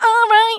All 0.00 0.28
right. 0.30 0.58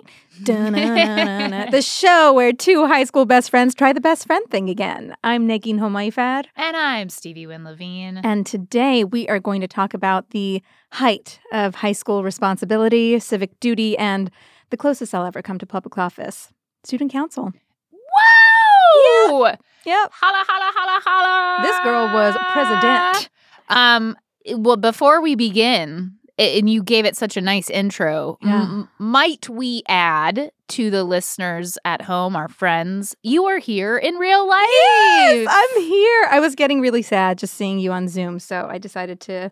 The 1.71 1.81
show 1.81 2.33
where 2.33 2.51
two 2.53 2.87
high 2.87 3.03
school 3.03 3.25
best 3.25 3.49
friends 3.49 3.75
try 3.75 3.93
the 3.93 4.01
best 4.01 4.25
friend 4.25 4.45
thing 4.49 4.69
again. 4.69 5.15
I'm 5.23 5.47
Neagheen 5.47 5.79
Homaifar, 5.79 6.45
and 6.55 6.77
I'm 6.77 7.09
Stevie 7.09 7.45
Wynne 7.47 7.63
Levine. 7.63 8.17
and 8.17 8.45
today 8.45 9.03
we 9.03 9.27
are 9.27 9.39
going 9.39 9.61
to 9.61 9.67
talk 9.67 9.93
about 9.93 10.29
the 10.31 10.61
height 10.93 11.39
of 11.51 11.75
high 11.75 11.91
school 11.91 12.23
responsibility, 12.23 13.19
civic 13.19 13.59
duty, 13.59 13.97
and 13.97 14.31
the 14.71 14.77
closest 14.77 15.13
I'll 15.13 15.25
ever 15.25 15.41
come 15.41 15.57
to 15.59 15.65
public 15.65 15.97
office 15.97 16.51
student 16.83 17.11
council. 17.11 17.51
Whoa! 17.91 19.55
Yep. 19.85 20.11
Holla, 20.13 20.43
holla, 20.47 20.71
holla, 20.75 21.01
holla. 21.05 21.67
This 21.67 21.79
girl 21.83 22.13
was 22.13 22.37
president. 22.51 23.29
Um. 23.69 24.15
Well, 24.57 24.77
before 24.77 25.21
we 25.21 25.35
begin, 25.35 26.13
and 26.39 26.69
you 26.69 26.81
gave 26.81 27.05
it 27.05 27.15
such 27.17 27.35
a 27.37 27.41
nice 27.41 27.69
intro. 27.69 28.37
Yeah. 28.41 28.61
m- 28.61 28.89
might 28.97 29.49
we 29.49 29.83
add 29.87 30.51
to 30.69 30.89
the 30.89 31.03
listeners 31.03 31.77
at 31.85 32.01
home, 32.03 32.35
our 32.35 32.47
friends, 32.47 33.15
you 33.23 33.45
are 33.45 33.57
here 33.59 33.97
in 33.97 34.15
real 34.15 34.47
life. 34.47 34.67
Yes, 34.69 35.47
I'm 35.49 35.81
here. 35.81 36.27
I 36.31 36.39
was 36.39 36.55
getting 36.55 36.79
really 36.81 37.01
sad 37.01 37.37
just 37.37 37.53
seeing 37.55 37.79
you 37.79 37.91
on 37.91 38.07
Zoom, 38.07 38.39
so 38.39 38.67
I 38.69 38.77
decided 38.77 39.19
to 39.21 39.49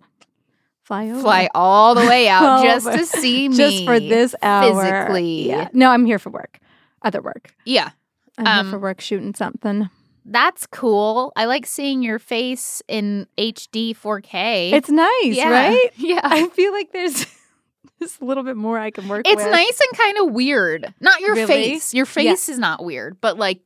fly 0.84 1.10
over. 1.10 1.22
Fly 1.22 1.50
all 1.54 1.96
the 1.96 2.06
way 2.08 2.28
out 2.30 2.64
just 2.64 2.86
to 2.92 3.06
see 3.06 3.50
me. 3.50 3.58
just 3.58 3.84
for 3.86 4.00
this 4.00 4.34
hour. 4.42 4.82
physically. 4.84 5.48
Yeah. 5.48 5.70
No, 5.74 5.90
I'm 5.90 6.06
here 6.06 6.20
for 6.20 6.30
work. 6.30 6.60
Other 7.02 7.22
work. 7.22 7.54
Yeah. 7.66 7.90
I'm 8.38 8.48
Um, 8.48 8.66
here 8.66 8.72
for 8.72 8.80
work 8.80 9.02
shooting 9.02 9.34
something. 9.36 9.90
That's 10.30 10.68
cool. 10.68 11.32
I 11.38 11.46
like 11.46 11.66
seeing 11.66 12.04
your 12.04 12.20
face 12.20 12.82
in 12.90 13.28
HD 13.38 13.96
4K. 13.96 14.74
It's 14.74 14.90
nice, 14.90 15.10
Yeah. 15.24 15.50
right? 15.50 15.90
Yeah. 15.98 16.20
I 16.24 16.48
feel 16.50 16.74
like 16.74 16.92
there's 16.92 17.26
just 18.02 18.22
a 18.22 18.26
little 18.26 18.44
bit 18.44 18.58
more 18.58 18.78
I 18.78 18.92
can 18.92 19.08
work 19.08 19.26
It's 19.26 19.42
with. 19.42 19.52
nice 19.52 19.80
and 19.90 19.98
kind 20.00 20.18
of 20.28 20.34
weird. 20.34 20.94
Not 21.00 21.22
your 21.22 21.34
Really? 21.36 21.48
face. 21.48 21.94
Your 21.94 22.06
face 22.06 22.50
is 22.50 22.60
not 22.60 22.84
weird, 22.84 23.22
but 23.22 23.38
like 23.38 23.62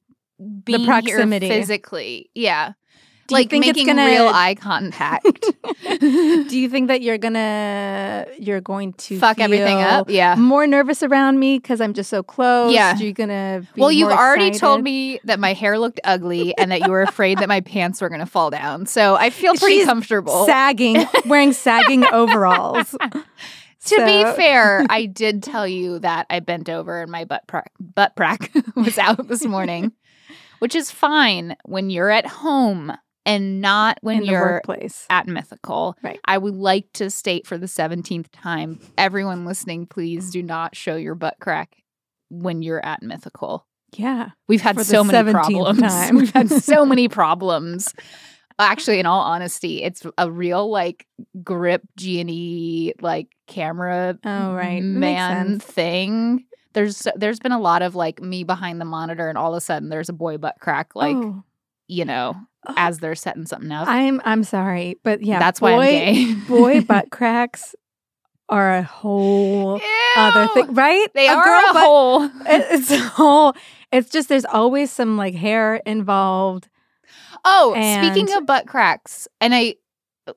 being 0.64 0.86
proximity. 0.86 1.48
here 1.48 1.56
physically. 1.62 2.30
Yeah. 2.36 2.74
Do 3.32 3.36
you 3.36 3.42
like 3.42 3.50
think 3.50 3.66
it's 3.66 3.78
making 3.78 3.88
gonna- 3.96 4.06
real 4.10 4.28
eye 4.28 4.56
contact. 4.56 5.26
Do 5.90 6.60
you 6.60 6.70
think 6.70 6.88
that 6.90 7.02
you're 7.02 7.18
gonna 7.18 8.28
you're 8.40 8.62
going 8.62 8.94
to 8.94 9.20
Fuck 9.20 9.40
everything 9.40 9.80
up. 9.80 10.10
Yeah. 10.10 10.36
More 10.36 10.68
nervous 10.68 11.02
around 11.04 11.40
me 11.40 11.58
because 11.58 11.82
I'm 11.82 11.94
just 11.94 12.10
so 12.10 12.24
close. 12.24 12.74
Yeah. 12.74 12.96
You're 12.98 13.14
gonna. 13.14 13.66
Be 13.74 13.82
Well, 13.82 13.92
you've 13.92 14.12
already 14.12 14.52
told 14.52 14.84
me 14.84 15.20
that 15.26 15.40
my 15.40 15.54
hair 15.54 15.78
looked 15.80 16.00
ugly 16.04 16.56
and 16.58 16.72
that 16.72 16.82
you 16.82 16.92
were 16.92 17.02
afraid 17.02 17.40
that 17.40 17.48
my 17.50 17.62
pants 17.72 18.02
were 18.02 18.10
going 18.10 18.20
to 18.20 18.26
fall 18.26 18.50
down. 18.50 18.86
So 18.86 19.16
I 19.16 19.30
feel 19.30 19.54
pretty 19.56 19.78
She's 19.78 19.86
comfortable. 19.86 20.46
sagging, 20.46 21.06
wearing 21.26 21.54
sagging 21.54 22.06
overalls. 22.14 22.96
To 23.86 23.96
be 24.06 24.24
fair, 24.36 24.86
I 24.90 25.08
did 25.08 25.42
tell 25.42 25.68
you 25.68 26.00
that 26.00 26.28
I 26.30 26.40
bent 26.40 26.70
over 26.70 27.02
and 27.02 27.12
my 27.12 27.26
butt 27.26 27.44
crack, 27.48 27.72
butt 27.80 28.14
crack 28.16 28.52
was 28.76 28.98
out 29.00 29.28
this 29.28 29.44
morning, 29.44 29.92
which 30.60 30.76
is 30.76 30.92
fine 30.92 31.56
when 31.66 31.90
you're 31.90 32.12
at 32.12 32.28
home 32.28 32.94
and 33.26 33.62
not 33.62 33.98
when 34.02 34.18
in 34.20 34.26
you're 34.26 34.42
workplace. 34.42 35.06
at 35.10 35.28
Mythical. 35.28 35.96
Right. 36.04 36.20
I 36.26 36.38
would 36.38 36.56
like 36.56 36.92
to 36.94 37.10
state 37.10 37.46
for 37.48 37.58
the 37.58 37.68
17th 37.68 38.28
time 38.32 38.80
everyone 38.98 39.46
listening, 39.46 39.86
please 39.86 40.32
do 40.32 40.42
not 40.44 40.76
show 40.76 40.96
your 40.96 41.16
butt 41.16 41.36
crack 41.40 41.76
when 42.30 42.62
you're 42.62 42.84
at 42.86 43.04
Mythical. 43.04 43.66
Yeah. 43.98 44.30
We've 44.48 44.62
had 44.62 44.80
so 44.86 45.04
many 45.04 45.32
problems. 45.32 45.82
We've 46.14 46.32
had 46.34 46.50
so 46.50 46.86
many 46.86 47.08
problems. 47.10 47.94
Actually, 48.60 49.00
in 49.00 49.06
all 49.06 49.22
honesty, 49.22 49.82
it's 49.84 50.04
a 50.18 50.30
real 50.32 50.70
like 50.70 51.08
grip 51.44 51.82
G 51.98 52.22
and 52.22 52.30
E 52.30 52.94
like 53.02 53.28
camera 53.48 54.18
Oh, 54.24 54.54
right. 54.54 54.84
Man 54.84 55.60
thing. 55.60 56.46
There's 56.74 57.06
there's 57.16 57.40
been 57.40 57.52
a 57.52 57.60
lot 57.60 57.82
of 57.82 57.96
like 57.96 58.22
me 58.22 58.44
behind 58.44 58.80
the 58.80 58.86
monitor, 58.86 59.28
and 59.30 59.38
all 59.38 59.54
of 59.54 59.58
a 59.58 59.62
sudden 59.62 59.90
there's 59.90 60.10
a 60.10 60.14
boy 60.14 60.38
butt 60.38 60.56
crack, 60.62 60.96
like 60.96 61.16
Oh. 61.18 61.44
You 61.92 62.06
know, 62.06 62.36
Oh. 62.68 62.74
as 62.78 63.00
they're 63.00 63.16
setting 63.16 63.48
something 63.48 63.72
up. 63.72 63.88
I'm 63.88 64.22
I'm 64.24 64.44
sorry, 64.44 65.00
but 65.04 65.24
yeah, 65.24 65.40
That's 65.40 65.60
why 65.60 65.72
I'm 65.72 65.78
boy, 65.78 65.84
gay. 65.86 66.34
boy 66.48 66.82
butt 66.88 67.10
cracks 67.10 67.74
are 68.50 68.76
a 68.78 68.84
whole 68.84 69.82
other 70.16 70.48
thing, 70.54 70.74
right? 70.76 71.08
They 71.16 71.28
a 71.28 71.34
are 71.34 71.42
a 71.70 71.74
butt- 71.74 71.84
whole. 71.84 72.24
it- 72.24 72.32
It's 72.46 72.92
a 72.92 73.00
whole. 73.00 73.54
It's 73.92 74.10
just 74.12 74.30
there's 74.30 74.46
always 74.46 74.92
some 74.92 75.18
like 75.18 75.34
hair 75.36 75.82
involved. 75.88 76.70
Oh, 77.44 77.74
speaking 77.74 78.32
of 78.36 78.46
butt 78.46 78.68
cracks, 78.68 79.28
and 79.42 79.56
I, 79.56 79.76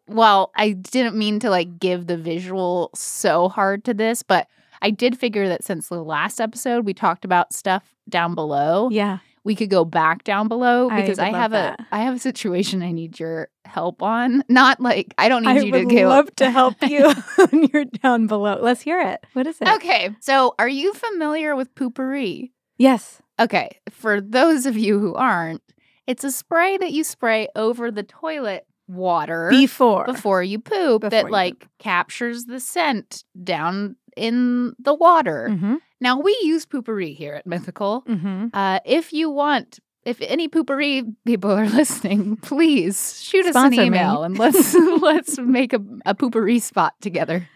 well, 0.09 0.51
I 0.57 0.71
didn't 0.73 1.17
mean 1.17 1.39
to 1.41 1.51
like 1.51 1.79
give 1.79 2.07
the 2.07 2.17
visual 2.17 2.89
so 2.95 3.51
hard 3.51 3.85
to 3.85 3.93
this, 3.95 4.23
but 4.23 4.49
I 4.81 4.91
did 4.91 5.19
figure 5.19 5.47
that 5.49 5.63
since 5.63 5.89
the 5.91 6.03
last 6.03 6.41
episode 6.41 6.87
we 6.87 6.95
talked 6.95 7.25
about 7.27 7.53
stuff 7.53 7.95
down 8.09 8.35
below, 8.35 8.89
Yeah, 8.91 9.19
we 9.45 9.55
could 9.55 9.71
go 9.71 9.85
back 9.85 10.25
down 10.25 10.49
below 10.49 10.89
because 10.89 11.19
I, 11.19 11.31
love 11.31 11.41
have 11.41 11.51
that. 11.53 11.81
a 11.81 11.87
I 11.93 12.01
have 12.01 12.15
a 12.17 12.19
situation 12.19 12.83
I 12.83 12.93
need 12.93 13.21
your 13.21 13.49
help 13.65 14.03
on. 14.03 14.43
Not 14.49 14.81
like 14.81 15.15
I 15.19 15.29
don't 15.29 15.43
need 15.43 15.51
I 15.51 15.61
you 15.61 15.71
to 15.73 15.79
would 15.85 15.91
go. 15.91 16.09
love 16.09 16.35
to 16.37 16.51
help 16.51 16.77
you 16.89 17.13
when 17.37 17.69
you're 17.73 17.85
down 17.85 18.27
below. 18.27 18.59
Let's 18.61 18.81
hear 18.81 19.01
it. 19.01 19.25
What 19.35 19.47
is 19.47 19.59
it? 19.61 19.69
Okay, 19.69 20.11
so 20.21 20.55
are 20.59 20.69
you 20.69 20.95
familiar 20.95 21.55
with 21.55 21.75
Poo-Pourri? 21.75 22.51
Yes. 22.79 23.21
Okay, 23.39 23.79
for 23.91 24.21
those 24.21 24.65
of 24.67 24.77
you 24.77 24.99
who 24.99 25.15
aren't, 25.15 25.63
it's 26.07 26.25
a 26.25 26.31
spray 26.31 26.77
that 26.79 26.93
you 26.93 27.05
spray 27.05 27.49
over 27.55 27.91
the 27.91 28.03
toilet 28.03 28.67
water 28.87 29.49
Before. 29.51 30.05
before 30.05 30.43
you 30.43 30.59
poop 30.59 31.01
Before 31.03 31.11
that 31.11 31.25
you 31.27 31.31
like 31.31 31.67
captures 31.79 32.45
the 32.45 32.61
scent 32.61 33.25
down 33.43 33.97
in 34.17 34.75
the 34.79 34.95
water. 34.95 35.49
Mm-hmm. 35.51 35.75
Now 36.05 36.21
we 36.21 36.37
use 36.43 36.67
Poo-Pourri 36.67 37.15
here 37.17 37.35
at 37.35 37.47
Mythical. 37.47 38.03
Mm-hmm. 38.07 38.49
Uh, 38.53 38.79
if 38.85 39.13
you 39.13 39.31
want, 39.31 39.81
if 40.05 40.21
any 40.21 40.49
Poo-Pourri 40.49 41.03
people 41.25 41.51
are 41.51 41.67
listening, 41.81 42.37
please 42.37 43.21
shoot 43.23 43.47
us 43.47 43.53
Sponsor 43.53 43.81
an 43.81 43.91
me. 43.91 43.99
email 43.99 44.23
and 44.23 44.39
let's 44.39 44.75
let's 45.01 45.39
make 45.39 45.73
a, 45.73 45.81
a 46.05 46.15
Poo-Pourri 46.15 46.61
spot 46.61 46.93
together. 47.01 47.49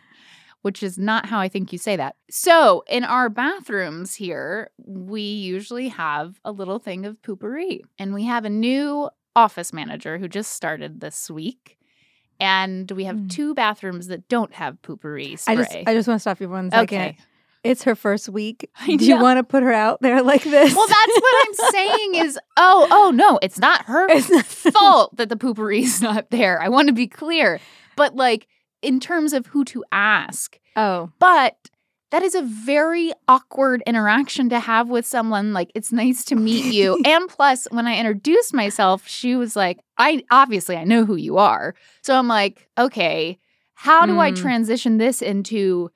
Which 0.63 0.83
is 0.83 0.99
not 0.99 1.27
how 1.27 1.39
I 1.39 1.49
think 1.49 1.73
you 1.73 1.79
say 1.79 1.95
that. 1.97 2.17
So, 2.31 2.83
in 2.89 3.05
our 3.05 3.29
bathrooms 3.29 4.17
here, 4.17 4.71
we 4.85 5.21
usually 5.23 5.87
have 5.89 6.41
a 6.45 6.51
little 6.51 6.81
thing 6.81 7.07
of 7.07 7.23
Poo-Pourri. 7.23 7.83
And 7.97 8.13
we 8.13 8.25
have 8.25 8.45
a 8.45 8.51
new 8.51 9.09
office 9.37 9.73
manager 9.73 10.19
who 10.19 10.27
just 10.27 10.53
started 10.55 11.01
this 11.01 11.31
week. 11.31 11.79
And 12.41 12.91
we 12.91 13.05
have 13.05 13.17
Mm. 13.17 13.31
two 13.31 13.55
bathrooms 13.55 14.09
that 14.09 14.29
don't 14.29 14.53
have 14.55 14.83
Poo-Pourri 14.83 15.37
spray. 15.39 15.53
I 15.55 15.57
just 15.57 15.77
I 15.89 15.95
just 15.95 16.09
want 16.09 16.19
to 16.19 16.23
stop 16.23 16.41
you 16.41 16.49
for 16.49 16.55
one 16.55 16.71
second. 16.73 16.99
okay. 16.99 17.17
It's 17.65 17.83
her 17.85 17.95
first 17.95 18.29
week. 18.29 18.71
Do 18.87 18.93
you 19.05 19.21
want 19.21 19.39
to 19.39 19.45
put 19.45 19.63
her 19.63 19.73
out 19.73 20.01
there 20.01 20.23
like 20.23 20.43
this? 20.45 20.75
Well, 20.75 20.87
that's 20.87 21.21
what 21.21 21.47
I'm 21.49 21.55
saying 21.73 22.15
is, 22.17 22.39
oh, 22.57 22.87
oh 22.91 23.11
no, 23.11 23.39
it's 23.43 23.59
not 23.59 23.85
her 23.87 24.07
It's 24.09 24.31
not- 24.31 24.45
fault 24.75 25.17
that 25.17 25.29
the 25.29 25.37
Poo-Pourri 25.37 25.81
is 25.81 26.01
not 26.01 26.31
there. 26.31 26.61
I 26.63 26.69
want 26.69 26.89
to 26.89 26.95
be 26.95 27.07
clear. 27.09 27.61
But 27.97 28.15
like 28.15 28.47
in 28.81 29.01
terms 29.01 29.33
of 29.33 29.47
who 29.47 29.65
to 29.67 29.85
ask. 29.91 30.59
oh, 30.77 31.11
But 31.19 31.57
that 32.11 32.23
is 32.23 32.35
a 32.35 32.43
very 32.43 33.13
awkward 33.27 33.83
interaction 33.87 34.49
to 34.51 34.61
have 34.61 34.89
with 34.89 35.05
someone. 35.05 35.53
Like, 35.53 35.71
it's 35.75 35.93
nice 35.93 36.25
to 36.27 36.37
meet 36.37 36.73
you. 36.73 36.99
and 37.05 37.29
plus, 37.29 37.67
when 37.71 37.87
I 37.87 37.99
introduced 37.99 38.55
myself, 38.55 39.07
she 39.07 39.35
was 39.37 39.55
like, 39.57 39.79
I 39.99 40.23
obviously 40.31 40.77
I 40.77 40.85
know 40.85 41.05
who 41.05 41.17
you 41.17 41.37
are. 41.39 41.75
So 42.03 42.15
I'm 42.17 42.29
like, 42.29 42.67
okay, 42.79 43.39
how 43.75 44.07
do 44.07 44.19
I 44.21 44.31
Mm. 44.33 44.37
transition 44.37 44.97
this 44.97 45.21
into 45.21 45.91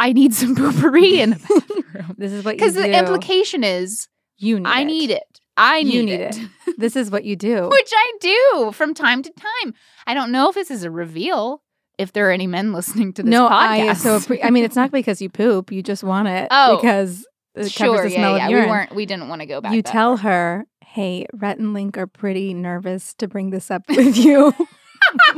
I 0.00 0.12
need 0.12 0.34
some 0.34 0.56
Poo-Pourri 0.56 1.18
in 1.18 1.30
the 1.30 1.36
bathroom? 1.36 2.14
this 2.18 2.32
is 2.32 2.44
what 2.44 2.54
you 2.54 2.58
Because 2.58 2.74
the 2.74 2.98
implication 2.98 3.62
is 3.62 4.08
you 4.38 4.58
need 4.58 4.66
I 4.68 4.80
it. 4.80 4.84
need 4.86 5.10
it. 5.10 5.40
I 5.56 5.82
need, 5.82 5.94
You 5.94 6.02
need 6.04 6.20
it. 6.20 6.38
it. 6.66 6.76
This 6.78 6.96
is 6.96 7.10
what 7.10 7.24
you 7.24 7.36
do. 7.36 7.68
Which 7.70 7.92
I 7.94 8.12
do 8.20 8.72
from 8.72 8.94
time 8.94 9.22
to 9.22 9.30
time. 9.30 9.74
I 10.06 10.14
don't 10.14 10.32
know 10.32 10.48
if 10.48 10.54
this 10.54 10.70
is 10.70 10.84
a 10.84 10.90
reveal. 10.90 11.62
if 11.98 12.12
there 12.14 12.28
are 12.28 12.32
any 12.32 12.46
men 12.46 12.72
listening 12.72 13.12
to 13.14 13.22
this 13.22 13.30
no, 13.30 13.46
podcast. 13.48 13.88
I 13.90 13.92
so 13.92 14.18
appre- 14.18 14.42
I 14.42 14.48
mean, 14.50 14.64
it's 14.64 14.76
not 14.76 14.90
because 14.98 15.20
you 15.20 15.28
poop. 15.28 15.70
You 15.70 15.82
just 15.82 16.02
want 16.02 16.28
it 16.28 16.48
Oh, 16.50 16.76
because 16.76 17.26
it 17.54 17.70
sure, 17.70 18.06
yeah, 18.06 18.36
yeah. 18.36 18.48
urine. 18.48 18.64
We 18.64 18.70
weren't. 18.70 18.94
We 18.94 19.04
didn't 19.06 19.28
want 19.28 19.42
to 19.42 19.46
go 19.46 19.60
back. 19.60 19.74
you 19.74 19.82
tell 19.82 20.16
far. 20.16 20.22
her, 20.30 20.66
"Hey, 20.82 21.26
Rhett 21.34 21.58
and 21.58 21.74
Link 21.74 21.98
are 21.98 22.06
pretty 22.06 22.54
nervous 22.54 23.12
to 23.14 23.28
bring 23.28 23.50
this 23.50 23.70
up 23.70 23.82
with 23.88 24.16
you." 24.16 24.54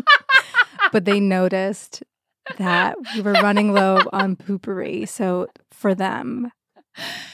but 0.92 1.04
they 1.04 1.18
noticed 1.20 2.02
that 2.58 2.96
we 3.14 3.22
were 3.22 3.32
running 3.32 3.72
low 3.72 4.00
on 4.12 4.36
Poo-Pourri. 4.36 5.08
So 5.08 5.48
for 5.70 5.94
them, 5.94 6.50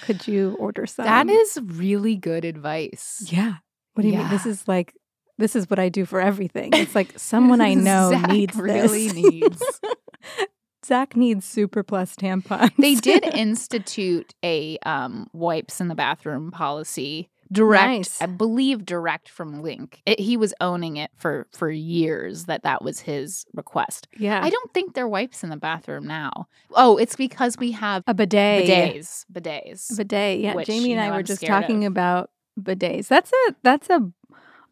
could 0.03 0.27
you 0.29 0.57
order 0.59 0.87
some? 0.87 1.05
that 1.05 1.29
is 1.29 1.59
really 1.65 2.17
good 2.17 2.45
advice. 2.45 3.25
Yeah. 3.27 3.55
What 3.95 4.03
do 4.03 4.09
you 4.09 4.19
mean? 4.19 4.29
This 4.31 4.47
is 4.47 4.69
like 4.69 4.95
this 5.39 5.57
is 5.57 5.71
what 5.71 5.79
I 5.79 5.89
do 5.89 6.05
for 6.05 6.21
everything. 6.21 6.71
It's 6.73 6.95
like 6.95 7.13
someone 7.19 7.61
I 7.61 7.75
know 7.75 8.11
Zach 8.11 8.29
needs 8.29 8.57
really 8.57 9.09
this. 9.09 9.15
needs. 9.15 9.81
Zach 10.87 11.17
needs 11.17 11.45
Super 11.45 11.83
Plus 11.83 12.17
tampons. 12.17 12.75
They 12.77 12.95
did 12.95 13.25
institute 13.25 14.35
a 14.45 14.79
um, 14.87 15.29
wipes 15.33 15.81
in 15.81 15.89
the 15.89 15.95
bathroom 15.95 16.51
policy. 16.51 17.29
Direct, 17.50 17.87
Nice. 17.87 18.23
I 18.23 18.27
believe, 18.27 18.85
direct 18.85 19.29
from 19.29 19.62
Link. 19.62 20.03
It, 20.06 20.21
he 20.21 20.37
was 20.37 20.53
owning 20.61 20.97
it 20.99 21.11
for 21.17 21.47
for 21.53 21.71
years. 21.71 22.45
That 22.45 22.62
that 22.65 22.83
was 22.83 23.00
his 23.00 23.47
request. 23.55 24.09
yeah. 24.17 24.41
I 24.43 24.50
don't 24.50 24.73
think 24.75 24.95
there 24.95 25.05
are 25.05 25.09
wipes 25.09 25.43
in 25.43 25.50
the 25.50 25.56
bathroom 25.56 26.06
now. 26.06 26.49
Oh, 26.73 26.97
it's 26.99 27.17
because 27.17 27.56
we 27.59 27.73
have 27.73 28.03
a 28.06 28.15
bidet. 28.15 28.67
bidets. 28.69 29.25
Bidets. 29.33 29.97
Bidet. 29.97 30.41
Yeah. 30.41 30.55
which, 30.55 30.67
Jamie 30.67 30.91
you 30.91 30.97
and 30.97 31.00
I 31.00 31.11
were 31.11 31.17
I'm 31.19 31.25
just 31.25 31.45
talking 31.45 31.85
of. 31.85 31.93
about 31.93 32.31
bidets. 32.61 33.09
That's 33.09 33.33
a 33.33 33.55
that's 33.62 33.89
a 33.91 34.11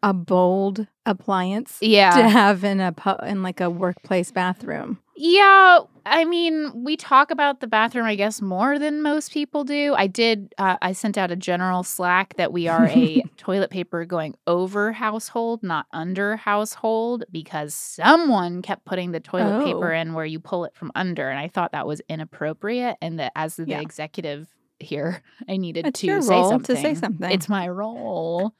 a 0.03 0.13
bold 0.13 0.87
appliance 1.05 1.77
yeah. 1.81 2.11
to 2.11 2.29
have 2.29 2.63
in 2.63 2.79
a 2.79 2.91
pu- 2.91 3.25
in 3.25 3.41
like 3.43 3.59
a 3.59 3.69
workplace 3.69 4.31
bathroom. 4.31 4.99
Yeah, 5.19 5.79
I 6.05 6.25
mean, 6.25 6.83
we 6.83 6.95
talk 6.95 7.31
about 7.31 7.59
the 7.59 7.65
bathroom, 7.65 8.05
I 8.05 8.13
guess, 8.13 8.39
more 8.39 8.77
than 8.77 9.01
most 9.01 9.31
people 9.31 9.63
do. 9.63 9.95
I 9.97 10.05
did, 10.05 10.53
uh, 10.59 10.77
I 10.79 10.91
sent 10.91 11.17
out 11.17 11.31
a 11.31 11.35
general 11.35 11.81
Slack 11.81 12.35
that 12.35 12.53
we 12.53 12.67
are 12.67 12.85
a 12.87 13.23
toilet 13.37 13.71
paper 13.71 14.05
going 14.05 14.35
over 14.45 14.91
household, 14.91 15.63
not 15.63 15.87
under 15.91 16.35
household, 16.35 17.23
because 17.31 17.73
someone 17.73 18.61
kept 18.61 18.85
putting 18.85 19.11
the 19.11 19.19
toilet 19.19 19.65
paper 19.65 19.91
Oh. 19.91 19.99
in 19.99 20.13
where 20.13 20.25
you 20.25 20.39
pull 20.39 20.65
it 20.65 20.75
from 20.75 20.91
under. 20.93 21.27
And 21.29 21.39
I 21.39 21.47
thought 21.47 21.71
that 21.71 21.87
was 21.87 21.99
inappropriate. 22.07 22.97
And 23.01 23.19
that 23.19 23.31
as 23.35 23.55
the 23.55 23.65
Yeah. 23.67 23.81
executive 23.81 24.47
here, 24.79 25.23
I 25.49 25.57
needed 25.57 25.87
It's 25.87 26.01
to 26.01 26.21
say 26.21 26.35
role 26.35 26.59
to 26.59 26.75
say 26.75 26.93
something. 26.93 27.31
It's 27.31 27.49
my 27.49 27.67
role. 27.67 28.53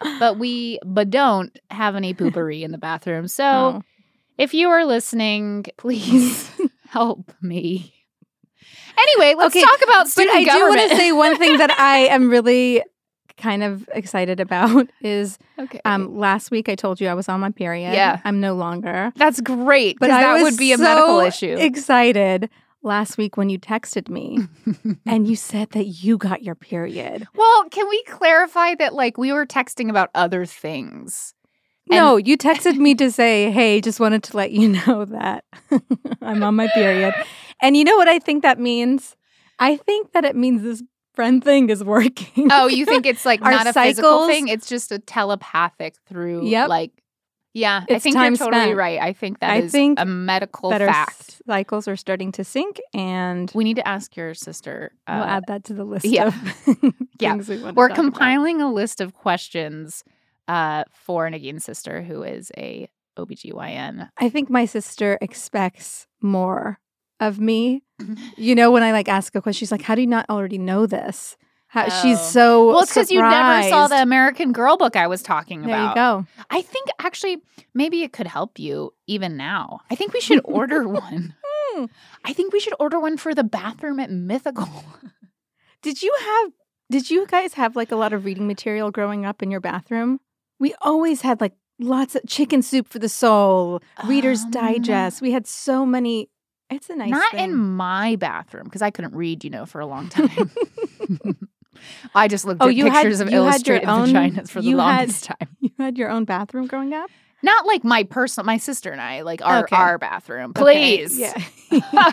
But 0.00 0.38
we, 0.38 0.78
but 0.84 1.10
don't 1.10 1.56
have 1.70 1.96
any 1.96 2.14
Poo-Pourri 2.14 2.62
in 2.62 2.70
the 2.72 2.78
bathroom. 2.78 3.26
So, 3.38 3.44
Oh. 3.44 3.82
if 4.36 4.54
you 4.54 4.68
are 4.70 4.84
listening, 4.84 5.64
please 5.76 6.50
help 6.88 7.32
me. 7.42 7.94
Anyway, 8.96 9.34
let's 9.36 9.54
Okay, 9.54 9.64
talk 9.64 9.80
about 9.82 10.04
But 10.04 10.08
student 10.08 10.36
I 10.36 10.44
do 10.44 10.68
want 10.68 10.90
to 10.90 10.96
say 10.96 11.12
one 11.12 11.36
thing 11.38 11.58
that 11.58 11.70
I 11.78 11.98
am 12.10 12.28
really 12.30 12.82
kind 13.36 13.62
of 13.62 13.88
excited 13.94 14.40
about 14.40 14.88
is 15.00 15.38
okay. 15.60 15.80
um 15.84 16.16
last 16.18 16.50
week 16.50 16.68
I 16.68 16.74
told 16.74 17.00
you 17.00 17.06
I 17.06 17.14
was 17.14 17.28
on 17.28 17.38
my 17.38 17.50
period. 17.52 17.92
Yeah. 17.92 18.20
I'm 18.24 18.40
no 18.40 18.54
longer. 18.56 19.12
that's 19.14 19.40
great, 19.40 19.96
But 20.00 20.08
but 20.08 20.20
that 20.20 20.42
would 20.42 20.56
be 20.56 20.72
a 20.72 20.76
so 20.76 20.82
medical 20.82 21.20
issue. 21.20 21.54
Excited 21.56 22.50
last 22.82 23.18
week 23.18 23.36
when 23.36 23.48
you 23.50 23.58
texted 23.58 24.08
me 24.08 24.38
and 25.06 25.26
you 25.26 25.36
said 25.36 25.70
that 25.70 25.84
you 25.84 26.16
got 26.16 26.42
your 26.42 26.54
period. 26.54 27.26
well, 27.34 27.64
can 27.70 27.88
we 27.88 28.02
clarify 28.04 28.74
that 28.76 28.94
like 28.94 29.18
we 29.18 29.32
were 29.32 29.46
texting 29.46 29.90
about 29.90 30.10
other 30.14 30.46
things? 30.46 31.34
no, 31.90 32.16
you 32.18 32.36
texted 32.36 32.76
me 32.76 32.94
to 32.96 33.10
say, 33.20 33.50
"Hey, 33.50 33.80
just 33.80 33.98
wanted 33.98 34.22
to 34.24 34.36
let 34.36 34.50
you 34.50 34.68
know 34.68 35.06
that 35.06 35.44
I'm 36.22 36.42
on 36.42 36.54
my 36.54 36.68
period." 36.74 37.14
And 37.62 37.76
you 37.76 37.84
know 37.84 37.96
what 37.96 38.08
I 38.08 38.18
think 38.18 38.42
that 38.42 38.58
means? 38.58 39.16
I 39.58 39.76
think 39.76 40.12
that 40.12 40.24
it 40.26 40.36
means 40.36 40.62
this 40.62 40.82
friend 41.14 41.42
thing 41.42 41.70
is 41.70 41.82
working. 41.82 42.48
Oh, 42.52 42.66
you 42.68 42.84
think 42.84 43.06
it's 43.06 43.24
like 43.24 43.40
not 43.40 43.66
a 43.66 43.72
physical 43.72 44.28
thing? 44.28 44.48
It's 44.48 44.68
just 44.68 44.92
a 44.92 44.98
telepathic 44.98 45.94
through 46.08 46.46
Yep. 46.48 46.68
like 46.68 46.92
yeah, 47.54 47.84
I 47.88 47.94
It's 47.94 48.02
think 48.04 48.14
time 48.16 48.32
you're 48.32 48.38
totally 48.38 48.62
spent. 48.64 48.76
right. 48.76 49.00
I 49.00 49.12
think 49.12 49.40
that 49.40 49.50
I 49.50 49.56
is 49.62 49.72
think 49.72 49.98
a 50.00 50.04
medical 50.06 50.70
that 50.70 50.80
fact. 50.80 51.42
cycles 51.46 51.88
are 51.88 51.96
starting 51.96 52.30
to 52.32 52.44
sink, 52.44 52.78
and 52.94 53.50
We 53.54 53.64
need 53.64 53.76
to 53.76 53.86
ask 53.88 54.16
your 54.16 54.34
sister. 54.34 54.92
we'll 55.08 55.22
uh, 55.22 55.26
add 55.26 55.44
that 55.48 55.64
to 55.64 55.74
the 55.74 55.84
list 55.84 56.04
yeah. 56.06 56.28
of 56.28 56.34
Yeah. 57.20 57.34
We 57.36 57.42
We're 57.58 57.64
talk 57.64 57.72
about. 57.72 57.94
compiling 57.94 58.60
a 58.60 58.70
list 58.72 59.00
of 59.00 59.14
questions 59.14 60.04
uh, 60.46 60.84
for 60.92 61.28
Neagheen's 61.28 61.64
sister, 61.64 62.02
who 62.02 62.22
is 62.22 62.50
a 62.56 62.88
OBGYN. 63.18 64.08
I 64.18 64.28
think 64.28 64.48
my 64.50 64.64
sister 64.64 65.18
expects 65.20 66.06
more 66.22 66.78
of 67.20 67.40
me. 67.40 67.82
You 68.36 68.54
know, 68.54 68.70
when 68.70 68.82
I 68.84 68.92
like 68.92 69.08
ask 69.08 69.34
a 69.34 69.42
question, 69.42 69.58
she's 69.58 69.72
like, 69.72 69.82
"How 69.82 69.94
do 69.96 70.00
you 70.00 70.06
not 70.06 70.26
already 70.30 70.58
know 70.58 70.86
this?" 70.86 71.36
How, 71.70 71.88
She's 72.00 72.18
Oh. 72.18 72.22
so 72.22 72.66
Well, 72.68 72.80
it's 72.80 72.90
because 72.92 73.10
you 73.10 73.20
never 73.20 73.62
saw 73.68 73.88
the. 73.88 74.00
American 74.00 74.52
Girl 74.52 74.76
book 74.78 74.96
I 74.96 75.06
was 75.06 75.22
talking 75.22 75.64
about. 75.64 75.94
There 75.94 76.04
you 76.14 76.22
go. 76.22 76.26
I 76.50 76.62
think 76.62 76.88
actually 76.98 77.42
maybe 77.74 78.02
it 78.02 78.12
could 78.12 78.26
help 78.26 78.58
you 78.58 78.94
even 79.06 79.36
now. 79.36 79.80
I 79.90 79.94
think 79.94 80.12
we 80.14 80.20
should 80.20 80.40
order 80.44 80.88
one. 80.88 81.34
Hmm. 81.46 81.84
I 82.24 82.32
think 82.32 82.52
we 82.54 82.60
should 82.60 82.74
order 82.80 82.98
one 82.98 83.16
for 83.18 83.34
the 83.34 83.44
bathroom 83.44 84.00
at 84.00 84.10
Mythical. 84.10 84.68
Did 85.82 86.02
you 86.02 86.14
have? 86.20 86.52
Did 86.90 87.10
you 87.10 87.26
guys 87.26 87.52
have 87.54 87.76
like 87.76 87.92
a 87.92 87.96
lot 87.96 88.14
of 88.14 88.24
reading 88.24 88.46
material 88.46 88.90
growing 88.90 89.26
up 89.26 89.42
in 89.42 89.50
your 89.50 89.60
bathroom? 89.60 90.20
We 90.58 90.74
always 90.80 91.20
had 91.20 91.38
like 91.40 91.52
lots 91.78 92.16
of 92.16 92.22
chicken 92.26 92.62
soup 92.62 92.88
for 92.88 92.98
the 92.98 93.10
soul, 93.10 93.82
Reader's 94.06 94.42
Um, 94.44 94.50
Digest. 94.52 95.20
We 95.20 95.32
had 95.32 95.46
so 95.46 95.84
many. 95.84 96.30
It's 96.70 96.88
a 96.88 96.96
nice. 96.96 97.10
Not 97.10 97.30
thing. 97.32 97.44
in 97.50 97.56
my 97.58 98.16
bathroom 98.16 98.64
because 98.64 98.80
I 98.82 98.90
couldn't 98.90 99.14
read, 99.14 99.44
you 99.44 99.50
know, 99.50 99.66
for 99.66 99.80
a 99.82 99.86
long 99.86 100.08
time. 100.08 100.50
I 102.14 102.28
just 102.28 102.44
looked 102.44 102.62
Oh, 102.62 102.68
at 102.68 102.74
you 102.74 102.84
had- 102.86 103.02
pictures 103.02 103.20
of 103.20 103.28
you 103.30 103.36
had 103.42 103.44
illustrated 103.44 103.88
own- 103.88 104.08
vaginas 104.08 104.50
for 104.50 104.60
the 104.60 104.68
you 104.68 104.78
had- 104.78 104.98
longest 104.98 105.24
time. 105.24 105.48
You 105.60 105.70
had 105.78 105.96
your 105.98 106.10
own 106.10 106.24
bathroom 106.24 106.66
growing 106.66 106.92
up. 106.94 107.10
Not 107.42 107.66
like 107.66 107.84
my 107.84 108.02
personal, 108.02 108.44
my 108.46 108.56
sister 108.58 108.90
and 108.90 109.00
I, 109.00 109.20
like 109.22 109.40
our 109.44 109.64
Okay. 109.64 109.76
our 109.76 109.96
bathroom. 109.98 110.52
Okay, 110.56 111.06
Please, 111.06 111.18
Yeah. 111.18 111.40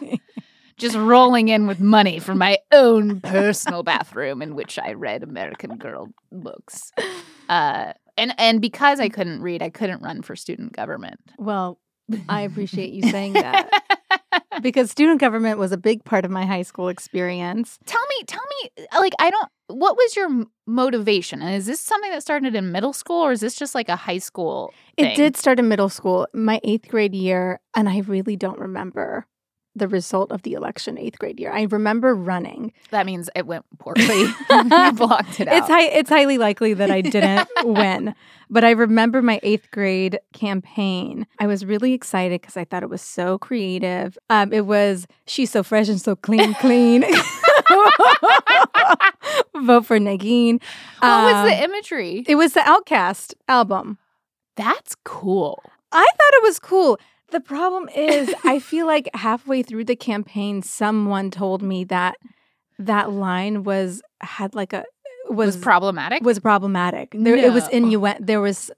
just 0.77 0.95
rolling 0.95 1.47
in 1.47 1.65
with 1.67 1.79
money 1.79 2.19
for 2.19 2.35
my 2.35 2.57
own 2.71 3.21
personal 3.21 3.81
bathroom 3.81 4.41
in 4.41 4.53
which 4.55 4.77
I 4.77 4.93
read 4.93 5.23
American 5.23 5.77
Girl 5.77 6.09
books. 6.31 6.91
Uh, 7.49 7.93
and 8.17 8.33
and 8.37 8.61
because 8.61 8.99
I 8.99 9.09
couldn't 9.09 9.41
read, 9.41 9.61
I 9.63 9.69
couldn't 9.69 10.01
run 10.03 10.21
for 10.21 10.35
student 10.35 10.73
government. 10.73 11.19
well, 11.39 11.79
I 12.29 12.41
appreciate 12.41 12.93
you 12.93 13.09
saying 13.09 13.33
that. 13.33 13.69
because 14.61 14.91
student 14.91 15.19
government 15.19 15.59
was 15.59 15.71
a 15.71 15.77
big 15.77 16.03
part 16.03 16.25
of 16.25 16.31
my 16.31 16.45
high 16.45 16.61
school 16.61 16.87
experience. 16.89 17.79
tell 17.85 18.05
me, 18.09 18.23
tell 18.25 18.43
me, 18.63 18.87
uh, 18.91 18.99
like 18.99 19.13
I 19.19 19.29
don't. 19.29 19.49
What 19.67 19.97
was 19.97 20.15
your 20.15 20.45
motivation? 20.67 21.41
And 21.41 21.55
is 21.55 21.65
this 21.65 21.79
something 21.79 22.11
that 22.11 22.21
started 22.21 22.53
in 22.55 22.71
middle 22.71 22.93
school, 22.93 23.21
or 23.21 23.31
is 23.31 23.39
this 23.39 23.55
just 23.55 23.73
like 23.73 23.89
a 23.89 23.95
high 23.95 24.19
school? 24.19 24.71
It 24.97 25.15
did 25.15 25.35
start 25.35 25.59
in 25.59 25.67
middle 25.67 25.89
school, 25.89 26.27
my 26.33 26.59
eighth 26.63 26.87
grade 26.87 27.15
year, 27.15 27.59
and 27.75 27.89
I 27.89 27.99
really 28.01 28.35
don't 28.35 28.59
remember 28.59 29.25
the 29.75 29.87
result 29.87 30.31
of 30.31 30.41
the 30.43 30.53
election 30.53 30.97
eighth 30.97 31.19
grade 31.19 31.39
year. 31.39 31.51
I 31.51 31.63
remember 31.63 32.15
running. 32.15 32.71
That 32.91 33.05
means 33.05 33.29
it 33.35 33.45
went 33.45 33.65
poorly. 33.77 34.03
you 34.49 34.91
blocked 34.93 35.39
it 35.39 35.47
out. 35.47 35.57
It's 35.57 35.67
high, 35.67 35.85
it's 35.87 36.09
highly 36.09 36.37
likely 36.37 36.73
that 36.73 36.89
I 36.89 37.01
didn't 37.15 37.49
win, 37.63 38.15
but 38.49 38.63
I 38.63 38.71
remember 38.71 39.21
my 39.21 39.39
eighth 39.43 39.69
grade 39.71 40.19
campaign. 40.33 41.27
I 41.39 41.47
was 41.47 41.65
really 41.65 41.93
excited 41.93 42.39
because 42.41 42.55
I 42.57 42.63
thought 42.65 42.83
it 42.83 42.89
was 42.89 43.01
so 43.01 43.37
creative. 43.37 44.17
Um, 44.29 44.53
it 44.53 44.65
was 44.65 45.07
she's 45.27 45.51
so 45.51 45.61
fresh 45.63 45.89
and 45.89 45.99
so 45.99 46.15
clean, 46.15 46.53
clean. 46.55 47.03
Vote 49.55 49.85
for 49.85 49.97
Neagheen. 49.99 50.61
what 50.99 51.23
was 51.23 51.35
Um, 51.35 51.45
the 51.47 51.63
imagery? 51.63 52.23
It 52.27 52.35
was 52.35 52.53
the 52.53 52.59
OutKast 52.61 53.33
album. 53.47 53.97
That's 54.55 54.95
cool. 55.03 55.61
I 55.91 56.03
thought 56.05 56.33
it 56.33 56.43
was 56.43 56.59
cool. 56.59 56.99
The 57.35 57.41
problem 57.41 57.89
is, 57.93 58.33
I 58.45 58.59
feel 58.71 58.87
like 58.87 59.09
halfway 59.13 59.61
through 59.61 59.83
the 59.83 59.95
campaign, 59.97 60.61
someone 60.61 61.31
told 61.31 61.61
me 61.61 61.83
that 61.85 62.15
that 62.79 63.11
line 63.11 63.63
was 63.65 64.01
had 64.21 64.55
like 64.55 64.71
a 64.71 64.85
Was 65.29 65.57
was 65.57 65.57
problematic. 65.57 66.23
was 66.23 66.39
problematic. 66.39 67.09
There, 67.13 67.35
it 67.35 67.51
was 67.51 67.65
No. 67.65 67.77
innuendo. 67.77 68.23
There 68.23 68.39
was 68.39 68.71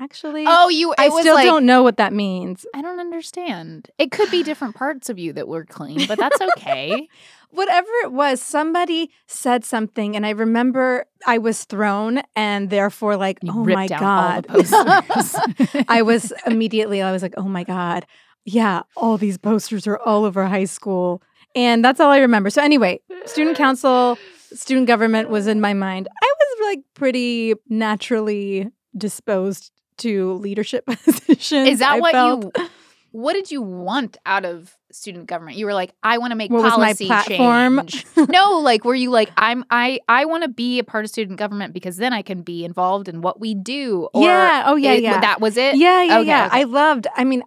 actually. 0.00 0.44
oh, 0.46 0.68
you. 0.68 0.94
I 0.98 1.08
still 1.08 1.34
like, 1.34 1.44
don't 1.44 1.66
know 1.66 1.82
what 1.82 1.98
that 1.98 2.12
means. 2.12 2.66
I 2.74 2.82
don't 2.82 2.98
understand. 2.98 3.90
It 3.98 4.10
could 4.10 4.30
be 4.30 4.42
different 4.42 4.74
parts 4.74 5.08
of 5.08 5.18
you 5.18 5.32
that 5.34 5.46
were 5.46 5.64
clean, 5.64 6.06
but 6.06 6.18
that's 6.18 6.40
okay. 6.40 7.08
Whatever 7.50 7.88
it 8.04 8.12
was, 8.12 8.40
somebody 8.40 9.10
said 9.26 9.64
something, 9.64 10.14
and 10.14 10.24
I 10.24 10.30
remember 10.30 11.06
I 11.26 11.38
was 11.38 11.64
thrown, 11.64 12.22
and 12.36 12.70
therefore, 12.70 13.16
like, 13.16 13.38
You 13.42 13.52
oh 13.52 13.64
my 13.64 13.88
god. 13.88 14.46
I 15.88 16.02
was 16.02 16.32
immediately, 16.46 17.02
I 17.02 17.10
was 17.10 17.22
like, 17.22 17.34
oh 17.36 17.48
my 17.48 17.64
God. 17.64 18.06
Yeah, 18.44 18.82
all 18.96 19.18
these 19.18 19.36
posters 19.36 19.86
are 19.86 19.98
all 19.98 20.24
over 20.24 20.46
high 20.46 20.64
school. 20.64 21.22
And 21.54 21.84
that's 21.84 21.98
all 21.98 22.10
I 22.10 22.18
remember. 22.18 22.50
So, 22.50 22.62
anyway, 22.62 23.00
student 23.26 23.56
council, 23.56 24.16
student 24.52 24.86
government 24.86 25.28
was 25.28 25.48
in 25.48 25.60
my 25.60 25.74
mind. 25.74 26.08
I 26.22 26.34
was 26.38 26.68
like 26.68 26.84
pretty 26.94 27.54
naturally 27.68 28.68
disposed 28.96 29.72
to 30.00 30.34
leadership 30.34 30.84
positions. 31.04 31.68
Is 31.68 31.78
that 31.80 31.92
I 31.92 32.00
what 32.00 32.12
felt. 32.12 32.44
you 32.56 32.68
what 33.12 33.32
did 33.32 33.50
you 33.50 33.60
want 33.60 34.18
out 34.24 34.44
of 34.44 34.76
student 34.92 35.26
government? 35.26 35.56
You 35.56 35.66
were 35.66 35.74
like, 35.74 35.92
I 36.00 36.18
want 36.18 36.30
to 36.30 36.36
make 36.36 36.48
What 36.52 36.62
was 36.62 36.72
my 36.78 36.92
policy 36.94 37.06
platform? 37.06 37.78
change. 37.88 38.06
no, 38.28 38.60
like 38.60 38.84
were 38.84 38.94
you 38.94 39.10
like, 39.10 39.30
I'm 39.36 39.64
I 39.70 39.98
I 40.08 40.26
want 40.26 40.44
to 40.44 40.48
be 40.48 40.78
a 40.78 40.84
part 40.84 41.04
of 41.04 41.10
student 41.10 41.36
government 41.38 41.74
because 41.74 41.96
then 41.96 42.12
I 42.12 42.22
can 42.22 42.42
be 42.42 42.64
involved 42.64 43.08
in 43.08 43.20
what 43.20 43.40
we 43.40 43.54
do. 43.56 44.08
Or 44.14 44.22
yeah. 44.22 44.62
Oh 44.66 44.76
yeah. 44.76 44.92
it- 44.92 45.02
yeah. 45.02 45.20
That 45.20 45.40
was 45.40 45.56
it. 45.56 45.76
yeah. 45.76 46.02
Yeah. 46.04 46.18
Okay, 46.20 46.28
yeah. 46.28 46.46
okay. 46.46 46.60
I 46.60 46.64
loved. 46.64 47.06
I 47.16 47.24
mean, 47.24 47.42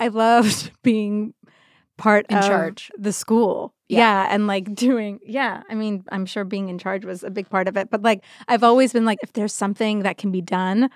I 0.00 0.08
loved 0.08 0.72
being 0.82 1.32
part 1.96 2.26
In 2.28 2.38
of 2.38 2.44
charge. 2.44 2.90
the 2.98 3.12
school. 3.12 3.72
Yeah. 3.88 3.98
Yeah. 3.98 4.34
and 4.34 4.48
like 4.48 4.74
doing. 4.74 5.20
Yeah. 5.24 5.62
I 5.70 5.76
mean, 5.76 6.04
I'm 6.10 6.26
sure 6.26 6.42
being 6.44 6.68
in 6.70 6.78
charge 6.78 7.04
was 7.04 7.22
a 7.22 7.30
big 7.30 7.48
part 7.48 7.68
of 7.68 7.76
it. 7.76 7.88
But 7.88 8.02
like, 8.02 8.24
I've 8.48 8.64
always 8.64 8.92
been 8.92 9.04
like, 9.04 9.18
if 9.22 9.32
there's 9.34 9.52
something 9.54 10.00
that 10.00 10.18
can 10.18 10.32
be 10.32 10.40
done, 10.40 10.90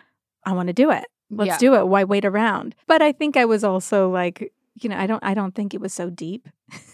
I 0.48 0.52
want 0.52 0.68
to 0.68 0.72
do 0.72 0.90
it. 0.90 1.04
Let's 1.30 1.48
Yeah. 1.48 1.58
do 1.58 1.74
it. 1.74 1.88
Why 1.88 2.04
wait 2.04 2.24
around? 2.24 2.74
But 2.86 3.02
I 3.02 3.12
think 3.12 3.36
I 3.36 3.44
was 3.44 3.62
also 3.62 4.08
like, 4.08 4.52
you 4.80 4.88
know, 4.88 4.96
I 4.96 5.06
don't. 5.06 5.22
I 5.22 5.34
don't 5.34 5.54
think 5.54 5.74
it 5.74 5.80
was 5.80 5.92
so 5.92 6.08
deep. 6.08 6.48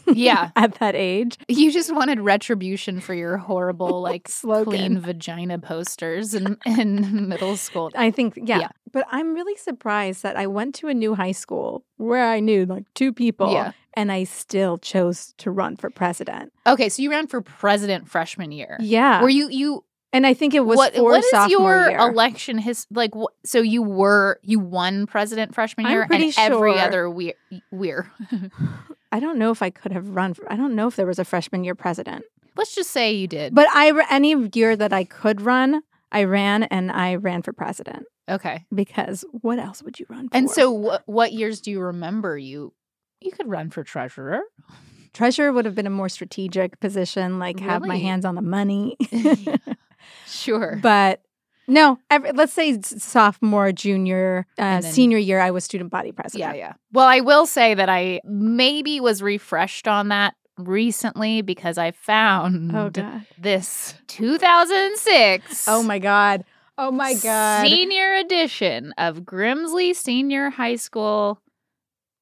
Yeah. 0.07 0.51
at 0.57 0.75
that 0.81 0.95
age. 0.95 1.37
You 1.49 1.71
just 1.71 1.95
wanted 1.95 2.21
retribution 2.21 3.01
for 3.01 3.15
your 3.15 3.37
horrible, 3.37 4.01
like 4.11 4.29
clean 4.65 4.99
vagina 5.01 5.59
posters 5.59 6.35
in, 6.35 6.57
in 6.67 7.29
middle 7.29 7.57
school. 7.57 7.91
I 7.95 8.11
think, 8.11 8.35
yeah. 8.37 8.59
Yeah. 8.61 8.69
But 8.93 9.07
I'm 9.11 9.35
really 9.35 9.57
surprised 9.57 10.23
that 10.23 10.37
I 10.37 10.47
went 10.47 10.75
to 10.77 10.89
a 10.89 10.95
new 10.95 11.15
high 11.15 11.33
school 11.33 11.85
where 11.97 12.27
I 12.27 12.41
knew 12.41 12.65
like 12.65 12.85
two 12.95 13.13
people 13.13 13.53
Yeah. 13.53 13.73
and 13.95 14.11
I 14.13 14.25
still 14.25 14.79
chose 14.79 15.35
to 15.39 15.51
run 15.51 15.77
for 15.77 15.91
president. 15.91 16.53
Okay, 16.67 16.89
so 16.89 17.03
you 17.03 17.11
ran 17.11 17.27
for 17.27 17.41
president 17.41 18.09
freshman 18.09 18.53
year. 18.53 18.77
Yeah. 18.81 19.21
Were 19.23 19.29
you 19.29 19.49
you 19.51 19.84
and 20.15 20.27
I 20.27 20.33
think 20.33 20.55
it 20.55 20.61
was 20.61 20.77
what 20.77 20.95
for 20.95 21.03
what 21.03 21.25
is 21.25 21.51
your 21.51 21.89
year. 21.89 21.99
election 21.99 22.57
his 22.57 22.87
like 22.91 23.11
wh- 23.15 23.35
so 23.45 23.61
you 23.61 23.83
were 23.83 24.39
you 24.43 24.61
won 24.61 25.07
president 25.07 25.55
freshman 25.55 25.87
year 25.87 26.07
and 26.11 26.33
every 26.39 26.73
sure. 26.73 26.79
other 26.79 27.11
weir 27.11 27.35
weir. 27.71 28.11
I 29.13 29.21
don't 29.21 29.39
know 29.39 29.51
if 29.51 29.61
I 29.61 29.71
could 29.71 29.93
have 29.93 30.09
run. 30.09 30.35
For, 30.35 30.51
I 30.51 30.57
don't 30.57 30.75
know 30.75 30.89
if 30.89 30.97
there 30.97 31.07
was 31.07 31.19
a 31.19 31.25
freshman 31.25 31.65
year 31.65 31.75
president. 31.75 32.25
Let's 32.57 32.75
just 32.75 32.91
say 32.91 33.13
you 33.13 33.27
did. 33.27 33.55
But 33.55 33.67
I 33.75 33.93
any 34.11 34.35
year 34.55 34.77
that 34.77 34.93
I 34.93 35.05
could 35.05 35.41
run, 35.41 35.83
I 36.13 36.25
ran 36.25 36.63
and 36.63 36.93
I 36.93 37.17
ran 37.17 37.43
for 37.43 37.53
president 37.53 38.07
okay. 38.29 38.65
because 38.73 39.25
what 39.33 39.59
else 39.59 39.83
would 39.83 39.99
you 39.99 40.07
run 40.09 40.29
for? 40.29 40.37
And 40.37 40.49
so 40.49 40.91
wh- 40.91 41.09
what 41.09 41.33
years 41.33 41.61
do 41.61 41.73
you 41.73 41.81
remember 41.81 42.39
you 42.39 42.73
you 43.21 43.33
could 43.33 43.49
run 43.49 43.71
for 43.71 43.83
treasurer? 43.83 44.43
treasurer 45.15 45.53
would 45.53 45.65
have 45.65 45.75
been 45.75 45.87
a 45.87 45.91
more 45.91 46.09
strategic 46.09 46.79
position, 46.81 47.39
like 47.39 47.61
have 47.61 47.83
my 47.83 47.97
hands 47.97 48.25
on 48.25 48.35
the 48.35 48.43
money. 48.43 48.97
Sure. 50.27 50.79
But 50.83 51.21
no, 51.67 51.99
every, 52.11 52.33
let's 52.33 52.53
say 52.53 52.81
sophomore, 52.83 53.73
junior, 53.73 54.47
uh, 54.59 54.81
then- 54.81 54.93
senior 54.93 55.19
year, 55.19 55.41
I 55.41 55.51
was 55.51 55.65
student 55.65 55.91
body 55.91 56.13
president. 56.13 56.57
Yeah, 56.57 56.59
yeah. 56.69 56.73
Well, 56.93 57.07
I 57.07 57.21
will 57.21 57.47
say 57.47 57.75
that 57.75 57.89
I 57.89 58.21
maybe 58.25 59.01
was 59.01 59.23
refreshed 59.23 59.89
on 59.89 60.09
that 60.09 60.35
recently 60.59 61.43
because 61.43 61.79
I 61.79 61.91
found 61.93 62.75
Oh 62.77 62.89
god. 62.91 63.27
this 63.39 63.95
2006 64.09 65.67
Oh 65.69 65.83
my 65.83 65.99
god. 65.99 66.45
Oh 66.77 66.91
my 66.91 67.15
god. 67.15 67.67
senior 67.67 68.15
edition 68.15 68.93
of 68.99 69.21
Grimsley 69.21 69.95
Senior 69.95 70.51
High 70.51 70.77
School. 70.77 71.41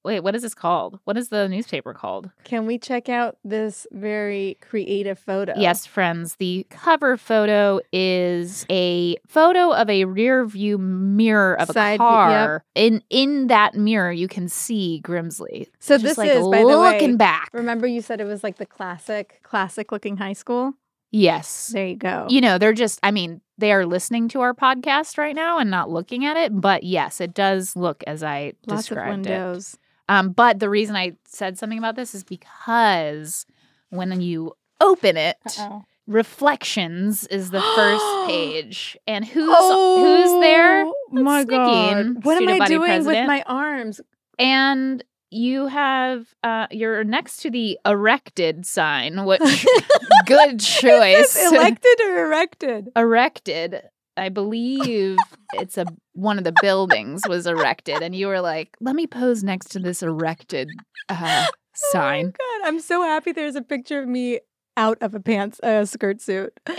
Wait, 0.05 0.21
what 0.21 0.35
is 0.35 0.43
this 0.43 0.55
called? 0.55 0.99
What 1.05 1.17
is 1.17 1.29
the 1.29 1.49
newspaper 1.49 1.95
called? 1.95 2.31
Can 2.45 2.67
we 2.67 2.77
check 2.79 3.09
out 3.09 3.37
this 3.45 3.87
very 3.93 4.59
creative 4.61 5.19
photo? 5.19 5.55
Yes, 5.57 5.87
friends. 5.87 6.37
The 6.37 6.67
cover 6.71 7.17
photo 7.17 7.81
is 7.93 8.67
a 8.69 9.17
photo 9.29 9.71
of 9.73 9.89
a 9.89 10.05
rear 10.05 10.45
view 10.45 10.77
mirror 10.79 11.55
of 11.55 11.71
a 11.71 11.73
Side 11.73 11.99
view- 12.01 12.07
car. 12.07 12.65
In 12.75 13.03
in 13.11 13.47
that 13.47 13.75
mirror, 13.75 14.11
you 14.11 14.27
can 14.29 14.49
see 14.49 15.01
Grimsley. 15.05 15.69
So 15.79 15.95
Just 15.95 16.05
this 16.05 16.19
like 16.19 16.31
is, 16.31 16.49
by 16.49 16.59
the 16.59 16.65
looking 16.67 17.11
way, 17.13 17.17
back. 17.17 17.51
Remember 17.53 17.87
you 17.87 18.01
said 18.03 18.21
it 18.21 18.25
was 18.25 18.43
like 18.43 18.57
the 18.57 18.67
classic, 18.67 19.41
classic 19.45 19.93
looking 19.93 20.17
high 20.17 20.33
school? 20.33 20.75
Yes. 21.13 21.69
There 21.75 21.87
you 21.87 21.97
go. 21.97 22.27
You 22.31 22.41
know, 22.41 22.57
they're 22.57 22.73
just, 22.73 22.99
I 23.03 23.11
mean, 23.11 23.43
they 23.59 23.71
are 23.71 23.85
listening 23.85 24.29
to 24.31 24.41
our 24.41 24.55
podcast 24.55 25.19
right 25.19 25.37
now 25.37 25.59
and 25.59 25.71
not 25.71 25.91
looking 25.91 26.25
at 26.25 26.39
it. 26.39 26.59
But 26.59 26.85
yes, 26.85 27.21
it 27.21 27.35
does 27.35 27.77
look 27.77 28.03
as 28.07 28.23
I 28.23 28.55
Lots 28.67 28.91
of 28.91 28.97
described 28.97 29.27
it. 29.27 29.77
Um, 30.13 30.33
but 30.33 30.59
the 30.59 30.69
reason 30.69 30.95
I 30.95 31.13
said 31.27 31.57
something 31.57 31.79
about 31.79 31.97
this 31.97 32.15
is 32.15 32.23
because 32.23 33.47
when 33.89 34.21
you 34.21 34.53
open 34.79 35.17
it, 35.17 35.39
Uh-oh. 35.47 35.85
reflections 36.07 37.27
is 37.29 37.51
the 37.51 37.63
first 37.63 38.05
page. 38.27 38.97
And 39.07 39.25
who's 39.25 39.47
who's 39.47 40.41
there? 40.41 40.85
Oh 40.85 40.95
my 41.13 41.45
god. 41.45 42.25
What 42.25 42.43
am 42.43 42.61
I 42.61 42.67
doing 42.67 43.07
with 43.07 43.27
my 43.27 43.43
arms? 43.47 44.01
And 44.39 45.03
you 45.31 45.67
have 45.69 46.27
uh 46.45 46.67
you're 46.71 47.05
next 47.05 47.39
to 47.39 47.51
the 47.51 47.79
erected 47.87 48.67
sign, 48.67 49.25
which 49.25 49.67
good 50.27 50.61
choice. 50.61 51.37
Elected 51.53 52.01
or 52.03 52.27
erected? 52.27 52.91
erected. 52.95 53.83
I 54.17 54.29
believe 54.29 55.17
it's 55.55 55.79
a 55.79 55.87
one 56.13 56.39
of 56.39 56.45
the 56.45 56.55
buildings 56.61 57.23
was 57.29 57.47
erected, 57.47 58.03
and 58.03 58.15
you 58.15 58.27
were 58.27 58.41
like, 58.41 58.77
"Let 58.81 58.95
me 58.95 59.07
pose 59.07 59.43
next 59.43 59.71
to 59.71 59.79
this 59.79 60.03
erected 60.03 60.71
uh, 61.09 61.47
sign." 61.75 62.33
Oh 62.43 62.59
my 62.59 62.61
god, 62.63 62.69
I'm 62.69 62.81
so 62.81 63.03
happy 63.03 63.33
there's 63.33 63.57
a 63.57 63.63
picture 63.63 64.01
of 64.03 64.09
me 64.09 64.41
out 64.77 64.99
of 65.01 65.15
a 65.15 65.21
pants 65.21 65.61
uh, 65.63 65.85
skirt 65.85 66.21
suit. 66.21 66.53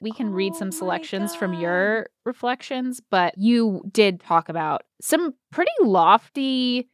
we 0.00 0.12
can 0.12 0.30
read 0.32 0.52
Oh 0.54 0.58
some 0.58 0.68
my 0.68 0.76
selections 0.76 1.34
from 1.34 1.54
your 1.54 2.08
reflections, 2.24 3.00
but 3.10 3.36
you 3.36 3.82
did 3.90 4.20
talk 4.20 4.48
about 4.48 4.82
some 5.00 5.34
pretty 5.50 5.70
lofty 5.82 6.88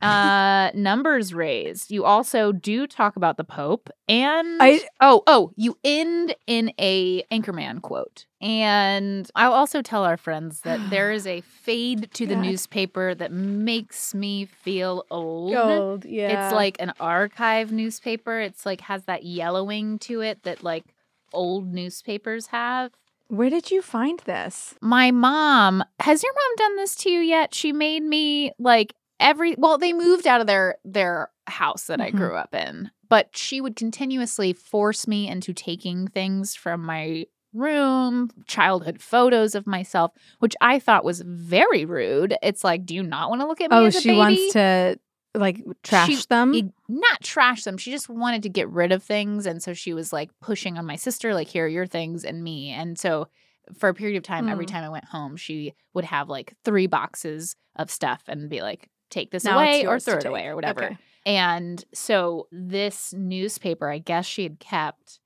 uh 0.00 0.70
numbers 0.74 1.34
raised. 1.34 1.90
You 1.90 2.04
also 2.04 2.52
do 2.52 2.86
talk 2.86 3.16
about 3.16 3.36
the 3.36 3.44
Pope 3.44 3.90
and 4.08 4.62
I- 4.62 4.80
oh 5.00 5.22
oh 5.26 5.52
you 5.56 5.76
end 5.82 6.34
in 6.46 6.72
a 6.78 7.22
Anchorman 7.32 7.82
quote. 7.82 8.26
And 8.40 9.28
I'll 9.34 9.52
also 9.52 9.82
tell 9.82 10.04
our 10.04 10.16
friends 10.16 10.60
that 10.60 10.78
there 10.90 11.10
is 11.10 11.26
a 11.26 11.40
fade 11.40 12.10
to 12.14 12.26
the 12.26 12.34
God. 12.36 12.42
newspaper 12.44 13.14
that 13.14 13.32
makes 13.32 14.14
me 14.14 14.44
feel 14.44 15.04
old. 15.10 15.52
Gold, 15.52 16.04
yeah. 16.04 16.46
It's 16.46 16.54
like 16.54 16.76
an 16.78 16.92
archive 17.00 17.72
newspaper. 17.72 18.38
It's 18.38 18.64
like 18.64 18.82
has 18.82 19.04
that 19.06 19.24
yellowing 19.24 19.98
to 20.00 20.20
it 20.20 20.44
that 20.44 20.62
like 20.62 20.84
old 21.32 21.72
newspapers 21.72 22.46
have. 22.48 22.92
Where 23.26 23.50
did 23.50 23.70
you 23.70 23.82
find 23.82 24.20
this? 24.20 24.74
My 24.80 25.10
mom, 25.10 25.84
has 26.00 26.22
your 26.22 26.32
mom 26.32 26.56
done 26.56 26.76
this 26.76 26.94
to 26.96 27.10
you 27.10 27.20
yet? 27.20 27.52
She 27.54 27.72
made 27.72 28.02
me 28.02 28.52
like 28.58 28.94
every 29.20 29.54
well, 29.58 29.78
they 29.78 29.92
moved 29.92 30.26
out 30.26 30.40
of 30.40 30.46
their 30.46 30.76
their 30.84 31.30
house 31.46 31.86
that 31.86 32.00
I 32.00 32.10
Mhm. 32.10 32.16
grew 32.16 32.34
up 32.36 32.54
in, 32.54 32.90
but 33.08 33.36
she 33.36 33.60
would 33.60 33.76
continuously 33.76 34.52
force 34.52 35.06
me 35.08 35.28
into 35.28 35.52
taking 35.52 36.08
things 36.08 36.54
from 36.54 36.84
my 36.84 37.26
room, 37.54 38.30
childhood 38.46 39.00
photos 39.00 39.54
of 39.54 39.66
myself, 39.66 40.12
which 40.38 40.54
I 40.60 40.78
thought 40.78 41.04
was 41.04 41.22
very 41.22 41.84
rude. 41.84 42.36
It's 42.42 42.62
like, 42.62 42.84
do 42.84 42.94
you 42.94 43.02
not 43.02 43.30
want 43.30 43.40
to 43.40 43.46
look 43.46 43.60
at 43.60 43.70
me 43.70 43.76
Oh, 43.76 43.86
as 43.86 43.96
a 43.96 44.00
she 44.00 44.08
baby? 44.08 44.18
wants 44.18 44.52
to 44.52 44.98
like 45.34 45.62
trash 45.82 46.08
She- 46.08 46.22
them. 46.28 46.54
it- 46.54 46.72
not 46.88 47.22
trash 47.22 47.64
them. 47.64 47.78
She 47.78 47.90
just 47.90 48.08
wanted 48.08 48.42
to 48.42 48.48
get 48.48 48.68
rid 48.68 48.92
of 48.92 49.02
things. 49.02 49.46
And 49.46 49.62
so 49.62 49.72
she 49.72 49.92
was 49.94 50.12
like 50.12 50.30
pushing 50.40 50.76
on 50.78 50.86
my 50.86 50.96
sister, 50.96 51.32
like, 51.34 51.48
here 51.48 51.64
are 51.64 51.68
your 51.68 51.86
things 51.86 52.24
and 52.24 52.42
me. 52.42 52.70
And 52.70 52.98
so 52.98 53.28
for 53.76 53.88
a 53.88 53.94
period 53.94 54.16
of 54.16 54.22
time, 54.24 54.48
every 54.48 54.64
Mm. 54.66 54.70
time 54.70 54.84
I 54.84 54.88
went 54.88 55.04
home, 55.06 55.36
she 55.36 55.74
would 55.94 56.04
have 56.06 56.28
like 56.28 56.54
three 56.64 56.86
boxes 56.86 57.56
of 57.76 57.90
stuff 57.90 58.22
and 58.26 58.48
be 58.48 58.60
like, 58.62 58.88
take 59.10 59.30
this 59.30 59.44
Now 59.44 59.58
away 59.58 59.86
or 59.86 59.98
throw 59.98 60.18
it 60.18 60.24
away 60.24 60.46
or 60.46 60.54
whatever. 60.54 60.84
Okay. 60.84 60.98
And 61.26 61.84
so 61.92 62.46
this 62.50 63.12
newspaper, 63.12 63.90
I 63.90 63.98
guess 63.98 64.24
she 64.24 64.42
had 64.44 64.60
kept, 64.60 65.20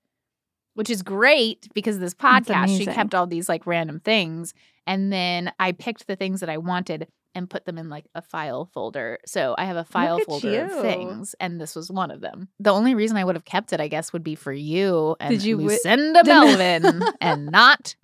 which 0.73 0.89
is 0.89 1.01
great 1.01 1.67
because 1.73 1.99
this 1.99 2.13
podcast, 2.13 2.77
she 2.77 2.85
kept 2.85 3.15
all 3.15 3.27
these 3.27 3.47
like 3.47 3.65
random 3.65 3.99
things. 3.99 4.53
And 4.85 5.13
then 5.13 5.51
I 5.59 5.71
picked 5.71 6.07
the 6.07 6.15
things 6.15 6.41
that 6.41 6.49
I 6.49 6.57
wanted 6.57 7.07
and 7.35 7.49
put 7.49 7.65
them 7.65 7.77
in 7.77 7.89
like 7.89 8.05
a 8.13 8.21
file 8.21 8.65
folder. 8.73 9.19
So 9.25 9.55
I 9.57 9.65
have 9.65 9.77
a 9.77 9.83
file 9.83 10.19
folder 10.19 10.65
of 10.65 10.81
things, 10.81 11.35
and 11.39 11.59
this 11.59 11.75
was 11.75 11.89
one 11.89 12.11
of 12.11 12.21
them. 12.21 12.49
The 12.59 12.71
only 12.71 12.95
reason 12.95 13.17
I 13.17 13.23
would 13.23 13.35
have 13.35 13.45
kept 13.45 13.73
it, 13.73 13.79
I 13.79 13.87
guess, 13.87 14.13
would 14.13 14.23
be 14.23 14.35
for 14.35 14.51
you 14.53 15.15
and 15.19 15.31
Did 15.31 15.43
you 15.43 15.57
Lucinda 15.57 16.21
Did- 16.23 16.27
Melvin 16.27 17.03
and 17.21 17.47
not 17.47 17.95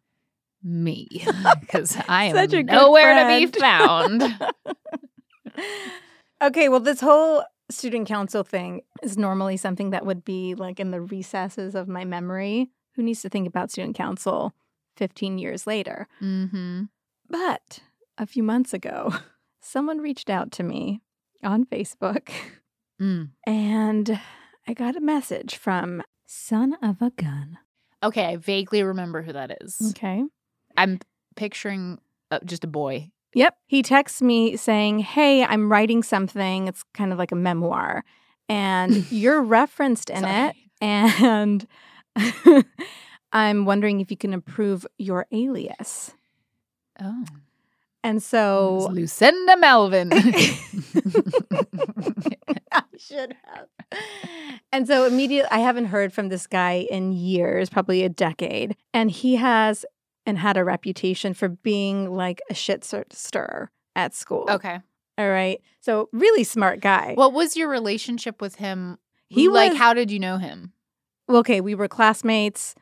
me 0.64 1.08
because 1.62 1.96
I 2.08 2.26
am 2.26 2.36
Such 2.36 2.54
a 2.54 2.64
good 2.64 2.66
nowhere 2.68 3.14
to 3.16 3.40
be 3.40 3.60
found. 3.60 4.22
okay, 6.42 6.70
well, 6.70 6.80
this 6.80 7.02
whole 7.02 7.44
student 7.70 8.08
council 8.08 8.44
thing 8.44 8.82
is 9.04 9.18
normally 9.18 9.58
something 9.58 9.92
that 9.92 10.06
would 10.06 10.26
be 10.26 10.56
like 10.56 10.80
in 10.80 10.92
the 10.92 11.02
recesses 11.02 11.76
of 11.76 11.88
my 11.88 12.06
memory. 12.06 12.70
Who 12.96 13.04
needs 13.04 13.22
to 13.22 13.30
think 13.30 13.48
about 13.48 13.72
student 13.72 13.96
council 13.96 14.54
15 14.98 15.38
years 15.38 15.66
later? 15.68 16.08
mm-hmm. 16.22 16.84
But 17.30 17.80
a 18.18 18.26
few 18.26 18.42
months 18.44 18.74
ago, 18.74 19.14
someone 19.62 20.00
reached 20.00 20.30
out 20.30 20.52
to 20.54 20.64
me 20.64 21.02
on 21.44 21.66
Facebook 21.66 22.30
Mm. 23.02 23.30
and 23.48 24.20
I 24.68 24.74
got 24.74 24.98
a 24.98 25.00
message 25.02 25.56
from 25.56 26.04
Son 26.26 26.76
of 26.82 27.02
a 27.02 27.12
Gun. 27.12 27.58
Okay, 28.04 28.26
I 28.26 28.36
vaguely 28.36 28.84
remember 28.84 29.22
who 29.22 29.32
that 29.34 29.58
is. 29.62 29.78
Okay. 29.92 30.24
I'm 30.76 31.00
picturing 31.38 32.00
uh, 32.30 32.40
just 32.44 32.66
a 32.66 32.68
boy 32.68 33.12
Yep. 33.34 33.58
He 33.68 33.84
texts 33.84 34.22
me 34.22 34.58
saying, 34.58 35.00
Hey, 35.00 35.44
I'm 35.44 35.72
writing 35.72 36.04
something. 36.04 36.68
It's 36.68 36.84
kind 36.94 37.12
of 37.12 37.18
like 37.20 37.32
a 37.32 37.36
memoir. 37.36 38.04
And 38.48 39.10
you're 39.12 39.42
referenced 39.42 40.10
in 40.10 40.26
it. 40.26 40.56
And 40.82 41.68
I'm 43.32 43.66
wondering 43.66 44.00
if 44.02 44.10
you 44.12 44.18
can 44.18 44.34
approve 44.34 44.88
your 44.98 45.28
alias. 45.32 46.14
Oh. 47.00 47.26
And 48.04 48.24
so 48.24 48.86
It's 48.86 48.94
Lucinda 48.94 49.58
Melvin. 49.58 50.12
I 52.72 52.84
should 52.98 53.36
have. 53.44 53.68
And 54.72 54.88
so 54.88 55.06
immediately, 55.06 55.50
I 55.52 55.60
haven't 55.60 55.86
heard 55.88 56.14
from 56.14 56.30
this 56.30 56.48
guy 56.48 56.88
in 56.90 57.12
years, 57.12 57.70
probably 57.70 58.04
a 58.04 58.10
decade. 58.10 58.78
And 58.94 59.12
he 59.12 59.36
has 59.36 59.86
and 60.30 60.38
had 60.38 60.56
a 60.58 60.64
reputation 60.64 61.34
for 61.34 61.50
being 61.50 62.14
like 62.16 62.40
a 62.50 62.54
shit 62.54 62.84
stir- 62.84 63.06
stirrer 63.12 63.72
at 63.96 64.14
school. 64.14 64.46
okay. 64.50 64.80
All 65.18 65.30
right. 65.30 65.60
So, 65.82 66.08
really 66.14 66.44
smart 66.46 66.80
guy. 66.80 67.14
What 67.16 67.34
was 67.34 67.58
your 67.58 67.68
relationship 67.68 68.40
with 68.42 68.56
him? 68.56 68.98
He 69.28 69.50
like, 69.50 69.72
was- 69.72 69.80
how 69.80 69.94
did 69.94 70.12
you 70.12 70.20
know 70.20 70.38
him? 70.38 70.72
okay, 71.28 71.62
we 71.62 71.76
were 71.76 71.88
classmates. 71.88 72.74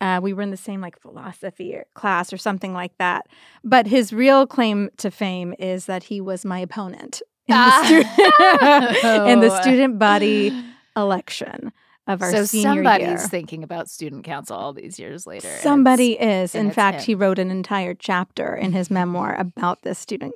Uh, 0.00 0.20
we 0.22 0.32
were 0.34 0.42
in 0.42 0.50
the 0.50 0.56
same 0.56 0.80
like 0.80 0.98
philosophy 1.00 1.74
or 1.74 1.84
class 1.94 2.32
or 2.32 2.36
something 2.36 2.74
like 2.74 2.96
that. 2.98 3.26
But 3.62 3.86
his 3.86 4.12
real 4.12 4.46
claim 4.46 4.90
to 4.98 5.10
fame 5.10 5.54
is 5.58 5.86
that 5.86 6.02
he 6.04 6.20
was 6.20 6.44
my 6.44 6.58
opponent 6.58 7.22
in, 7.46 7.54
Ah. 7.56 7.86
the, 7.88 8.94
stu- 8.98 9.24
in 9.32 9.40
the 9.40 9.60
student 9.62 9.98
body 9.98 10.52
election 10.96 11.72
of 12.06 12.22
our 12.22 12.30
so 12.30 12.44
senior 12.44 12.74
somebody's 12.74 13.06
year. 13.08 13.18
thinking 13.18 13.62
about 13.62 13.88
student 13.88 14.24
council 14.24 14.56
all 14.56 14.72
these 14.72 14.98
years 14.98 15.26
later. 15.26 15.48
Somebody 15.60 16.12
is. 16.12 16.54
In 16.54 16.70
fact, 16.70 16.98
him. 17.00 17.04
he 17.04 17.14
wrote 17.14 17.38
an 17.38 17.50
entire 17.50 17.94
chapter 17.94 18.54
in 18.54 18.72
his 18.72 18.90
memoir 18.90 19.34
about 19.38 19.82
this 19.82 19.98
student 19.98 20.34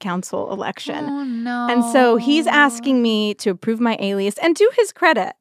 council 0.00 0.50
election. 0.52 1.04
Oh 1.04 1.24
no! 1.24 1.68
And 1.70 1.84
so 1.84 2.16
he's 2.16 2.46
asking 2.46 3.02
me 3.02 3.34
to 3.34 3.50
approve 3.50 3.80
my 3.80 3.96
alias. 4.00 4.38
And 4.38 4.56
to 4.56 4.70
his 4.76 4.92
credit, 4.92 5.34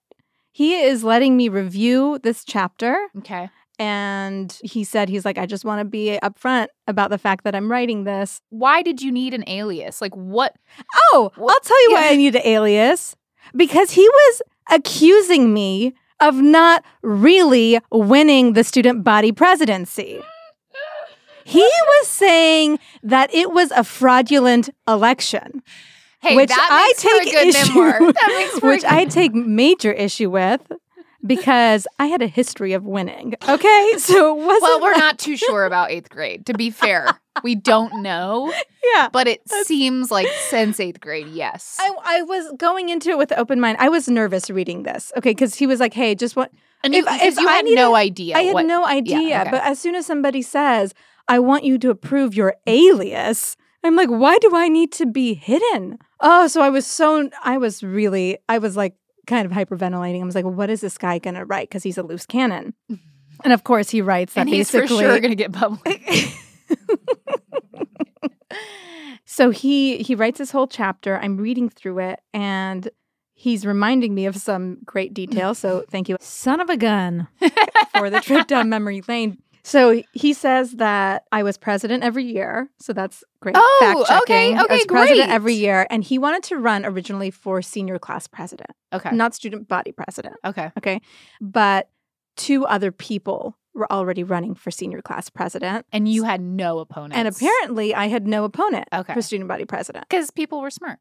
he 0.52 0.76
is 0.76 1.04
letting 1.04 1.38
me 1.38 1.48
review 1.50 2.20
this 2.24 2.44
chapter. 2.44 2.98
Okay. 3.20 3.50
And 3.82 4.60
he 4.62 4.84
said, 4.84 5.08
he's 5.08 5.24
like, 5.24 5.38
I 5.38 5.46
just 5.46 5.64
want 5.64 5.80
to 5.80 5.86
be 5.86 6.20
upfront 6.22 6.68
about 6.86 7.12
the 7.12 7.18
fact 7.18 7.46
that 7.46 7.56
I'm 7.56 7.72
writing 7.72 8.04
this. 8.04 8.42
Why 8.50 8.82
did 8.82 9.02
you 9.02 9.10
need 9.10 9.34
an 9.34 9.46
alias? 9.48 10.02
Like 10.02 10.14
what? 10.16 10.54
Oh, 11.14 11.32
Wha- 11.38 11.54
I'll 11.54 11.60
tell 11.62 11.84
you 11.84 11.94
why. 11.94 12.08
I 12.10 12.16
need 12.18 12.36
an 12.36 12.42
alias. 12.44 13.16
Because 13.56 13.92
he 13.92 14.02
was 14.02 14.42
accusing 14.70 15.54
me 15.54 15.94
of 16.20 16.36
not 16.36 16.84
really 17.02 17.80
winning 17.92 18.54
the 18.54 18.64
student 18.64 19.04
body 19.04 19.32
presidency. 19.32 20.22
He 21.46 21.62
was 21.62 22.08
saying 22.08 22.80
that 23.02 23.34
it 23.34 23.52
was 23.52 23.72
a 23.72 23.84
fraudulent 23.84 24.70
election, 24.88 25.64
Hey, 26.22 26.36
which 26.36 26.50
that 26.50 26.68
I 26.72 26.88
makes 26.88 27.04
for 27.04 27.10
a 27.10 27.26
take 27.26 27.34
good 27.34 27.48
issue, 27.48 27.74
memoir. 27.74 28.14
That 28.14 28.28
makes 28.38 28.62
which 28.62 28.84
I 28.84 29.06
take 29.06 29.34
major 29.34 29.92
issue 29.92 30.30
with 30.30 30.62
because 31.26 31.88
I 32.00 32.08
had 32.08 32.22
a 32.22 32.28
history 32.28 32.74
of 32.74 32.84
winning. 32.86 33.36
Okay, 33.48 33.94
so 33.98 34.38
it 34.40 34.46
wasn't. 34.46 34.62
Well, 34.62 34.82
we're 34.82 34.92
like- 34.94 35.00
not 35.00 35.20
too 35.20 35.38
sure 35.38 35.66
about 35.66 35.92
eighth 35.92 36.10
grade. 36.10 36.46
To 36.48 36.54
be 36.54 36.70
fair, 36.70 37.08
we 37.44 37.56
don't 37.56 38.02
know, 38.02 38.54
Yeah, 38.96 39.10
but 39.12 39.28
it 39.28 39.42
seems 39.66 40.10
like 40.12 40.28
since 40.48 40.80
eighth 40.80 41.00
grade, 41.00 41.28
yes. 41.28 41.78
I, 41.80 41.92
I 42.04 42.22
was 42.24 42.52
going 42.58 42.90
into 42.90 43.10
it 43.10 43.18
with 43.18 43.32
an 43.32 43.40
open 43.40 43.60
mind. 43.60 43.78
I 43.80 43.90
was 43.90 44.08
nervous 44.08 44.50
reading 44.50 44.84
this. 44.84 45.12
Okay, 45.18 45.32
because 45.32 45.56
he 45.56 45.68
was 45.68 45.80
like, 45.80 45.94
"Hey, 45.94 46.16
just 46.16 46.36
what." 46.36 46.52
and 46.84 46.94
you, 46.94 47.02
if 47.02 47.08
I- 47.08 47.26
if 47.28 47.38
you 47.38 47.48
I 47.48 47.52
had 47.54 47.66
needed- 47.66 47.76
no 47.76 47.96
idea. 47.96 48.36
I 48.38 48.42
had 48.44 48.54
what, 48.54 48.66
no 48.66 48.86
idea. 48.86 49.42
okay. 49.42 49.52
But 49.52 49.64
as 49.64 49.80
soon 49.80 49.96
as 49.96 50.06
somebody 50.06 50.42
says, 50.42 50.94
"I 51.28 51.40
want 51.40 51.64
you 51.66 51.78
to 51.80 51.90
approve 51.90 52.34
your 52.34 52.56
alias," 52.66 53.56
I'm 53.84 53.96
like, 53.96 54.10
"Why 54.10 54.38
do 54.40 54.52
I 54.56 54.68
need 54.70 54.92
to 54.94 55.06
be 55.06 55.34
hidden?" 55.34 55.98
Oh, 56.22 56.48
so 56.48 56.62
I 56.62 56.70
was 56.70 56.86
so 56.86 57.30
I 57.44 57.58
was 57.58 57.84
really 57.84 58.38
I 58.50 58.58
was 58.58 58.76
like 58.76 58.96
kind 59.30 59.46
of 59.46 59.54
hyperventilating. 59.54 60.22
I 60.22 60.26
was 60.26 60.36
like, 60.36 60.46
"What 60.46 60.70
is 60.70 60.82
this 60.82 60.98
guy 60.98 61.20
gonna 61.20 61.46
write?" 61.46 61.70
Because 61.70 61.84
he's 61.84 61.98
a 61.98 62.04
loose 62.04 62.26
cannon. 62.26 62.74
Mm-hmm. 62.92 63.10
And 63.44 63.54
of 63.54 63.64
course, 63.64 63.90
he 63.90 64.02
writes 64.02 64.34
that 64.34 64.42
and 64.42 64.50
he's 64.50 64.70
for 64.70 64.86
sure 64.88 65.20
going 65.20 65.32
to 65.32 65.36
get 65.36 65.54
public. 65.54 66.02
so 69.26 69.50
he 69.50 69.98
he 70.00 70.16
writes 70.16 70.40
this 70.40 70.52
whole 70.52 70.68
chapter. 70.68 71.18
I'm 71.18 71.38
reading 71.38 71.70
through 71.70 72.00
it 72.00 72.20
and 72.34 72.90
he's 73.34 73.66
reminding 73.66 74.14
me 74.14 74.26
of 74.26 74.36
some 74.36 74.80
great 74.84 75.14
detail. 75.14 75.56
So 75.56 75.86
thank 75.90 76.10
you. 76.10 76.18
Son 76.20 76.60
of 76.60 76.70
a 76.70 76.78
gun 76.78 77.28
for 77.98 78.10
the 78.10 78.20
trip 78.20 78.48
down 78.48 78.70
memory 78.70 79.02
lane. 79.08 79.38
So 79.64 80.02
he 80.14 80.34
says 80.34 80.74
that 80.74 81.24
I 81.32 81.44
was 81.44 81.58
president 81.58 82.04
every 82.04 82.26
year. 82.26 82.70
So 82.80 82.94
that's 82.94 83.24
great. 83.42 83.56
Oh, 83.58 84.06
fact 84.08 84.24
okay. 84.24 84.54
I 84.54 84.64
okay, 84.64 84.76
was 84.76 84.86
president 84.86 85.28
great. 85.28 85.36
every 85.36 85.54
year. 85.54 85.88
And 85.90 86.04
he 86.04 86.18
wanted 86.18 86.44
to 86.44 86.58
run 86.58 86.86
originally 86.86 87.32
for 87.32 87.62
senior 87.62 88.00
class 88.00 88.28
president, 88.28 88.72
Okay. 88.94 89.12
not 89.16 89.36
student 89.36 89.68
body 89.68 89.92
president. 89.92 90.36
Okay. 90.46 90.72
Okay. 90.78 91.02
But 91.42 91.90
two 92.36 92.66
other 92.66 92.92
people 92.92 93.58
already 93.92 94.24
running 94.24 94.56
for 94.56 94.72
senior 94.72 95.02
class 95.02 95.30
president. 95.30 95.86
And 95.92 96.08
you 96.08 96.24
had 96.24 96.42
no 96.42 96.80
opponent. 96.80 97.14
And 97.16 97.28
apparently, 97.28 97.94
I 97.96 98.08
had 98.08 98.28
no 98.28 98.44
opponent 98.44 98.88
Okay. 98.94 99.14
for 99.14 99.22
student 99.22 99.48
body 99.48 99.66
president. 99.66 100.06
because 100.10 100.32
people 100.32 100.62
were 100.62 100.72
smart. 100.72 101.00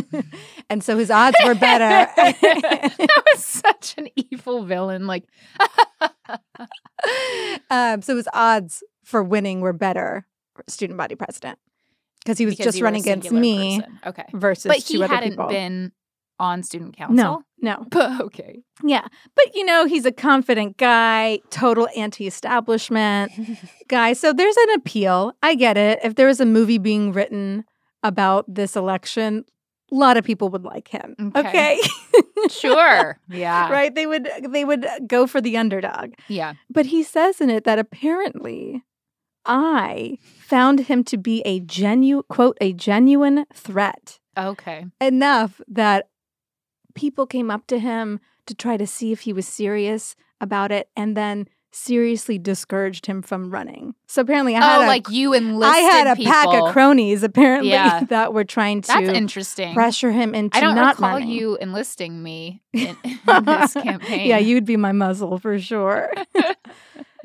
and 0.70 0.82
so 0.82 0.96
his 0.98 1.10
odds 1.10 1.36
were 1.44 1.54
better. 1.54 2.10
that 2.16 3.22
was 3.32 3.44
such 3.44 3.94
an 3.98 4.08
evil 4.16 4.64
villain. 4.64 5.06
Like, 5.06 5.24
um, 7.70 8.02
so 8.02 8.16
his 8.16 8.28
odds 8.32 8.82
for 9.04 9.22
winning 9.22 9.60
were 9.60 9.72
better 9.72 10.26
for 10.54 10.64
student 10.68 10.96
body 10.98 11.14
president 11.14 11.58
because 12.24 12.38
he 12.38 12.46
was 12.46 12.54
because 12.54 12.66
just 12.66 12.78
you 12.78 12.84
were 12.84 12.88
a 12.88 12.90
running 12.90 13.02
against 13.02 13.30
me 13.30 13.80
person. 13.80 14.00
Okay. 14.06 14.24
versus 14.32 14.68
But 14.68 14.80
two 14.84 15.02
he 15.02 15.08
hadn't 15.08 15.30
people. 15.30 15.48
been 15.48 15.92
on 16.38 16.62
student 16.62 16.96
council. 16.96 17.14
no, 17.16 17.42
no, 17.60 17.86
But 17.90 18.20
okay. 18.20 18.62
yeah, 18.84 19.06
but 19.34 19.54
you 19.54 19.64
know 19.64 19.86
he's 19.86 20.04
a 20.06 20.12
confident 20.12 20.76
guy, 20.76 21.40
total 21.50 21.88
anti-establishment 21.96 23.32
guy. 23.88 24.12
So 24.12 24.32
there's 24.32 24.56
an 24.56 24.70
appeal. 24.74 25.32
I 25.42 25.54
get 25.54 25.76
it. 25.76 25.98
If 26.04 26.14
there 26.14 26.26
was 26.26 26.40
a 26.40 26.46
movie 26.46 26.78
being 26.78 27.12
written 27.12 27.64
about 28.02 28.44
this 28.52 28.76
election, 28.76 29.44
a 29.90 29.94
lot 29.94 30.16
of 30.16 30.24
people 30.24 30.48
would 30.50 30.64
like 30.64 30.88
him. 30.88 31.14
Okay. 31.36 31.48
Okay, 31.48 31.80
Sure. 32.50 33.18
Yeah. 33.28 33.70
right? 33.70 33.94
They 33.94 34.06
would 34.06 34.28
they 34.48 34.64
would 34.64 34.86
go 35.06 35.26
for 35.26 35.40
the 35.40 35.56
underdog. 35.56 36.12
Yeah. 36.28 36.54
But 36.70 36.86
he 36.86 37.02
says 37.02 37.40
in 37.40 37.50
it 37.50 37.64
that 37.64 37.78
apparently 37.78 38.82
I 39.44 40.18
found 40.40 40.80
him 40.80 41.04
to 41.04 41.16
be 41.16 41.40
a 41.46 41.60
genuine 41.60 42.24
quote 42.28 42.58
a 42.60 42.72
genuine 42.72 43.46
threat 43.54 44.18
Okay. 44.36 44.86
enough 45.00 45.60
that 45.68 46.08
people 46.96 47.26
came 47.26 47.50
up 47.50 47.66
to 47.68 47.78
him 47.78 48.18
to 48.46 48.54
try 48.54 48.76
to 48.76 48.86
see 48.86 49.12
if 49.12 49.20
he 49.20 49.32
was 49.32 49.46
serious 49.46 50.16
about 50.40 50.72
it 50.72 50.88
and 50.96 51.16
then 51.16 51.48
seriously 51.70 52.38
discouraged 52.38 53.04
him 53.04 53.20
from 53.20 53.50
running. 53.50 53.94
So 54.06 54.22
apparently 54.22 54.56
I 54.56 54.60
had 54.64 54.78
oh, 54.80 54.84
a, 54.84 54.86
like 54.86 55.10
you 55.10 55.34
enlisted 55.34 55.76
I 55.76 55.78
had 55.78 56.06
a 56.06 56.16
people. 56.16 56.32
pack 56.32 56.46
of 56.48 56.72
cronies 56.72 57.22
apparently 57.22 57.70
Yeah. 57.70 58.04
that 58.08 58.32
were 58.32 58.44
trying 58.44 58.80
to 58.82 58.88
That's 58.88 59.10
interesting. 59.10 59.74
pressure 59.74 60.10
him 60.10 60.34
into 60.34 60.56
I 60.56 60.60
don't 60.62 60.74
not 60.74 60.94
recall 60.96 61.10
running. 61.14 61.28
you 61.28 61.56
enlisting 61.58 62.22
me 62.22 62.62
in, 62.72 62.96
in 63.04 63.44
this 63.44 63.74
campaign. 63.74 64.26
Yeah, 64.26 64.38
you'd 64.38 64.64
be 64.64 64.78
my 64.78 64.92
muzzle 64.92 65.38
for 65.38 65.58
sure. 65.58 66.10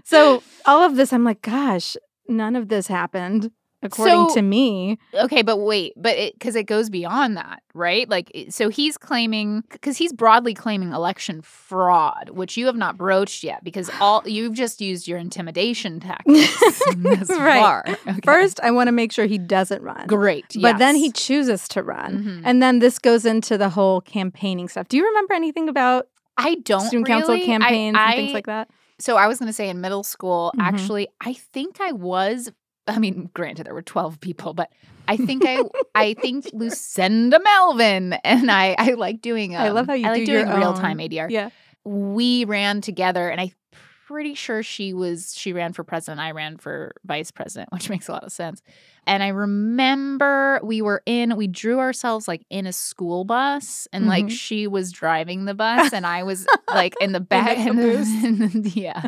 so 0.04 0.44
all 0.66 0.84
of 0.84 0.98
this, 0.98 1.14
I'm 1.14 1.24
like, 1.24 1.42
gosh, 1.42 1.96
none 2.28 2.56
of 2.58 2.68
this 2.68 2.88
happened 2.88 3.52
according 3.84 4.30
So- 4.30 4.36
to 4.36 4.42
me. 4.42 4.98
Okay, 5.14 5.42
but 5.42 5.58
wait, 5.58 5.94
but 5.98 6.18
it 6.18 6.34
because 6.34 6.56
it 6.56 6.64
goes 6.64 6.90
beyond 6.90 7.38
that, 7.38 7.64
right? 7.74 8.08
Like, 8.10 8.32
so 8.50 8.70
he's 8.70 8.98
claiming 8.98 9.64
because 9.72 9.98
he's 9.98 10.14
broadly 10.14 10.54
claiming 10.54 10.92
election 10.94 11.42
fraud, 11.42 12.30
which 12.32 12.58
you 12.58 12.66
have 12.68 12.76
not 12.76 12.98
broached 12.98 13.44
yet 13.44 13.64
because 13.64 13.90
all 14.00 14.22
you've 14.26 14.54
just 14.54 14.82
used 14.82 15.08
your 15.08 15.18
intimidation 15.18 16.00
tactics 16.00 16.80
Right. 17.30 17.60
far. 17.60 17.84
Okay. 17.88 18.20
First, 18.24 18.60
I 18.62 18.72
want 18.72 18.88
to 18.88 18.92
make 18.92 19.12
sure 19.12 19.26
he 19.26 19.38
doesn't 19.38 19.82
run. 19.82 20.08
great, 20.08 20.46
But 20.62 20.78
then 20.78 20.96
he 20.96 21.12
chooses 21.12 21.68
to 21.70 21.84
run. 21.84 22.24
Mhm. 22.24 22.42
And 22.46 22.62
then 22.62 22.80
this 22.80 23.00
goes 23.00 23.26
into 23.26 23.58
the 23.58 23.70
whole 23.70 24.02
campaigning 24.02 24.68
stuff. 24.70 24.88
Do 24.88 24.98
you 24.98 25.06
remember 25.06 25.34
anything 25.34 25.70
about 25.70 26.08
I 26.38 26.56
don't 26.56 26.82
student 26.82 27.08
really. 27.08 27.20
council 27.22 27.46
campaigns 27.46 27.96
I, 27.98 28.06
and 28.14 28.16
things 28.16 28.34
like 28.34 28.46
that? 28.48 28.70
So 29.00 29.18
I 29.18 29.28
was 29.28 29.40
going 29.40 29.48
to 29.48 29.54
say 29.54 29.68
in 29.70 29.82
middle 29.82 30.04
school, 30.04 30.52
Mhm. 30.56 30.62
actually, 30.64 31.08
I 31.20 31.34
think 31.34 31.82
I 31.82 31.92
was. 31.92 32.52
I 32.88 33.00
mean, 33.00 33.30
granted, 33.34 33.66
there 33.68 33.74
were 33.74 33.82
twelve 33.82 34.20
people, 34.20 34.54
but 34.54 34.72
I 35.08 35.18
think 35.18 35.44
I, 35.46 35.62
I 35.96 36.14
think 36.16 36.48
Lucinda 36.54 37.40
Melvin 37.40 38.14
and 38.24 38.50
I, 38.52 38.76
I 38.78 38.92
like 38.94 39.22
doing. 39.22 39.56
Um, 39.56 39.62
I 39.62 39.70
love 39.70 39.88
how 39.88 39.94
you 39.94 40.06
I 40.08 40.10
like 40.12 40.20
do 40.26 40.26
doing 40.26 40.48
real 40.50 40.74
time 40.74 40.98
ADR. 40.98 41.30
Yeah. 41.30 41.50
we 41.86 42.46
ran 42.46 42.82
together, 42.82 43.30
and 43.30 43.40
I'm 43.42 43.52
pretty 44.08 44.34
sure 44.36 44.62
she 44.64 44.94
was. 44.94 45.34
She 45.36 45.54
ran 45.54 45.74
for 45.74 45.84
president. 45.84 46.20
I 46.20 46.32
ran 46.32 46.58
for 46.58 46.94
vice 47.06 47.32
president, 47.32 47.72
which 47.74 47.90
makes 47.90 48.08
a 48.08 48.12
lot 48.14 48.24
of 48.24 48.32
sense. 48.32 48.62
And 49.08 49.24
I 49.24 49.30
remember 49.30 50.60
we 50.64 50.82
were 50.82 51.02
in. 51.06 51.36
We 51.36 51.48
drew 51.48 51.80
ourselves 51.80 52.28
like 52.28 52.46
in 52.50 52.66
a 52.68 52.74
school 52.74 53.24
bus, 53.26 53.88
and 53.94 54.08
like 54.08 54.26
Mhm. 54.26 54.32
she 54.32 54.68
was 54.68 54.92
driving 54.92 55.46
the 55.46 55.54
bus, 55.54 55.94
and 55.94 56.06
I 56.06 56.24
was 56.24 56.46
like 56.68 56.94
in 57.02 57.12
the 57.12 57.20
back. 57.22 57.58
the 57.58 57.64
and 57.64 57.78
caboose. 57.80 58.24
and- 58.56 58.76
yeah. 58.76 59.08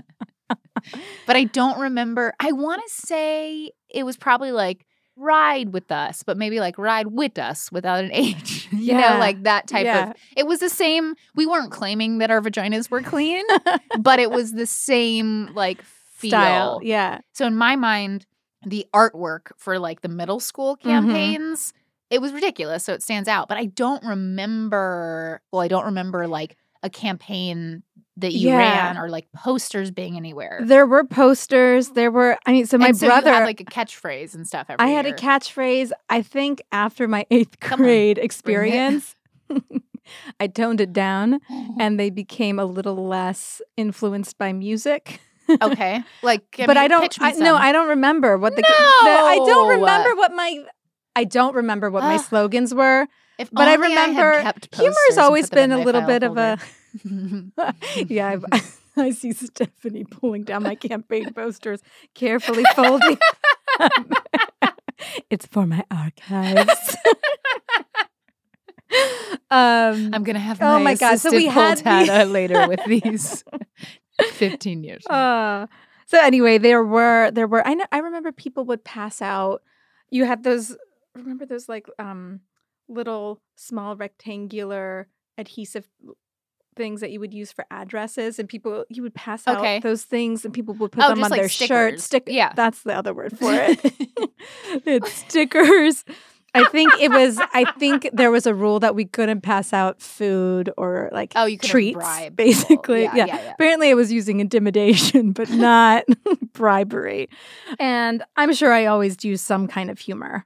But 1.26 1.36
I 1.36 1.44
don't 1.46 1.80
remember. 1.80 2.34
I 2.40 2.52
want 2.52 2.82
to 2.86 2.94
say 2.94 3.72
it 3.90 4.04
was 4.04 4.18
probably 4.18 4.52
like 4.52 4.86
ride 5.16 5.72
with 5.74 5.92
us, 5.92 6.24
but 6.24 6.38
maybe 6.38 6.60
like 6.60 6.78
ride 6.80 7.08
with 7.08 7.38
us 7.38 7.72
without 7.72 8.04
an 8.04 8.12
H. 8.12 8.68
you 8.72 8.94
know, 8.94 9.18
like 9.20 9.44
that 9.44 9.68
type 9.68 9.86
Yeah. 9.86 10.10
of. 10.12 10.16
It 10.36 10.48
was 10.48 10.60
the 10.60 10.70
same. 10.70 11.14
We 11.36 11.46
weren't 11.46 11.72
claiming 11.72 12.18
that 12.18 12.32
our 12.32 12.42
vaginas 12.42 12.90
were 12.90 13.02
clean, 13.02 13.44
but 14.00 14.20
it 14.20 14.32
was 14.32 14.54
the 14.54 14.66
same 14.66 15.52
like 15.54 15.82
feel. 15.84 16.30
Style. 16.32 16.80
Yeah. 16.82 17.20
So 17.34 17.46
in 17.46 17.56
my 17.56 17.76
mind, 17.76 18.26
the 18.66 18.88
artwork 18.94 19.52
for 19.58 19.78
like 19.78 20.02
the 20.02 20.10
middle 20.10 20.40
school 20.40 20.78
Mm-hmm. 20.78 20.90
campaigns, 20.90 21.74
it 22.10 22.22
was 22.22 22.32
ridiculous. 22.32 22.84
So 22.86 22.94
it 22.94 23.04
stands 23.04 23.28
out. 23.30 23.48
But 23.48 23.58
I 23.58 23.66
don't 23.66 24.04
remember. 24.06 25.42
Well, 25.52 25.62
I 25.62 25.68
don't 25.68 25.86
remember 25.86 26.28
like 26.28 26.58
a 26.82 26.90
campaign 26.90 27.84
that 28.18 28.32
you 28.34 28.50
Yeah. 28.50 28.58
ran 28.58 28.98
or 28.98 29.10
like 29.10 29.32
posters 29.34 29.90
being 29.92 30.16
anywhere. 30.18 30.60
There 30.64 30.86
were 30.86 31.04
posters. 31.04 31.90
There 31.90 32.12
were, 32.12 32.38
I 32.46 32.52
mean, 32.52 32.66
so 32.68 32.78
my 32.78 32.92
so 32.92 33.08
brother, 33.08 33.30
you 33.30 33.36
had 33.36 33.46
like 33.46 33.60
a 33.62 33.66
catchphrase 33.66 34.36
and 34.36 34.48
stuff. 34.48 34.68
I 34.78 34.90
had 34.90 35.06
a 35.06 35.14
catchphrase. 35.14 35.92
I 36.10 36.22
think 36.22 36.62
after 36.72 37.08
my 37.08 37.26
eighth 37.32 37.60
Come 37.60 37.80
on, 37.80 37.86
grade 37.86 38.18
experience, 38.20 39.16
I 40.40 40.48
toned 40.48 40.82
it 40.82 40.94
down 40.94 41.40
Oh. 41.50 41.76
and 41.80 42.00
they 42.00 42.10
became 42.10 42.60
a 42.60 42.66
little 42.66 43.08
less 43.08 43.62
influenced 43.78 44.38
by 44.38 44.54
music. 44.54 45.20
okay, 45.62 46.04
like 46.24 46.44
but 46.58 46.70
me- 46.70 46.78
I 46.78 46.88
don't. 46.88 47.18
I, 47.22 47.32
no. 47.34 47.56
I 47.56 47.72
don't 47.72 47.90
remember 47.90 48.38
what 48.38 48.56
the, 48.56 48.62
the. 48.62 48.68
I 48.70 49.38
don't 49.46 49.70
remember 49.80 50.16
what 50.16 50.32
my. 50.34 50.64
I 51.16 51.24
don't 51.26 51.56
remember 51.56 51.90
what 51.92 52.04
my 52.04 52.18
slogans 52.18 52.74
were. 52.74 53.08
If 53.40 53.50
but 53.52 53.68
I 53.68 53.74
remember 53.76 54.42
kept 54.42 54.76
Humor's 54.76 55.18
always 55.18 55.50
put 55.50 55.56
them 55.56 55.72
in 55.72 55.78
been 55.78 55.82
a 55.82 55.86
little 55.86 56.02
bit 56.02 56.24
of 56.24 56.38
a. 56.38 56.58
folder. 57.00 57.74
yeah, 58.08 58.28
I've, 58.30 58.46
I 58.98 59.12
see 59.12 59.32
Stephanie 59.34 60.04
pulling 60.06 60.44
down 60.44 60.64
my 60.64 60.76
campaign 60.76 61.34
posters, 61.34 61.82
carefully 62.14 62.64
folding. 62.76 63.18
it's 65.30 65.46
for 65.48 65.66
my 65.66 65.84
archives. 65.90 66.96
um, 69.50 70.12
I'm 70.14 70.24
gonna 70.24 70.40
have 70.40 70.62
Oh 70.62 70.78
my, 70.78 70.84
my 70.84 70.96
God, 70.96 71.18
so 71.20 71.30
assistant 71.30 71.36
we 71.36 71.46
pull 71.46 71.54
had 71.54 71.78
the- 71.80 71.84
data 71.84 72.26
later 72.26 72.68
with 72.68 72.82
these 72.86 73.44
15 74.34 74.84
years. 74.84 75.06
Uh, 75.08 75.68
so 76.06 76.20
anyway, 76.22 76.58
there 76.60 76.84
were 76.84 77.32
there 77.32 77.48
were 77.48 77.66
I 77.66 77.74
know 77.74 77.86
I 77.92 78.00
remember 78.00 78.32
people 78.32 78.66
would 78.66 78.84
pass 78.84 79.22
out. 79.22 79.64
You 80.12 80.26
had 80.26 80.44
those 80.44 80.76
remember 81.16 81.46
those 81.46 81.68
like 81.68 81.88
um 81.98 82.42
little 82.88 83.42
small 83.56 83.96
rectangular 83.96 85.08
adhesive 85.38 85.88
things 86.76 87.02
that 87.02 87.12
you 87.12 87.20
would 87.20 87.34
use 87.34 87.52
for 87.52 87.66
addresses 87.72 88.40
and 88.40 88.48
people 88.50 88.86
you 88.90 89.02
would 89.02 89.14
pass 89.16 89.48
out 89.48 89.58
Okay. 89.60 89.80
those 89.80 90.04
things 90.04 90.46
and 90.46 90.54
people 90.54 90.74
would 90.76 90.92
put 90.92 91.04
Oh, 91.04 91.10
them 91.10 91.24
on 91.24 91.30
like 91.32 91.40
their 91.40 91.50
stickers. 91.50 91.68
shirts. 91.68 92.04
Stick 92.04 92.24
Yeah. 92.28 92.54
that's 92.56 92.82
the 92.84 92.94
other 92.96 93.14
word 93.14 93.38
for 93.38 93.52
it. 93.54 93.80
it's 94.86 95.12
stickers. 95.12 96.04
I 96.56 96.66
think 96.66 96.94
it 97.02 97.10
was 97.10 97.40
I 97.54 97.66
think 97.80 98.08
there 98.14 98.30
was 98.30 98.46
a 98.46 98.54
rule 98.54 98.80
that 98.82 98.94
we 98.94 99.06
couldn't 99.06 99.42
pass 99.42 99.74
out 99.74 100.00
food 100.02 100.70
or 100.78 101.10
like 101.12 101.32
oh, 101.36 101.46
you 101.46 101.58
could 101.58 101.70
treats 101.70 101.96
bribe 101.96 102.36
basically. 102.36 103.04
Yeah, 103.04 103.16
yeah. 103.16 103.26
yeah, 103.26 103.36
yeah. 103.44 103.52
Apparently, 103.54 103.90
it 103.90 103.96
was 103.96 104.12
using 104.12 104.40
intimidation, 104.40 105.32
but 105.32 105.50
not 105.72 106.04
bribery. 106.54 107.28
And 107.80 108.24
I'm 108.38 108.54
sure 108.54 108.72
I 108.72 108.86
always 108.86 109.24
use 109.26 109.42
some 109.42 109.68
kind 109.68 109.90
of 109.90 109.98
humor, 109.98 110.46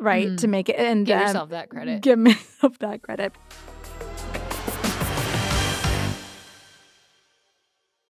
right, 0.00 0.26
Mm. 0.30 0.38
to 0.40 0.48
make 0.48 0.68
it 0.68 0.76
and 0.80 1.06
Give 1.06 1.16
um, 1.16 1.26
yourself 1.28 1.50
that 1.50 1.68
credit. 1.70 2.00
give 2.02 2.18
myself 2.18 2.76
that 2.80 3.02
credit. 3.02 3.32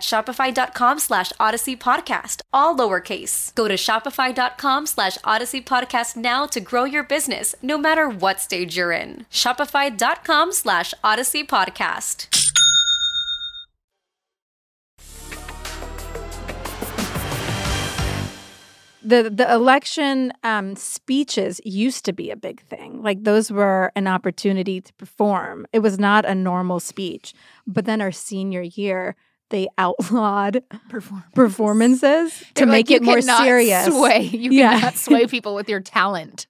shopify.com 0.00 0.98
slash 0.98 1.32
odyssey 1.38 1.76
podcast, 1.76 2.42
all 2.52 2.76
lowercase. 2.76 3.54
Go 3.54 3.68
to 3.68 3.74
shopify.com 3.74 4.86
slash 4.86 5.18
odyssey 5.24 5.60
podcast 5.60 6.16
now 6.16 6.46
to 6.46 6.60
grow 6.60 6.84
your 6.84 7.04
business, 7.04 7.54
no 7.62 7.78
matter 7.78 8.08
what 8.08 8.40
stage 8.40 8.76
you're 8.76 8.92
in. 8.92 9.26
Shopify.com 9.30 10.52
slash 10.52 10.94
odyssey 11.02 11.44
podcast. 11.44 12.40
The 19.02 19.30
the 19.30 19.50
election 19.50 20.32
um, 20.44 20.76
speeches 20.76 21.60
used 21.64 22.04
to 22.04 22.12
be 22.12 22.30
a 22.30 22.36
big 22.36 22.60
thing. 22.60 23.02
Like 23.02 23.24
those 23.24 23.50
were 23.50 23.90
an 23.96 24.06
opportunity 24.06 24.80
to 24.80 24.92
perform. 24.94 25.66
It 25.72 25.78
was 25.78 25.98
not 25.98 26.26
a 26.26 26.34
normal 26.34 26.80
speech. 26.80 27.32
But 27.66 27.86
then 27.86 28.02
our 28.02 28.12
senior 28.12 28.62
year, 28.62 29.16
they 29.50 29.68
outlawed 29.78 30.62
Perform. 30.88 31.24
performances 31.34 32.42
to 32.54 32.64
like, 32.66 32.72
make 32.72 32.90
it 32.90 33.02
more 33.02 33.20
serious. 33.20 33.86
Sway. 33.86 34.22
You 34.22 34.50
Yeah. 34.52 34.78
cannot 34.78 34.96
sway 34.96 35.26
people 35.28 35.54
with 35.54 35.68
your 35.68 35.80
talent. 35.80 36.46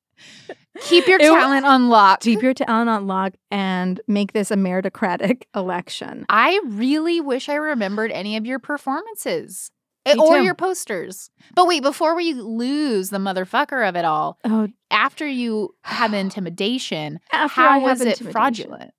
Keep 0.83 1.09
your 1.09 1.19
It 1.19 1.25
talent 1.25 1.67
unlocked. 1.67 2.23
Keep 2.23 2.43
your 2.43 2.55
talent 2.55 2.89
unlocked 2.89 3.37
and 3.51 4.01
make 4.07 4.33
this 4.33 4.51
a 4.51 4.55
meritocratic 4.57 5.43
election. 5.57 6.25
I 6.29 6.61
really 6.65 7.21
wish 7.21 7.49
I 7.49 7.55
remembered 7.57 8.13
any 8.13 8.37
of 8.37 8.47
your 8.47 8.59
performances 8.59 9.71
Eh, 10.07 10.15
Me 10.15 10.21
or 10.23 10.39
too. 10.39 10.45
your 10.45 10.55
posters. 10.55 11.29
But 11.55 11.67
wait, 11.67 11.83
before 11.83 12.17
we 12.17 12.33
lose 12.33 13.11
the 13.11 13.19
motherfucker 13.19 13.87
of 13.87 13.97
it 13.97 14.07
all, 14.07 14.39
Oh, 14.45 14.69
after 14.91 15.27
you 15.27 15.75
had 15.83 16.13
the 16.13 16.17
intimidation, 16.27 17.21
after 17.33 17.61
how 17.61 17.73
have 17.81 17.83
was 17.83 18.01
it 18.01 18.19
fraudulent? 18.19 18.93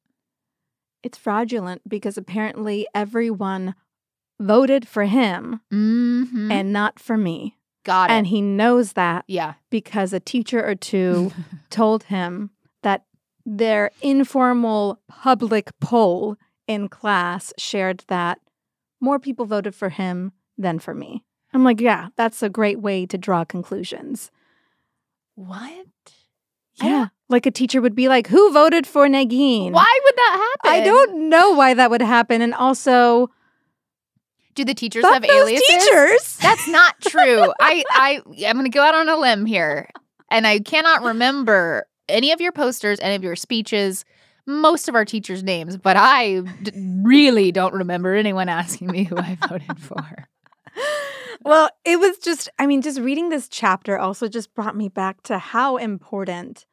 It's 1.01 1.17
fraudulent 1.17 1.81
because 1.89 2.17
apparently 2.17 2.85
everyone 2.93 3.73
voted 4.41 4.87
for 4.87 5.05
him 5.05 5.61
Mm-hmm. 5.71 6.51
and 6.51 6.73
not 6.73 6.99
for 6.99 7.17
me. 7.17 7.57
Got 7.83 8.09
it. 8.09 8.13
And 8.13 8.27
he 8.27 8.41
knows 8.41 8.93
that 8.93 9.23
yeah. 9.27 9.53
because 9.69 10.13
a 10.13 10.19
teacher 10.19 10.63
or 10.63 10.75
two 10.75 11.31
told 11.69 12.03
him 12.03 12.51
that 12.83 13.05
their 13.45 13.91
informal 14.01 14.99
public 15.07 15.71
poll 15.79 16.37
in 16.67 16.89
class 16.89 17.53
shared 17.57 18.03
that 18.07 18.39
more 18.99 19.17
people 19.19 19.45
voted 19.45 19.73
for 19.73 19.89
him 19.89 20.31
than 20.57 20.77
for 20.77 20.93
me. 20.93 21.23
I'm 21.53 21.63
like, 21.63 21.81
yeah, 21.81 22.09
that's 22.15 22.43
a 22.43 22.49
great 22.49 22.79
way 22.79 23.05
to 23.07 23.17
draw 23.17 23.43
conclusions. 23.43 24.29
What? 25.35 25.87
Yeah. 26.75 27.07
Like 27.29 27.45
a 27.45 27.51
teacher 27.51 27.81
would 27.81 27.95
be 27.95 28.07
like, 28.07 28.27
who 28.27 28.51
voted 28.53 28.85
for 28.85 29.07
Neagheen? 29.07 29.71
Why 29.71 29.99
would 30.03 30.15
that 30.15 30.55
happen? 30.63 30.81
I 30.81 30.85
don't 30.85 31.29
know 31.29 31.51
why 31.51 31.73
that 31.73 31.89
would 31.89 32.01
happen. 32.01 32.41
And 32.41 32.53
also, 32.53 33.29
Do 34.55 34.65
the 34.65 34.73
teachers 34.73 35.03
fuck 35.03 35.13
have 35.13 35.25
aliases? 35.25 35.67
teachers. 35.67 36.37
That's 36.41 36.67
not 36.67 36.99
true. 37.01 37.51
I, 37.59 37.83
I, 37.91 38.21
I'm 38.45 38.55
going 38.55 38.65
to 38.65 38.69
go 38.69 38.81
out 38.81 38.95
on 38.95 39.09
a 39.09 39.17
limb 39.17 39.45
here, 39.45 39.89
and 40.29 40.45
I 40.45 40.59
cannot 40.59 41.03
remember 41.03 41.85
any 42.09 42.31
of 42.31 42.41
your 42.41 42.51
posters, 42.51 42.99
any 43.01 43.15
of 43.15 43.23
your 43.23 43.35
speeches, 43.35 44.05
most 44.47 44.87
of 44.89 44.95
our 44.95 45.05
teachers' 45.05 45.43
names, 45.43 45.77
but 45.77 45.95
I 45.97 46.41
d- 46.41 46.71
really 47.03 47.51
don't 47.51 47.73
remember 47.73 48.15
anyone 48.15 48.49
asking 48.49 48.87
me 48.87 49.03
who 49.03 49.17
I 49.17 49.37
voted 49.47 49.79
for. 49.79 50.27
well, 51.41 51.69
it 51.85 51.99
was 51.99 52.17
just, 52.17 52.49
I 52.59 52.67
mean, 52.67 52.81
just 52.81 52.99
reading 52.99 53.29
this 53.29 53.47
chapter 53.47 53.97
also 53.97 54.27
just 54.27 54.53
brought 54.53 54.75
me 54.75 54.89
back 54.89 55.21
to 55.23 55.37
how 55.37 55.77
important 55.77 56.65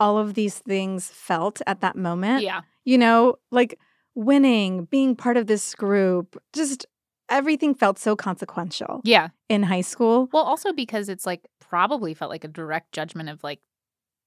all 0.00 0.18
of 0.18 0.34
these 0.34 0.58
things 0.58 1.08
felt 1.08 1.62
at 1.66 1.80
that 1.80 1.96
moment. 1.96 2.42
Yeah. 2.42 2.62
You 2.84 2.98
know, 2.98 3.36
like 3.50 3.78
winning, 4.14 4.84
being 4.86 5.16
part 5.16 5.36
of 5.36 5.46
this 5.46 5.74
group, 5.74 6.40
just 6.52 6.86
everything 7.28 7.74
felt 7.74 7.98
so 7.98 8.14
consequential 8.14 9.00
Yeah. 9.04 9.28
in 9.48 9.62
high 9.62 9.80
school. 9.80 10.28
Well, 10.32 10.44
also 10.44 10.72
because 10.72 11.08
it's 11.08 11.26
like 11.26 11.48
probably 11.60 12.14
felt 12.14 12.30
like 12.30 12.44
a 12.44 12.48
direct 12.48 12.92
judgment 12.92 13.28
of 13.28 13.42
like, 13.42 13.60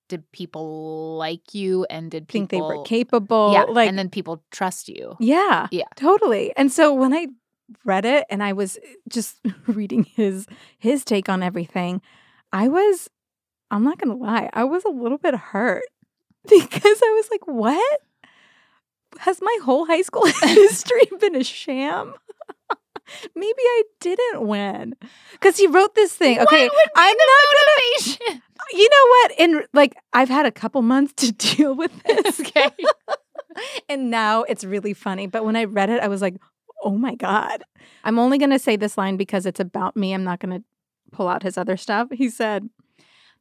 did 0.10 0.30
people 0.32 1.17
like 1.17 1.54
you 1.54 1.86
and 1.89 2.10
did 2.10 2.28
people 2.28 2.39
Think 2.39 2.50
they 2.52 2.62
were 2.62 2.84
capable. 2.84 3.52
Yeah, 3.54 3.63
like 3.63 3.89
and 3.89 4.00
then 4.00 4.10
people 4.10 4.41
trust 4.52 4.88
you. 4.88 5.15
Yeah. 5.19 5.67
Yeah. 5.71 5.84
Totally. 5.95 6.54
And 6.56 6.71
so 6.71 6.93
when 6.93 7.13
I 7.13 7.28
read 7.84 8.06
it 8.06 8.26
and 8.30 8.41
I 8.41 8.54
was 8.54 8.78
eh, 8.78 8.93
just 9.10 9.39
reading 9.67 10.04
his 10.06 10.47
his 10.80 11.04
take 11.04 11.28
on 11.28 11.43
everything, 11.43 12.02
I 12.54 12.69
was 12.69 13.10
I'm 13.69 13.84
not 13.84 13.97
going 14.00 14.17
to 14.17 14.23
lie, 14.23 14.50
I 14.54 14.63
was 14.63 14.86
a 14.86 14.89
little 14.89 15.17
bit 15.17 15.36
hurt 15.36 15.84
because 16.50 17.02
I 17.04 17.13
was 17.17 17.28
like, 17.30 17.45
"What? 17.45 18.00
Has 19.19 19.39
my 19.41 19.57
whole 19.63 19.85
high 19.85 20.01
school 20.01 20.25
history 20.41 21.07
been 21.19 21.35
a 21.35 21.43
sham?" 21.43 22.13
Maybe 23.35 23.59
I 23.59 23.83
didn't 24.01 24.47
win. 24.47 24.95
Cuz 25.39 25.57
he 25.57 25.67
wrote 25.67 25.95
this 25.95 26.13
thing. 26.13 26.39
Okay, 26.39 26.69
I'm 26.95 27.17
not 27.17 27.45
motivation? 27.57 28.41
you 28.73 28.89
know 28.89 29.07
what? 29.09 29.31
In 29.39 29.63
like 29.73 29.95
I've 30.11 30.29
had 30.29 30.45
a 30.45 30.51
couple 30.51 30.81
months 30.81 31.13
to 31.25 31.31
deal 31.31 31.73
with 31.73 31.91
this. 32.03 32.39
Okay. 32.41 32.69
and 33.89 34.11
now 34.11 34.43
it's 34.43 34.65
really 34.65 34.93
funny. 34.93 35.25
But 35.27 35.45
when 35.45 35.55
I 35.55 35.63
read 35.63 35.89
it, 35.89 36.01
I 36.01 36.09
was 36.09 36.21
like, 36.21 36.35
oh 36.83 36.97
my 36.97 37.15
God. 37.15 37.63
I'm 38.03 38.19
only 38.19 38.37
going 38.37 38.51
to 38.51 38.59
say 38.59 38.75
this 38.75 38.97
line 38.97 39.17
because 39.17 39.45
it's 39.45 39.59
about 39.59 39.95
me. 39.95 40.13
I'm 40.13 40.23
not 40.23 40.39
going 40.39 40.59
to 40.59 40.63
pull 41.11 41.27
out 41.27 41.43
his 41.43 41.57
other 41.57 41.77
stuff. 41.77 42.07
He 42.11 42.29
said, 42.29 42.69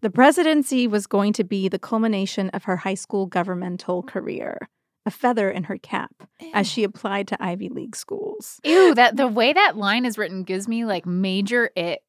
the 0.03 0.11
presidency 0.11 0.87
was 0.87 1.07
going 1.07 1.33
to 1.35 1.45
be 1.45 1.69
the 1.69 1.79
culmination 1.79 2.51
of 2.51 2.65
her 2.65 2.77
high 2.77 2.95
school 2.95 3.27
governmental 3.27 4.03
career, 4.03 4.69
a 5.07 5.11
feather 5.11 5.51
in 5.51 5.65
her 5.65 5.79
cap 5.79 6.11
as 6.53 6.67
she 6.67 6.85
applied 6.85 7.29
to 7.29 7.43
Ivy 7.43 7.69
League 7.69 7.97
schools. 7.97 8.61
Ew, 8.65 8.95
that 8.95 9.17
the 9.17 9.29
way 9.29 9.53
that 9.53 9.77
line 9.77 10.05
is 10.05 10.19
written 10.19 10.43
gives 10.43 10.67
me 10.69 10.85
like 10.85 11.07
major 11.07 11.71
ick. 11.77 12.03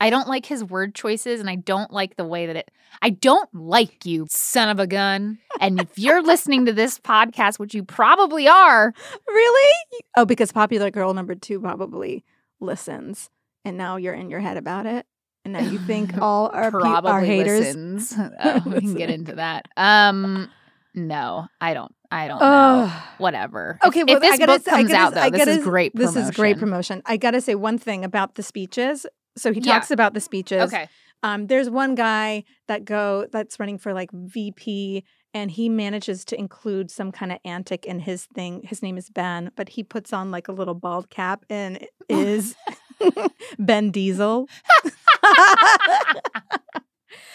I 0.00 0.10
don't 0.10 0.28
like 0.28 0.44
his 0.46 0.62
word 0.64 0.94
choices 0.94 1.40
and 1.40 1.48
I 1.48 1.54
don't 1.54 1.90
like 1.92 2.16
the 2.16 2.24
way 2.24 2.46
that 2.46 2.56
it 2.56 2.70
I 3.02 3.10
don't 3.10 3.48
like 3.54 4.04
you, 4.06 4.26
son 4.28 4.68
of 4.68 4.78
a 4.78 4.86
gun. 4.86 5.38
And 5.60 5.80
if 5.80 5.98
you're 5.98 6.22
listening 6.32 6.66
to 6.66 6.72
this 6.72 6.98
podcast, 6.98 7.58
which 7.58 7.74
you 7.74 7.84
probably 7.84 8.46
are, 8.48 8.92
Really? 9.28 9.78
Oh, 10.16 10.24
because 10.24 10.52
Popular 10.52 10.90
Girl 10.90 11.12
number 11.14 11.34
two 11.34 11.60
probably 11.60 12.24
listens. 12.60 13.30
And 13.64 13.76
now 13.76 13.96
you're 13.96 14.14
in 14.14 14.30
your 14.30 14.40
head 14.40 14.56
about 14.56 14.86
it. 14.86 15.06
And 15.44 15.52
now 15.54 15.60
you 15.60 15.78
think 15.78 16.16
all 16.20 16.50
our, 16.52 16.70
pe- 16.70 17.08
our 17.08 17.20
haters. 17.20 17.60
listens. 17.60 18.14
Oh, 18.44 18.62
we 18.66 18.80
can 18.80 18.94
get 18.94 19.10
into 19.10 19.36
that. 19.36 19.66
Um 19.76 20.50
no, 20.94 21.46
I 21.60 21.74
don't. 21.74 21.92
I 22.10 22.28
don't 22.28 22.38
know. 22.38 22.92
Whatever. 23.18 23.78
Okay, 23.84 24.00
if, 24.00 24.06
well, 24.06 24.16
if 24.16 24.22
this 24.22 24.38
gotta, 24.38 24.52
book 24.52 24.64
comes 24.64 24.88
gotta 24.88 25.02
out 25.02 25.14
though, 25.14 25.20
I 25.20 25.30
this 25.30 25.38
gotta 25.40 25.58
is 25.58 25.64
great 25.64 25.94
This 25.96 26.12
promotion. 26.12 26.30
is 26.30 26.36
great 26.36 26.58
promotion. 26.58 27.02
I 27.06 27.16
got 27.16 27.32
to 27.32 27.40
say 27.40 27.54
one 27.56 27.76
thing 27.78 28.04
about 28.04 28.36
the 28.36 28.42
speeches. 28.44 29.04
So 29.36 29.52
he 29.52 29.60
Yeah. 29.60 29.74
talks 29.74 29.90
about 29.90 30.14
the 30.14 30.20
speeches. 30.20 30.62
Okay. 30.72 30.88
Um, 31.24 31.46
there's 31.48 31.68
one 31.70 31.94
guy 31.96 32.44
that 32.68 32.84
go 32.84 33.26
that's 33.32 33.58
running 33.58 33.78
for 33.78 33.92
like 33.94 34.10
VP, 34.12 35.02
and 35.32 35.50
he 35.50 35.68
manages 35.68 36.24
to 36.26 36.38
include 36.38 36.90
some 36.90 37.10
kind 37.10 37.32
of 37.32 37.38
antic 37.44 37.84
in 37.86 37.98
his 38.00 38.26
thing. 38.26 38.60
His 38.62 38.82
name 38.82 38.96
is 38.98 39.10
Ben, 39.10 39.50
but 39.56 39.70
he 39.70 39.82
puts 39.82 40.12
on 40.12 40.30
like 40.30 40.46
a 40.48 40.52
little 40.52 40.74
bald 40.74 41.10
cap 41.10 41.44
and 41.50 41.84
is 42.08 42.54
Ben 43.58 43.90
Diesel. 43.90 44.46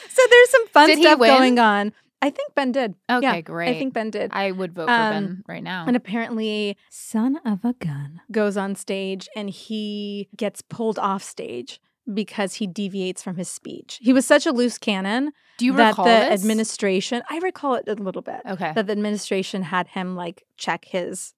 so 0.10 0.22
there's 0.30 0.50
some 0.50 0.67
fun 0.67 0.88
Did 0.88 1.00
stuff 1.00 1.19
going 1.19 1.60
on. 1.60 1.93
I 2.21 2.29
think 2.29 2.53
Ben 2.55 2.71
did. 2.71 2.95
Okay, 3.10 3.21
Yeah, 3.38 3.41
great. 3.41 3.75
I 3.75 3.79
think 3.79 3.93
Ben 3.93 4.10
did. 4.12 4.32
I 4.34 4.51
would 4.51 4.73
vote 4.73 4.88
for 4.88 4.91
Um, 4.91 5.10
Ben 5.10 5.43
right 5.47 5.63
now. 5.63 5.86
And 5.88 5.95
apparently, 5.95 6.75
son 6.89 7.38
of 7.45 7.63
a 7.63 7.73
gun 7.73 8.21
goes 8.32 8.58
on 8.58 8.75
stage 8.75 9.29
and 9.36 9.49
he 9.49 10.27
gets 10.36 10.62
pulled 10.62 10.99
off 10.99 11.23
stage 11.23 11.79
because 12.12 12.55
he 12.55 12.67
deviates 12.67 13.21
from 13.23 13.38
his 13.38 13.47
speech. 13.49 13.99
He 14.01 14.12
was 14.13 14.25
such 14.25 14.45
a 14.45 14.51
loose 14.51 14.77
cannon 14.77 15.32
Do 15.58 15.65
you 15.65 15.73
that 15.75 15.89
recall 15.91 16.05
the 16.05 16.12
this? 16.12 16.34
administration, 16.43 17.21
I 17.29 17.38
recall 17.39 17.75
it 17.75 17.88
a 17.88 17.93
little 17.95 18.21
bit, 18.21 18.41
Okay. 18.45 18.73
that 18.73 18.86
the 18.88 18.91
administration 18.91 19.63
had 19.63 19.88
him 19.89 20.15
like 20.15 20.43
check 20.58 20.86
his 20.86 21.34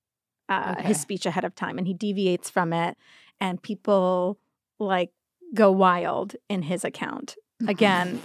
uh, 0.49 0.75
Okay. 0.77 0.87
his 0.89 0.99
speech 0.99 1.25
ahead 1.25 1.45
of 1.45 1.55
time 1.55 1.77
and 1.77 1.87
he 1.87 1.93
deviates 1.93 2.49
from 2.49 2.73
it 2.73 2.97
and 3.39 3.61
people 3.61 4.37
like 4.79 5.11
go 5.53 5.71
wild 5.71 6.35
in 6.49 6.63
his 6.63 6.83
account. 6.83 7.35
Again, 7.67 8.21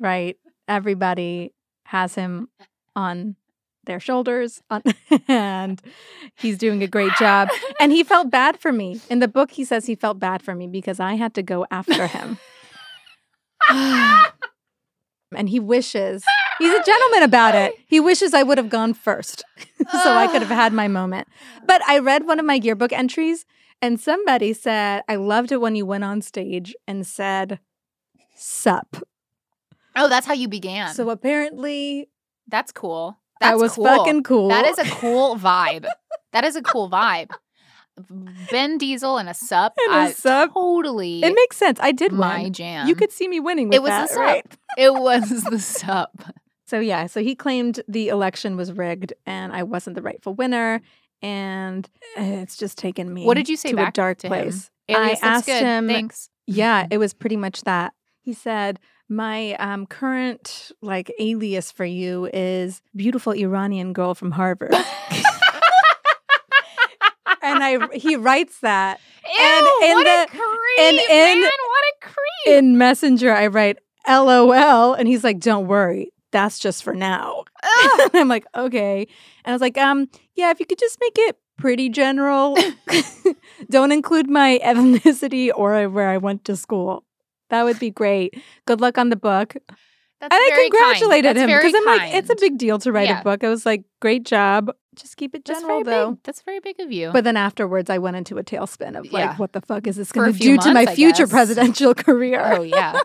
right? 0.00 0.36
Everybody 0.66 1.52
has 1.84 2.14
him 2.14 2.48
on 2.96 3.36
their 3.84 4.00
shoulders 4.00 4.62
on, 4.70 4.82
and 5.28 5.80
he's 6.36 6.58
doing 6.58 6.82
a 6.82 6.86
great 6.86 7.12
job. 7.18 7.48
And 7.80 7.92
he 7.92 8.02
felt 8.02 8.30
bad 8.30 8.58
for 8.58 8.72
me. 8.72 9.00
In 9.10 9.18
the 9.18 9.28
book, 9.28 9.50
he 9.50 9.64
says 9.64 9.86
he 9.86 9.94
felt 9.94 10.18
bad 10.18 10.42
for 10.42 10.54
me 10.54 10.66
because 10.66 11.00
I 11.00 11.14
had 11.14 11.34
to 11.34 11.42
go 11.42 11.66
after 11.70 12.06
him. 12.06 12.38
and 13.70 15.48
he 15.48 15.60
wishes, 15.60 16.24
he's 16.58 16.72
a 16.72 16.82
gentleman 16.82 17.24
about 17.24 17.54
it. 17.54 17.74
He 17.86 18.00
wishes 18.00 18.32
I 18.32 18.42
would 18.42 18.58
have 18.58 18.70
gone 18.70 18.94
first 18.94 19.44
so 19.92 20.12
I 20.12 20.28
could 20.28 20.40
have 20.40 20.50
had 20.50 20.72
my 20.72 20.88
moment. 20.88 21.28
But 21.66 21.82
I 21.86 21.98
read 21.98 22.26
one 22.26 22.38
of 22.38 22.46
my 22.46 22.54
yearbook 22.54 22.92
entries 22.92 23.44
and 23.82 24.00
somebody 24.00 24.52
said, 24.54 25.02
I 25.08 25.16
loved 25.16 25.52
it 25.52 25.60
when 25.60 25.76
you 25.76 25.84
went 25.84 26.04
on 26.04 26.22
stage 26.22 26.74
and 26.86 27.06
said, 27.06 27.58
sup. 28.34 28.96
Oh, 29.96 30.08
that's 30.08 30.26
how 30.26 30.34
you 30.34 30.48
began. 30.48 30.92
So 30.94 31.10
apparently, 31.10 32.08
that's 32.48 32.72
cool. 32.72 33.18
That's 33.40 33.52
I 33.52 33.56
was 33.56 33.72
cool. 33.74 33.84
fucking 33.84 34.22
cool. 34.24 34.48
That 34.48 34.64
is 34.66 34.78
a 34.78 34.84
cool 34.84 35.36
vibe. 35.38 35.86
that 36.32 36.44
is 36.44 36.56
a 36.56 36.62
cool 36.62 36.88
vibe. 36.90 37.30
Ben 38.50 38.76
Diesel 38.78 39.18
and 39.18 39.28
a 39.28 39.34
sup. 39.34 39.74
And 39.86 39.94
a 39.94 39.96
I 39.96 40.10
sup. 40.12 40.52
Totally. 40.52 41.22
It 41.22 41.32
makes 41.34 41.56
sense. 41.56 41.78
I 41.80 41.92
did 41.92 42.12
my 42.12 42.42
win. 42.42 42.52
jam. 42.52 42.88
You 42.88 42.94
could 42.96 43.12
see 43.12 43.28
me 43.28 43.38
winning 43.40 43.68
with 43.68 43.76
It 43.76 43.82
was 43.82 43.90
that, 43.90 44.08
the 44.08 44.14
sup. 44.14 44.20
right? 44.20 44.46
It 44.76 44.94
was 44.94 45.44
the 45.44 45.58
sup. 45.60 46.22
So 46.66 46.80
yeah, 46.80 47.06
so 47.06 47.22
he 47.22 47.34
claimed 47.36 47.80
the 47.86 48.08
election 48.08 48.56
was 48.56 48.72
rigged 48.72 49.12
and 49.26 49.52
I 49.52 49.62
wasn't 49.62 49.94
the 49.96 50.02
rightful 50.02 50.34
winner, 50.34 50.80
and 51.22 51.88
eh, 52.16 52.40
it's 52.42 52.56
just 52.56 52.78
taken 52.78 53.12
me. 53.12 53.26
What 53.26 53.34
did 53.34 53.48
you 53.48 53.56
say 53.56 53.70
to 53.70 53.76
back 53.76 53.90
a 53.90 53.92
dark 53.92 54.18
to 54.18 54.28
place? 54.28 54.70
Alias, 54.88 55.22
I 55.22 55.26
asked 55.26 55.46
good. 55.46 55.62
him- 55.62 55.86
Thanks. 55.88 56.30
Yeah, 56.46 56.86
it 56.90 56.98
was 56.98 57.14
pretty 57.14 57.36
much 57.36 57.62
that. 57.62 57.92
He 58.22 58.32
said, 58.32 58.80
"My 59.08 59.54
um, 59.54 59.86
current 59.86 60.72
like 60.82 61.12
alias 61.18 61.70
for 61.72 61.84
you 61.84 62.28
is 62.32 62.80
beautiful 62.96 63.32
Iranian 63.32 63.92
girl 63.92 64.14
from 64.14 64.30
Harvard." 64.32 64.74
and 67.42 67.62
I 67.62 67.88
he 67.94 68.16
writes 68.16 68.60
that 68.60 69.00
Ew, 69.24 69.80
in 69.82 69.94
what 69.94 70.06
a 70.06 70.26
the- 70.26 70.26
creep, 70.30 70.80
and 70.80 70.98
in- 70.98 71.40
man! 71.40 71.42
What 71.42 71.84
a 71.84 71.94
creep! 72.00 72.56
in 72.58 72.78
Messenger. 72.78 73.32
I 73.32 73.46
write 73.48 73.78
LOL, 74.08 74.94
and 74.94 75.08
he's 75.08 75.24
like, 75.24 75.40
"Don't 75.40 75.66
worry, 75.66 76.12
that's 76.32 76.58
just 76.58 76.82
for 76.84 76.94
now." 76.94 77.44
And 78.00 78.10
I'm 78.14 78.28
like, 78.28 78.44
"Okay," 78.54 79.00
and 79.44 79.52
I 79.52 79.52
was 79.52 79.60
like, 79.60 79.78
"Um, 79.78 80.08
yeah, 80.34 80.50
if 80.50 80.60
you 80.60 80.66
could 80.66 80.78
just 80.78 80.98
make 81.00 81.16
it 81.16 81.36
pretty 81.58 81.88
general, 81.88 82.56
don't 83.70 83.92
include 83.92 84.28
my 84.28 84.60
ethnicity 84.62 85.50
or 85.54 85.88
where 85.88 86.08
I 86.10 86.18
went 86.18 86.44
to 86.46 86.56
school." 86.56 87.04
That 87.54 87.64
would 87.64 87.78
be 87.78 87.90
great. 87.90 88.40
Good 88.66 88.80
luck 88.80 88.98
on 88.98 89.10
the 89.10 89.16
book. 89.16 89.54
That's 90.20 90.32
and 90.34 90.40
I 90.40 90.58
congratulated 90.68 91.36
That's 91.36 91.50
him 91.50 91.58
because 91.58 91.74
I'm 91.74 91.84
like, 91.98 92.14
it's 92.14 92.30
a 92.30 92.36
big 92.36 92.56
deal 92.58 92.78
to 92.80 92.92
write 92.92 93.08
Yeah. 93.08 93.20
a 93.20 93.24
book. 93.24 93.44
I 93.44 93.48
was 93.48 93.64
like, 93.66 93.84
great 94.00 94.24
job. 94.24 94.70
Just 94.94 95.16
keep 95.16 95.34
it 95.34 95.44
That's 95.44 95.60
general 95.60 95.82
very 95.82 95.96
though. 95.96 96.10
big. 96.12 96.22
That's 96.22 96.42
very 96.42 96.60
big 96.60 96.78
of 96.78 96.92
you. 96.92 97.10
But 97.12 97.24
then 97.24 97.36
afterwards, 97.36 97.90
I 97.90 97.98
went 97.98 98.16
into 98.16 98.38
a 98.38 98.44
tailspin 98.44 98.96
of 98.96 99.04
like, 99.12 99.24
Yeah. 99.24 99.36
what 99.36 99.52
the 99.52 99.60
fuck 99.60 99.86
is 99.88 99.96
this 99.96 100.12
going 100.12 100.32
to 100.32 100.38
do 100.38 100.56
to 100.56 100.72
my 100.72 100.82
I 100.82 100.94
future 100.94 101.24
guess. 101.24 101.30
presidential 101.32 101.94
career? 102.06 102.40
oh 102.54 102.62
yeah. 102.62 103.00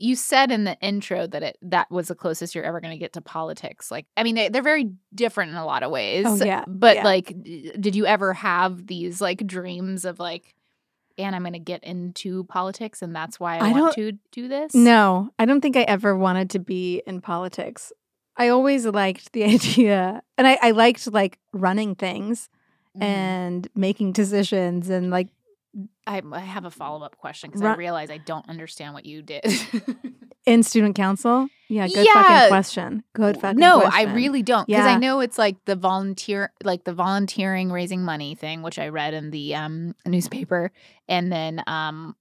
you 0.00 0.16
said 0.16 0.50
in 0.50 0.64
the 0.64 0.76
intro 0.80 1.28
that 1.28 1.42
it 1.44 1.58
that 1.62 1.88
was 1.92 2.08
the 2.08 2.16
closest 2.16 2.54
you're 2.56 2.64
ever 2.64 2.80
going 2.80 2.90
to 2.92 2.98
get 2.98 3.12
to 3.14 3.20
politics. 3.20 3.88
Like, 3.90 4.06
I 4.16 4.24
mean, 4.24 4.34
they, 4.34 4.48
they're 4.48 4.62
very 4.62 4.90
different 5.14 5.52
in 5.52 5.56
a 5.56 5.64
lot 5.64 5.84
of 5.84 5.92
ways. 5.92 6.26
Oh, 6.26 6.44
yeah. 6.44 6.64
But 6.66 6.96
Yeah. 6.96 7.04
like, 7.04 7.32
did 7.80 7.94
you 7.94 8.04
ever 8.04 8.32
have 8.34 8.86
these 8.88 9.20
like 9.20 9.46
dreams 9.46 10.04
of 10.04 10.18
like, 10.18 10.55
and 11.18 11.34
I'm 11.34 11.42
going 11.42 11.52
to 11.54 11.58
get 11.58 11.82
into 11.84 12.44
politics, 12.44 13.02
and 13.02 13.14
that's 13.14 13.38
why 13.40 13.58
I, 13.58 13.68
I 13.68 13.72
want 13.72 13.94
to 13.94 14.12
do 14.32 14.48
this? 14.48 14.74
No, 14.74 15.30
I 15.38 15.44
don't 15.44 15.60
think 15.60 15.76
I 15.76 15.82
ever 15.82 16.16
wanted 16.16 16.50
to 16.50 16.58
be 16.58 17.02
in 17.06 17.20
politics. 17.20 17.92
I 18.36 18.48
always 18.48 18.84
liked 18.86 19.32
the 19.32 19.44
idea, 19.54 20.22
and 20.36 20.46
I, 20.46 20.58
I 20.60 20.70
liked 20.72 21.10
like 21.12 21.38
running 21.52 21.94
things 21.94 22.48
Mhm. 22.96 23.02
and 23.02 23.68
making 23.74 24.12
decisions 24.12 24.88
and 24.88 25.10
like 25.10 25.28
I, 26.06 26.22
I 26.32 26.40
have 26.40 26.64
a 26.64 26.70
follow 26.70 27.04
up 27.04 27.18
question 27.18 27.50
because 27.50 27.60
I 27.60 27.74
realize 27.74 28.08
I 28.10 28.16
don't 28.16 28.48
understand 28.48 28.94
what 28.94 29.04
you 29.04 29.20
did. 29.20 29.44
in 30.46 30.62
student 30.62 30.94
council. 30.96 31.48
Yeah, 31.68 31.88
good 31.88 32.06
Yeah. 32.06 32.22
fucking 32.22 32.48
question. 32.48 33.02
Good 33.12 33.36
fucking 33.36 33.40
question. 33.40 33.60
no, 33.60 33.80
question. 33.80 34.08
I 34.08 34.14
really 34.14 34.42
don't 34.42 34.66
because 34.68 34.86
I 34.86 34.96
know 34.96 35.20
it's 35.20 35.36
like 35.36 35.56
the 35.64 35.74
volunteer, 35.76 36.52
like 36.62 36.84
the 36.84 36.92
volunteering, 36.94 37.72
raising 37.72 38.02
money 38.04 38.34
thing, 38.36 38.62
which 38.62 38.78
I 38.78 38.88
read 38.88 39.14
in 39.14 39.30
the 39.30 39.54
um 39.56 39.94
newspaper, 40.06 40.70
and 41.08 41.32
then 41.32 41.62
um 41.66 42.14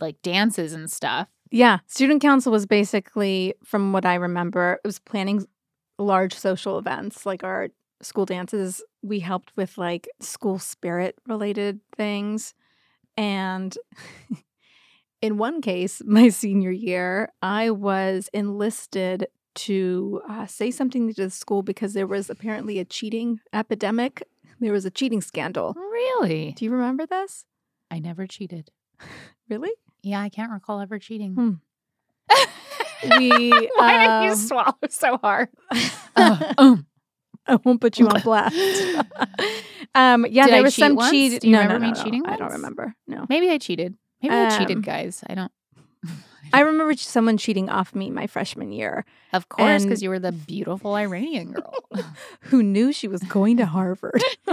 like 0.00 0.22
dances 0.22 0.72
and 0.72 0.90
stuff. 0.90 1.28
Yeah, 1.50 1.80
student 1.86 2.22
council 2.22 2.50
was 2.50 2.64
basically, 2.64 3.54
from 3.62 3.92
what 3.92 4.06
I 4.06 4.14
remember, 4.14 4.80
it 4.82 4.86
was 4.88 4.98
planning 4.98 5.46
large 5.98 6.34
social 6.34 6.78
events 6.78 7.26
like 7.26 7.44
our 7.44 7.68
school 8.00 8.24
dances. 8.24 8.82
We 9.02 9.20
helped 9.20 9.52
with 9.54 9.76
like 9.76 10.08
school 10.20 10.58
spirit 10.58 11.16
related 11.26 11.80
things. 11.94 12.54
And 13.18 13.76
in 15.22 15.38
one 15.38 15.62
case, 15.62 16.02
my 16.06 16.28
senior 16.28 16.70
year, 16.70 17.32
I 17.40 17.70
was 17.70 18.28
enlisted 18.34 19.28
to 19.54 20.20
uh, 20.28 20.46
say 20.46 20.70
something 20.70 21.08
to 21.12 21.24
the 21.24 21.30
school 21.30 21.62
because 21.62 21.94
there 21.94 22.06
was 22.06 22.28
apparently 22.28 22.78
a 22.78 22.84
cheating 22.84 23.38
epidemic. 23.52 24.22
There 24.60 24.72
was 24.72 24.84
a 24.84 24.90
cheating 24.90 25.20
scandal. 25.20 25.74
Really? 25.76 26.52
Do 26.56 26.64
you 26.64 26.70
remember 26.70 27.06
this? 27.06 27.44
I 27.90 27.98
never 27.98 28.26
cheated. 28.26 28.70
Really? 29.48 29.72
Yeah, 30.02 30.22
I 30.22 30.30
can't 30.30 30.50
recall 30.50 30.80
ever 30.80 30.98
cheating. 30.98 31.34
Hmm. 31.34 31.52
We, 33.18 33.50
Why 33.76 33.98
did 33.98 34.24
you 34.26 34.30
um, 34.30 34.36
swallow 34.36 34.74
so 34.88 35.18
hard? 35.18 35.48
Uh, 36.16 36.54
um. 36.56 36.86
I 37.46 37.56
won't 37.56 37.80
put 37.80 37.98
you 37.98 38.06
on 38.08 38.20
blast. 38.22 38.54
um, 39.94 40.24
yeah, 40.30 40.44
Did 40.44 40.52
there 40.52 40.60
I 40.60 40.62
was 40.62 40.74
some 40.74 40.94
once? 40.94 41.10
cheat. 41.10 41.40
Do 41.40 41.48
you 41.48 41.52
no, 41.52 41.62
remember 41.62 41.80
no, 41.80 41.86
me 41.86 41.92
no, 41.92 41.98
no. 41.98 42.04
cheating 42.04 42.26
I 42.26 42.36
don't 42.36 42.52
remember. 42.52 42.94
No, 43.06 43.26
Maybe 43.28 43.50
I 43.50 43.58
cheated. 43.58 43.96
Maybe 44.22 44.34
I 44.34 44.44
Um, 44.44 44.58
cheated, 44.58 44.84
guys. 44.84 45.22
I 45.28 45.34
don't. 45.34 45.52
I 46.54 46.60
remember 46.60 46.94
someone 46.96 47.38
cheating 47.38 47.70
off 47.70 47.94
me 47.94 48.10
my 48.10 48.26
freshman 48.26 48.72
year. 48.72 49.04
Of 49.32 49.48
course, 49.48 49.84
because 49.84 50.02
you 50.02 50.10
were 50.10 50.18
the 50.18 50.32
beautiful 50.32 50.94
Iranian 50.94 51.52
girl. 51.52 51.72
Who 52.42 52.62
knew 52.62 52.92
she 52.92 53.08
was 53.08 53.22
going 53.22 53.56
to 53.56 53.66
Harvard? 53.66 54.22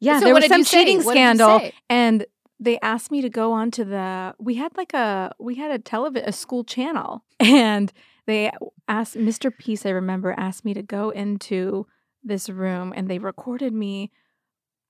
yeah, 0.00 0.18
So 0.18 0.26
there 0.26 0.34
was 0.34 0.46
some 0.46 0.64
say? 0.64 0.78
cheating 0.78 0.96
you 0.98 1.02
scandal, 1.02 1.70
and 1.88 2.26
they 2.60 2.78
asked 2.80 3.10
me 3.10 3.20
to 3.22 3.30
go 3.30 3.52
on 3.52 3.70
to 3.72 3.84
the. 3.84 4.34
We 4.38 4.54
had 4.56 4.76
like 4.76 4.92
a 4.94 5.34
we 5.38 5.54
had 5.56 5.70
a 5.70 5.78
television 5.78 6.28
a 6.28 6.32
school 6.32 6.64
channel, 6.64 7.24
and 7.40 7.92
they 8.26 8.50
asked 8.88 9.16
Mr. 9.16 9.56
Peace. 9.56 9.86
I 9.86 9.90
remember 9.90 10.34
asked 10.36 10.64
me 10.64 10.74
to 10.74 10.82
go 10.82 11.10
into 11.10 11.86
this 12.22 12.48
room, 12.48 12.92
and 12.94 13.08
they 13.08 13.18
recorded 13.18 13.72
me. 13.72 14.10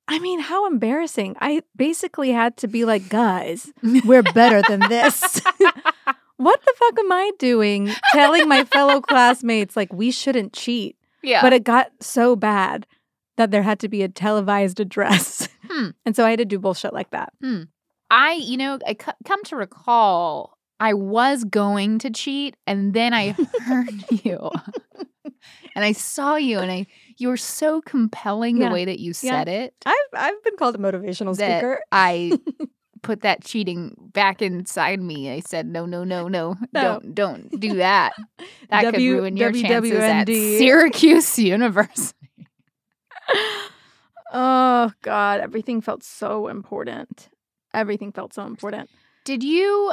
I 0.08 0.18
mean, 0.20 0.40
how 0.40 0.66
embarrassing! 0.66 1.36
I 1.40 1.62
basically 1.74 2.30
had 2.30 2.56
to 2.58 2.68
be 2.68 2.84
like, 2.84 3.08
guys, 3.08 3.72
we're 4.04 4.22
better 4.34 4.62
than 4.68 4.80
this. 4.88 5.40
what 6.36 6.60
the 6.64 6.74
fuck 6.76 6.98
am 6.98 7.12
I 7.12 7.30
doing 7.38 7.90
telling 8.12 8.48
my 8.48 8.64
fellow 8.64 9.00
classmates 9.00 9.76
like 9.76 9.92
we 9.92 10.10
shouldn't 10.10 10.52
cheat? 10.52 10.96
yeah. 11.22 11.42
But 11.42 11.52
it 11.52 11.64
got 11.64 11.90
so 12.00 12.36
bad 12.36 12.86
that 13.36 13.50
there 13.50 13.62
had 13.62 13.80
to 13.80 13.88
be 13.88 14.02
a 14.02 14.08
televised 14.08 14.80
address. 14.80 15.48
Hmm. 15.68 15.90
And 16.06 16.14
so 16.14 16.24
I 16.24 16.30
had 16.30 16.38
to 16.38 16.44
do 16.44 16.58
bullshit 16.60 16.92
like 16.94 17.10
that. 17.10 17.32
I, 18.10 18.34
you 18.34 18.56
know, 18.56 18.78
I 18.86 18.94
come 18.94 19.42
to 19.44 19.56
recall, 19.56 20.56
I 20.78 20.94
was 20.94 21.42
going 21.42 21.98
to 21.98 22.10
cheat, 22.10 22.54
and 22.66 22.94
then 22.94 23.12
I 23.12 23.34
heard 23.66 24.04
you, 24.24 24.50
and 25.74 25.84
I 25.84 25.92
saw 25.92 26.36
you, 26.36 26.58
and 26.58 26.70
I, 26.70 26.86
you 27.18 27.28
were 27.28 27.36
so 27.36 27.80
compelling 27.80 28.56
Yeah. 28.58 28.68
the 28.68 28.74
way 28.74 28.84
that 28.86 28.98
you 28.98 29.08
Yeah. 29.22 29.30
said 29.30 29.48
it 29.48 29.74
I've 29.84 29.94
I've 30.14 30.42
been 30.44 30.56
called 30.56 30.74
a 30.74 30.78
motivational 30.78 31.34
speaker. 31.34 31.80
I 31.92 32.38
put 33.02 33.20
that 33.20 33.44
cheating 33.44 33.94
back 34.12 34.42
inside 34.42 35.00
me. 35.00 35.30
I 35.30 35.40
said, 35.40 35.66
no, 35.66 35.86
no, 35.86 36.02
no, 36.04 36.26
no, 36.28 36.56
No. 36.72 36.82
don't, 36.82 37.14
don't 37.14 37.60
do 37.60 37.76
that. 37.76 38.12
That 38.70 38.82
could 38.86 38.92
W- 38.94 39.12
ruin 39.18 39.36
your 39.36 39.52
chances 39.52 39.92
at 39.92 40.26
Syracuse 40.58 41.38
University. 41.38 42.14
oh 44.32 44.90
god, 45.02 45.40
everything 45.40 45.80
felt 45.80 46.02
so 46.02 46.48
important. 46.48 47.28
Everything 47.74 48.12
felt 48.12 48.34
so 48.34 48.42
important. 48.44 48.90
Did 49.24 49.42
you? 49.42 49.92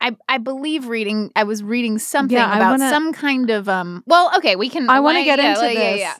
I 0.00 0.16
I 0.28 0.38
believe 0.38 0.86
reading. 0.88 1.30
I 1.36 1.44
was 1.44 1.62
reading 1.62 1.98
something 1.98 2.36
Yeah, 2.36 2.54
about 2.56 2.70
wanna- 2.78 2.90
some 2.90 3.12
kind 3.12 3.50
of 3.50 3.68
um. 3.68 4.02
Well, 4.06 4.30
okay, 4.38 4.56
we 4.56 4.68
can. 4.68 4.88
I 4.88 5.00
wanna 5.00 5.24
get 5.24 5.38
yeah, 5.38 5.50
into 5.50 5.60
like, 5.60 5.76
this. 5.76 6.00
yeah. 6.00 6.14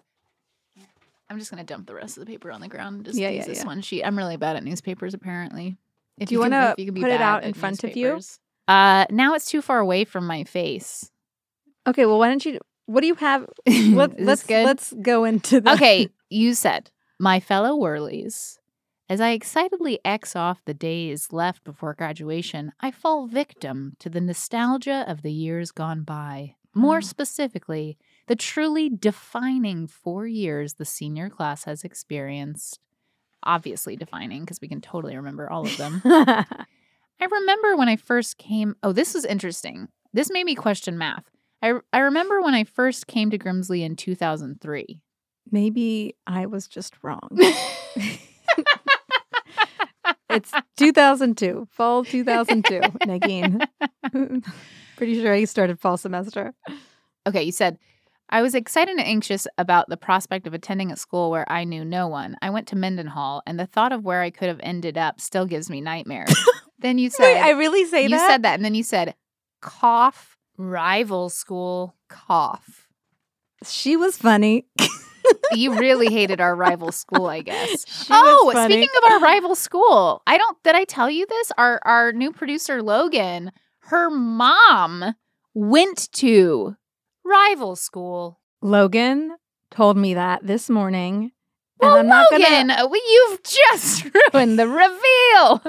I'm 1.29 1.38
just 1.38 1.51
gonna 1.51 1.64
dump 1.64 1.87
the 1.87 1.95
rest 1.95 2.16
of 2.19 2.25
the 2.25 2.31
paper 2.31 2.51
on 2.51 2.61
the 2.61 2.69
ground. 2.69 2.97
and 2.97 3.05
Just 3.05 3.19
Yeah, 3.19 3.29
use 3.29 3.45
yeah, 3.45 3.49
this 3.49 3.59
yeah. 3.61 3.66
one 3.66 3.83
sheet. 3.83 4.03
I'm 4.05 4.19
really 4.19 4.37
bad 4.37 4.57
at 4.57 4.64
newspapers, 4.64 5.14
apparently. 5.14 5.77
If 6.19 6.29
Do 6.29 6.35
you 6.35 6.40
can- 6.43 6.51
wanna 6.53 6.75
if 6.77 6.85
can 6.87 6.95
be 6.95 7.01
put 7.01 7.11
it 7.11 7.21
out 7.21 7.45
in 7.45 7.55
front 7.55 7.85
of 7.85 7.97
you? 7.97 8.21
Uh, 8.69 9.07
now 9.11 9.35
it's 9.35 9.47
too 9.47 9.62
far 9.62 9.79
away 9.79 10.05
from 10.05 10.27
my 10.27 10.45
face. 10.45 11.11
Okay, 11.87 12.05
well 12.07 12.19
why 12.19 12.29
don't 12.29 12.45
you 12.45 12.59
what 12.87 13.01
do 13.03 13.07
you 13.07 13.14
have? 13.14 13.47
Let, 13.66 14.16
this 14.19 14.27
let's 14.27 14.49
let's 14.51 14.93
go 15.01 15.25
into 15.25 15.61
the 15.61 15.73
okay, 15.73 16.09
you 16.31 16.55
said, 16.55 16.90
my 17.19 17.40
fellow 17.40 17.77
Whirlies, 17.77 18.59
as 19.11 19.20
I 19.20 19.31
excitedly 19.31 19.99
X 20.05 20.35
off 20.37 20.64
the 20.64 20.73
days 20.73 21.33
left 21.33 21.64
before 21.64 21.92
graduation, 21.94 22.73
I 22.81 22.92
fall 22.92 23.27
victim 23.27 23.96
to 23.99 24.09
the 24.09 24.20
nostalgia 24.20 25.05
of 25.07 25.23
the 25.23 25.33
years 25.33 25.73
gone 25.73 26.03
by. 26.05 26.55
More 26.75 26.99
Oh. 26.99 27.01
specifically, 27.01 27.99
the 28.29 28.37
truly 28.37 28.88
defining 28.88 29.88
four 29.88 30.27
years 30.29 30.75
the 30.75 30.85
senior 30.85 31.29
class 31.29 31.64
has 31.64 31.83
experienced. 31.83 32.79
Obviously 33.42 33.96
defining, 33.96 34.42
because 34.42 34.61
we 34.61 34.68
can 34.68 34.81
totally 34.81 35.16
remember 35.16 35.51
all 35.51 35.66
of 35.66 35.77
them. 35.77 36.01
I 36.05 37.25
remember 37.29 37.77
when 37.77 37.88
I 37.88 37.96
first 37.96 38.38
came. 38.38 38.77
Oh, 38.83 38.92
this 38.92 39.14
is 39.16 39.25
interesting. 39.25 39.88
This 40.12 40.31
made 40.31 40.44
me 40.44 40.55
question 40.55 40.96
math. 40.96 41.25
I, 41.62 41.75
I 41.92 41.99
remember 41.99 42.40
when 42.40 42.55
I 42.55 42.64
first 42.64 43.07
came 43.07 43.31
to 43.31 43.38
Grimsley 43.38 43.83
in 43.83 43.96
2003. 43.96 45.03
Maybe 45.51 46.14
I 46.27 46.46
was 46.46 46.68
just 46.68 46.94
wrong. 47.03 47.29
It's 50.31 50.53
2002, 50.77 51.69
fall 51.71 52.05
2002, 52.05 52.81
Neagheen. 53.07 53.66
Pretty 54.97 55.21
sure 55.21 55.33
I 55.33 55.45
started 55.45 55.81
fall 55.81 55.97
semester. 55.97 56.55
Okay, 57.27 57.43
you 57.43 57.53
said, 57.53 57.79
I 58.29 58.43
was 58.43 58.55
excited 58.55 58.93
and 58.97 59.05
anxious 59.05 59.47
about 59.59 59.88
the 59.88 59.97
prospect 59.97 60.47
of 60.47 60.55
attending 60.55 60.93
a 60.93 60.97
school 60.97 61.31
where 61.31 61.51
I 61.51 61.64
knew 61.64 61.85
no 61.85 62.07
one. 62.07 62.37
I 62.40 62.51
went 62.51 62.69
to 62.69 62.77
Mendenhall, 62.77 63.43
and 63.47 63.59
the 63.59 63.66
thought 63.66 63.93
of 63.93 64.05
where 64.05 64.23
I 64.23 64.31
could 64.31 64.49
have 64.49 64.61
ended 64.62 64.97
up 64.97 65.21
still 65.21 65.47
gives 65.47 65.69
me 65.69 65.81
nightmares. 65.81 66.33
then 66.79 66.99
you 66.99 67.11
said, 67.11 67.35
Wait, 67.35 67.40
I 67.40 67.51
really 67.51 67.85
say 67.87 68.05
you 68.05 68.11
that? 68.11 68.29
said 68.29 68.43
that, 68.45 68.55
and 68.55 68.64
then 68.64 68.75
you 68.75 68.85
said, 68.85 69.14
cough, 69.61 70.37
rival 70.57 71.29
school, 71.29 71.97
cough. 72.09 72.87
She 73.64 73.97
was 73.97 74.16
funny. 74.16 74.66
You 75.53 75.75
really 75.79 76.12
hated 76.12 76.40
our 76.40 76.55
rival 76.55 76.93
school, 76.93 77.27
I 77.27 77.40
guess. 77.43 77.85
She 77.90 78.07
oh, 78.11 78.53
speaking 78.64 78.88
of 78.99 79.12
our 79.12 79.21
rival 79.21 79.55
school, 79.55 80.23
I 80.27 80.38
don't 80.38 80.57
did 80.62 80.75
I 80.75 80.85
tell 80.85 81.11
you 81.11 81.27
this? 81.27 81.53
Our 81.59 81.81
our 81.85 82.12
new 82.12 82.33
producer 82.33 82.83
Logan, 82.83 83.53
her 83.81 84.11
mom 84.11 85.14
went 85.55 86.11
to 86.12 86.77
rival 87.25 87.77
school. 87.77 88.40
Logan 88.62 89.37
told 89.71 89.97
me 89.97 90.14
that 90.14 90.47
this 90.47 90.71
morning. 90.71 91.33
And 91.83 91.90
Well, 91.90 91.97
I'm 91.99 92.07
not 92.09 92.31
Logan, 92.31 92.69
gonna 92.69 92.85
uh, 92.85 92.88
you've 92.93 93.43
just 93.43 94.05
ruined 94.35 94.59
the 94.59 94.69
reveal. 94.69 95.62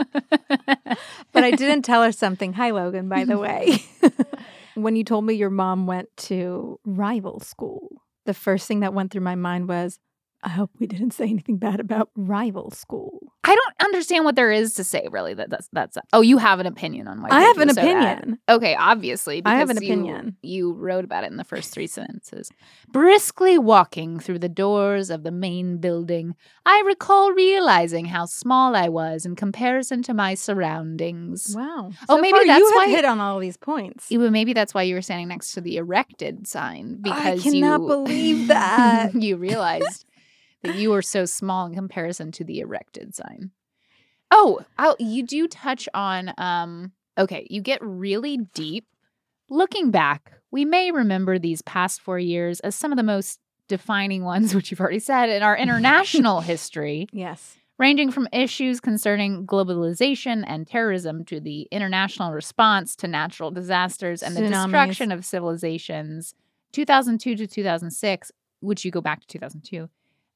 but 1.31 1.43
I 1.43 1.51
didn't 1.51 1.83
tell 1.83 2.03
her 2.03 2.11
something. 2.11 2.53
Hi 2.53 2.71
Logan, 2.71 3.09
by 3.09 3.25
the 3.25 3.37
way. 3.37 3.83
when 4.75 4.95
you 4.95 5.03
told 5.03 5.25
me 5.25 5.33
your 5.33 5.49
mom 5.49 5.87
went 5.87 6.09
to 6.17 6.79
rival 6.85 7.39
school, 7.39 8.01
the 8.25 8.33
first 8.33 8.67
thing 8.67 8.81
that 8.81 8.93
went 8.93 9.11
through 9.11 9.21
my 9.21 9.35
mind 9.35 9.67
was, 9.67 9.99
I 10.43 10.49
hope 10.49 10.71
we 10.79 10.87
didn't 10.87 11.11
say 11.11 11.25
anything 11.25 11.57
bad 11.57 11.79
about 11.79 12.09
rival 12.15 12.71
school. 12.71 13.19
I 13.43 13.53
don't 13.55 13.73
understand 13.83 14.25
what 14.25 14.35
there 14.35 14.51
is 14.51 14.73
to 14.75 14.83
say. 14.83 15.07
Really, 15.11 15.33
that 15.35 15.49
that's 15.51 15.69
that's. 15.71 15.97
Oh, 16.13 16.21
you 16.21 16.37
have 16.39 16.59
an 16.59 16.65
opinion 16.65 17.07
on 17.07 17.21
why 17.21 17.29
I 17.31 17.41
have 17.41 17.57
an 17.59 17.69
so 17.69 17.75
bad. 17.75 18.17
opinion. 18.19 18.39
Okay, 18.49 18.75
obviously. 18.75 19.41
I 19.45 19.55
have 19.57 19.69
an 19.69 19.77
you- 19.81 19.87
opinion. 19.87 20.37
You 20.41 20.73
wrote 20.73 21.03
about 21.03 21.23
it 21.23 21.31
in 21.31 21.37
the 21.37 21.43
first 21.43 21.71
three 21.73 21.85
sentences. 21.87 22.49
Briskly 22.91 23.57
walking 23.57 24.19
through 24.19 24.39
the 24.39 24.49
doors 24.49 25.09
of 25.09 25.23
the 25.23 25.31
main 25.31 25.77
building, 25.77 26.35
I 26.65 26.81
recall 26.85 27.31
realizing 27.33 28.05
how 28.05 28.25
small 28.25 28.75
I 28.75 28.89
was 28.89 29.25
in 29.25 29.35
comparison 29.35 30.01
to 30.03 30.13
my 30.13 30.33
surroundings. 30.33 31.53
Wow. 31.55 31.91
Oh, 32.09 32.19
maybe 32.19 32.37
far, 32.39 32.47
that's 32.47 32.71
why- 32.75 32.87
hit 32.89 33.05
on 33.05 33.19
all 33.19 33.39
these 33.39 33.57
points. 33.57 34.07
Maybe 34.11 34.53
that's 34.53 34.73
why 34.73 34.83
you 34.83 34.95
were 34.95 35.01
standing 35.01 35.27
next 35.27 35.53
to 35.53 35.61
the 35.61 35.77
erected 35.77 36.47
sign 36.47 36.97
because 37.01 37.39
I 37.39 37.49
cannot 37.49 37.81
you 37.81 37.87
believe 37.87 38.47
that. 38.47 39.13
you 39.21 39.37
realized 39.37 40.05
that 40.63 40.75
you 40.75 40.93
are 40.93 41.01
so 41.01 41.25
small 41.25 41.65
in 41.65 41.73
comparison 41.73 42.31
to 42.33 42.43
the 42.43 42.59
erected 42.59 43.15
sign. 43.15 43.51
Oh, 44.29 44.61
I'll, 44.77 44.95
you 44.99 45.23
do 45.23 45.47
touch 45.47 45.89
on 45.93 46.33
um 46.37 46.91
okay, 47.17 47.45
you 47.49 47.61
get 47.61 47.79
really 47.81 48.37
deep. 48.53 48.85
Looking 49.49 49.91
back, 49.91 50.31
we 50.49 50.63
may 50.63 50.91
remember 50.91 51.37
these 51.37 51.61
past 51.61 52.01
4 52.01 52.19
years 52.19 52.59
as 52.61 52.73
some 52.73 52.91
of 52.91 52.97
the 52.97 53.03
most 53.03 53.39
defining 53.67 54.23
ones 54.23 54.53
which 54.55 54.71
you've 54.71 54.81
already 54.81 54.99
said 54.99 55.29
in 55.29 55.43
our 55.43 55.57
international 55.57 56.41
history, 56.51 57.07
yes. 57.11 57.57
ranging 57.77 58.11
from 58.11 58.27
issues 58.31 58.79
concerning 58.79 59.45
globalization 59.45 60.43
and 60.45 60.67
terrorism 60.67 61.25
to 61.25 61.39
the 61.39 61.67
international 61.71 62.31
response 62.31 62.95
to 62.97 63.07
natural 63.07 63.51
disasters 63.51 64.21
and 64.21 64.35
the 64.35 64.41
destruction 64.41 65.11
of 65.11 65.25
civilizations. 65.25 66.33
2002 66.73 67.35
to 67.35 67.47
2006, 67.47 68.31
which 68.61 68.85
you 68.85 68.91
go 68.91 69.01
back 69.01 69.21
to 69.21 69.27
2002, 69.27 69.89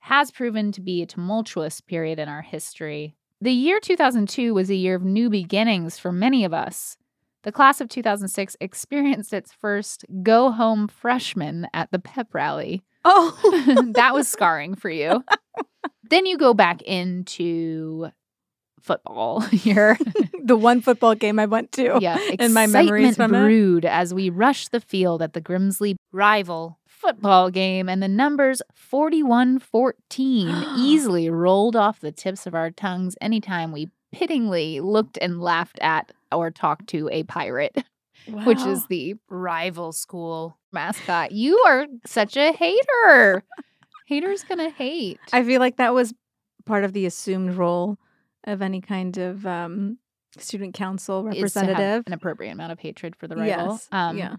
has 0.06 0.30
proven 0.30 0.72
to 0.72 0.82
be 0.82 1.01
a 1.01 1.06
tumultuous 1.08 1.82
period 1.82 2.20
in 2.20 2.30
our 2.30 2.43
history. 2.43 3.16
The 3.41 3.51
year 3.51 3.80
2002 3.80 4.53
was 4.53 4.70
a 4.70 4.76
year 4.76 4.93
of 4.95 5.03
new 5.03 5.32
beginnings 5.32 5.97
for 5.97 6.12
many 6.12 6.45
of 6.45 6.53
us. 6.53 6.95
The 7.41 7.51
class 7.51 7.82
of 7.82 7.89
2006 7.89 8.56
experienced 8.62 9.34
its 9.34 9.51
first 9.51 10.06
go 10.22 10.51
home 10.51 10.88
freshman 10.88 11.68
at 11.74 11.91
the 11.91 11.97
pep 11.97 12.34
rally. 12.34 12.84
Oh, 13.03 13.91
that 13.95 14.14
was 14.14 14.28
scarring 14.28 14.76
for 14.76 14.89
you. 14.91 15.24
then 16.10 16.28
you 16.28 16.38
go 16.38 16.53
back 16.53 16.84
into 16.84 18.10
football 18.80 19.39
here. 19.51 19.97
the 20.43 20.56
one 20.56 20.82
football 20.82 21.16
game 21.16 21.39
I 21.39 21.47
went 21.47 21.72
to. 21.74 21.97
yeah, 21.99 22.20
And 22.38 22.53
my 22.53 22.68
memories 22.68 23.16
from 23.16 23.34
it. 23.34 23.39
brewed 23.39 23.86
as 23.86 24.14
we 24.14 24.30
rushed 24.30 24.72
the 24.72 24.80
field 24.80 25.24
at 25.24 25.34
the 25.34 25.41
Grimsley 25.41 25.95
rival 26.12 26.78
football 27.06 27.49
game, 27.49 27.88
and 27.89 28.01
the 28.01 28.08
numbers 28.08 28.62
41 28.74 29.60
14 29.60 30.66
easily 30.78 31.30
rolled 31.30 31.76
off 31.76 31.99
the 31.99 32.12
tips 32.12 32.45
of 32.47 32.56
our 32.56 32.72
tongues 32.72 33.16
anytime 33.22 33.72
we 33.72 33.89
pittingly 34.14 34.80
looked 34.82 35.18
and 35.22 35.41
laughed 35.41 35.78
at 35.82 36.12
or 36.32 36.49
talked 36.51 36.88
to 36.88 37.10
a 37.12 37.24
pirate, 37.24 37.84
which 38.45 38.62
is 38.62 38.88
the 38.88 39.16
rival 39.30 39.91
school 39.91 40.58
mascot. 40.72 41.32
You 41.32 41.58
are 41.68 41.86
such 42.06 42.36
a 42.38 42.51
hater. 42.53 43.43
Haters 44.08 44.43
gonna 44.43 44.70
hate. 44.70 45.20
I 45.34 45.43
feel 45.43 45.60
like 45.60 45.78
that 45.78 45.93
was 45.93 46.14
part 46.66 46.84
of 46.84 46.93
the 46.93 47.06
assumed 47.06 47.56
role 47.56 47.97
of 48.45 48.62
any 48.62 48.82
kind 48.82 49.18
of 49.18 49.45
um, 49.45 49.97
student 50.38 50.74
council 50.74 51.28
is 51.28 51.53
to 51.53 51.60
have 51.60 51.68
representative. 51.70 52.03
an 52.08 52.14
appropriate 52.14 52.51
amount 52.51 52.72
of 52.72 52.80
hatred 52.80 53.16
for 53.16 53.28
the 53.28 53.36
rival. 53.36 53.80
Um, 53.91 54.18
Yes. 54.18 54.30
yeah. 54.30 54.36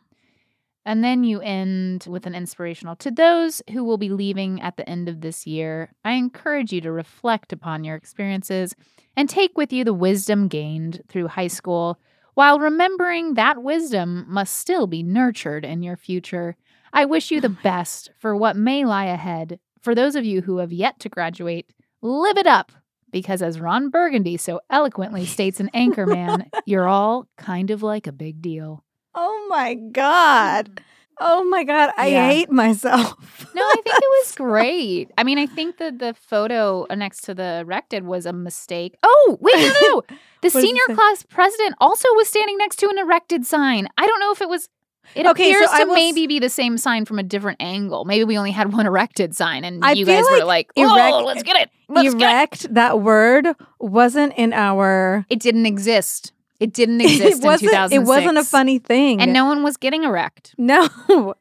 And 0.86 1.02
then 1.02 1.24
you 1.24 1.40
end 1.40 2.06
with 2.08 2.26
an 2.26 2.34
inspirational 2.36 2.94
to 2.96 3.10
those 3.10 3.60
who 3.72 3.82
will 3.82 3.98
be 3.98 4.08
leaving 4.08 4.62
at 4.62 4.76
the 4.76 4.88
end 4.88 5.08
of 5.08 5.20
this 5.20 5.44
year. 5.44 5.92
I 6.04 6.12
encourage 6.12 6.72
you 6.72 6.80
to 6.82 6.92
reflect 6.92 7.52
upon 7.52 7.82
your 7.82 7.96
experiences 7.96 8.72
and 9.16 9.28
take 9.28 9.58
with 9.58 9.72
you 9.72 9.82
the 9.82 9.92
wisdom 9.92 10.46
gained 10.46 11.02
through 11.08 11.26
high 11.26 11.48
school 11.48 11.98
while 12.34 12.60
remembering 12.60 13.34
that 13.34 13.64
wisdom 13.64 14.26
must 14.28 14.56
still 14.58 14.86
be 14.86 15.02
nurtured 15.02 15.64
in 15.64 15.82
your 15.82 15.96
future. 15.96 16.54
I 16.92 17.04
wish 17.04 17.32
you 17.32 17.40
the 17.40 17.48
best 17.64 18.10
for 18.20 18.36
what 18.36 18.54
may 18.54 18.84
lie 18.84 19.06
ahead. 19.06 19.58
For 19.82 19.92
those 19.92 20.14
of 20.14 20.24
you 20.24 20.40
who 20.42 20.58
have 20.58 20.72
yet 20.72 21.00
to 21.00 21.08
graduate, 21.08 21.68
live 22.00 22.38
it 22.38 22.46
up 22.46 22.70
because 23.10 23.42
as 23.42 23.58
Ron 23.58 23.90
Burgundy 23.90 24.36
so 24.36 24.60
eloquently 24.70 25.26
states 25.26 25.58
in 25.58 25.68
Anchorman, 25.74 26.48
you're 26.64 26.86
all 26.86 27.26
kind 27.36 27.72
of 27.72 27.82
like 27.82 28.06
a 28.06 28.12
big 28.12 28.40
deal. 28.40 28.84
Oh 29.16 29.46
my 29.48 29.74
God. 29.74 30.76
Mm. 30.76 30.82
Oh 31.18 31.44
my 31.44 31.64
God. 31.64 31.90
I 31.96 32.08
Yeah. 32.08 32.28
hate 32.28 32.50
myself. 32.50 33.14
No, 33.56 33.62
I 33.62 33.74
think 33.82 33.96
it 33.96 34.10
was 34.20 34.34
great. 34.34 35.10
I 35.16 35.24
mean, 35.24 35.38
I 35.38 35.46
think 35.46 35.78
that 35.78 35.98
the 35.98 36.12
photo 36.12 36.86
uh, 36.90 36.94
next 36.94 37.22
to 37.22 37.32
the 37.34 37.60
erected 37.60 38.04
was 38.04 38.26
a 38.26 38.32
mistake. 38.34 38.94
Oh, 39.02 39.38
wait, 39.40 39.54
no, 39.56 39.72
no. 39.88 40.02
The 40.42 40.50
senior 40.50 40.82
class 40.94 41.22
president 41.22 41.74
also 41.80 42.06
was 42.16 42.28
standing 42.28 42.58
next 42.58 42.76
to 42.80 42.88
an 42.90 42.98
erected 42.98 43.46
sign. 43.46 43.88
I 43.96 44.06
don't 44.06 44.20
know 44.20 44.30
if 44.32 44.42
it 44.42 44.48
was. 44.50 44.68
It 45.14 45.24
Okay, 45.26 45.52
so 45.52 45.58
appears 45.58 45.70
I 45.72 45.84
to 45.84 45.90
s- 45.90 45.94
maybe 45.94 46.26
be 46.26 46.38
the 46.38 46.50
same 46.50 46.76
sign 46.76 47.06
from 47.06 47.18
a 47.18 47.22
different 47.22 47.62
angle. 47.62 48.04
Maybe 48.04 48.24
we 48.24 48.36
only 48.36 48.50
had 48.50 48.72
one 48.76 48.84
erected 48.86 49.34
sign, 49.34 49.64
and 49.64 49.82
I 49.82 49.92
you 49.92 50.04
guys 50.04 50.24
were 50.30 50.44
like 50.44 50.68
like, 50.68 50.70
"Oh, 50.76 50.94
erect- 50.94 51.24
let's 51.26 51.42
get 51.42 51.56
it, 51.56 51.70
let's 51.88 52.12
get 52.14 52.20
it." 52.28 52.34
Erect, 52.34 52.74
that 52.74 53.00
word 53.00 53.46
wasn't 53.80 54.34
in 54.36 54.52
our. 54.52 55.24
It 55.30 55.40
didn't 55.40 55.64
exist. 55.64 56.32
It 56.58 56.72
didn't 56.72 57.00
exist 57.02 57.20
it 57.22 57.32
in 57.38 57.40
wasn't. 57.42 57.70
2006. 57.70 57.92
It 57.92 58.06
wasn't 58.06 58.38
a 58.38 58.44
funny 58.44 58.78
thing. 58.78 59.20
and 59.20 59.32
no 59.32 59.44
one 59.44 59.62
was 59.62 59.76
getting 59.76 60.04
erect. 60.04 60.54
no, 60.56 60.88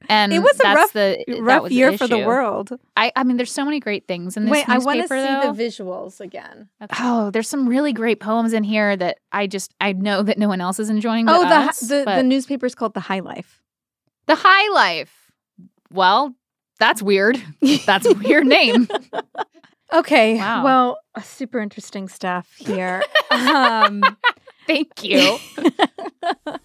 And 0.09 0.33
It 0.33 0.39
was 0.39 0.59
a 0.59 0.73
rough- 0.73 0.93
the, 0.93 1.23
rough 1.39 1.71
year 1.71 1.97
for 1.97 2.07
the 2.07 2.19
world. 2.19 2.71
I, 2.97 3.11
I 3.15 3.23
mean, 3.23 3.37
there's 3.37 3.51
so 3.51 3.63
many 3.65 3.79
great 3.79 4.07
things 4.07 4.35
in 4.37 4.43
this 4.45 4.51
Wait, 4.51 4.69
I 4.69 4.77
want 4.79 5.01
to 5.01 5.07
see 5.07 5.15
though. 5.15 5.53
the 5.53 5.63
visuals 5.63 6.19
again. 6.19 6.69
Oh, 6.99 7.29
there's 7.31 7.47
some 7.47 7.67
really 7.67 7.93
great 7.93 8.19
poems 8.19 8.53
in 8.53 8.63
here 8.63 8.95
that 8.97 9.19
I 9.31 9.47
just 9.47 9.73
I 9.79 9.93
know 9.93 10.21
that 10.23 10.37
no 10.37 10.47
one 10.47 10.59
else 10.61 10.79
is 10.79 10.89
enjoying. 10.89 11.29
Oh, 11.29 11.39
the 11.39 11.55
us, 11.55 11.79
the, 11.79 12.03
the 12.05 12.23
newspaper's 12.23 12.75
called 12.75 12.93
the 12.93 12.99
High 12.99 13.21
Life. 13.21 13.61
the 14.27 14.35
High 14.35 14.73
Life. 14.73 15.31
Well, 15.91 16.35
that's 16.79 17.01
weird. 17.01 17.41
That's 17.85 18.05
a 18.05 18.13
weird 18.13 18.47
name. 18.47 18.87
Okay. 19.93 20.35
Wow. 20.37 20.63
Well, 20.63 20.97
super 21.23 21.59
interesting 21.59 22.07
stuff 22.09 22.51
here. 22.57 23.03
um, 23.29 24.01
Thank 24.67 25.03
you. 25.03 25.37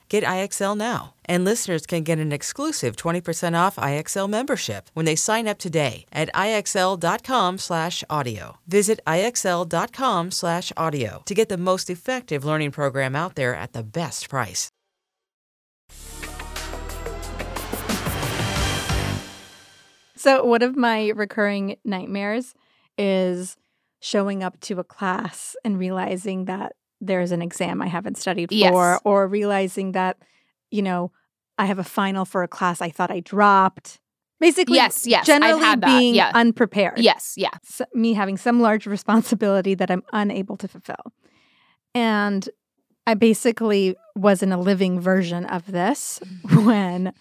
Get 0.11 0.23
IXL 0.25 0.75
now. 0.75 1.13
And 1.23 1.45
listeners 1.45 1.85
can 1.85 2.03
get 2.03 2.19
an 2.19 2.33
exclusive 2.33 2.97
20% 2.97 3.57
off 3.57 3.77
IXL 3.77 4.29
membership 4.29 4.89
when 4.93 5.05
they 5.05 5.15
sign 5.15 5.47
up 5.47 5.57
today 5.57 6.05
at 6.11 6.29
IXL.com/audio. 6.33 8.57
Visit 8.67 8.99
IXL.com/audio 9.07 11.21
to 11.25 11.33
get 11.33 11.47
the 11.47 11.57
most 11.57 11.89
effective 11.89 12.43
learning 12.43 12.71
program 12.71 13.15
out 13.15 13.35
there 13.35 13.55
at 13.55 13.71
the 13.71 13.83
best 13.83 14.27
price. 14.27 14.69
So, 20.17 20.43
one 20.43 20.61
of 20.61 20.75
my 20.75 21.13
recurring 21.15 21.77
nightmares 21.85 22.53
is 22.97 23.55
showing 24.01 24.43
up 24.43 24.59
to 24.59 24.77
a 24.77 24.83
class 24.83 25.55
and 25.63 25.79
realizing 25.79 26.43
that 26.45 26.73
there's 27.01 27.31
an 27.31 27.41
exam 27.41 27.81
I 27.81 27.87
haven't 27.87 28.17
studied 28.17 28.51
Yes. 28.51 28.71
for, 28.71 28.99
or 29.03 29.27
realizing 29.27 29.91
that, 29.93 30.17
you 30.69 30.81
know, 30.81 31.11
I 31.57 31.65
have 31.65 31.79
a 31.79 31.83
final 31.83 32.23
for 32.25 32.43
a 32.43 32.47
class 32.47 32.81
I 32.81 32.89
thought 32.89 33.11
I 33.11 33.19
dropped. 33.19 33.99
Basically, 34.39 34.75
Yes, 34.77 35.05
yes, 35.05 35.25
generally 35.25 35.75
being 35.75 36.15
yeah. 36.15 36.31
unprepared. 36.33 36.97
yes, 36.99 37.33
yeah. 37.37 37.49
s- 37.63 37.81
me 37.93 38.13
having 38.13 38.37
some 38.37 38.59
large 38.61 38.85
responsibility 38.87 39.75
that 39.75 39.91
I'm 39.91 40.03
unable 40.13 40.57
to 40.57 40.67
fulfill. 40.67 41.13
And 41.93 42.47
I 43.05 43.13
basically 43.15 43.95
was 44.15 44.41
in 44.43 44.51
a 44.51 44.59
living 44.59 44.99
version 44.99 45.45
of 45.45 45.71
this 45.71 46.19
when 46.53 47.13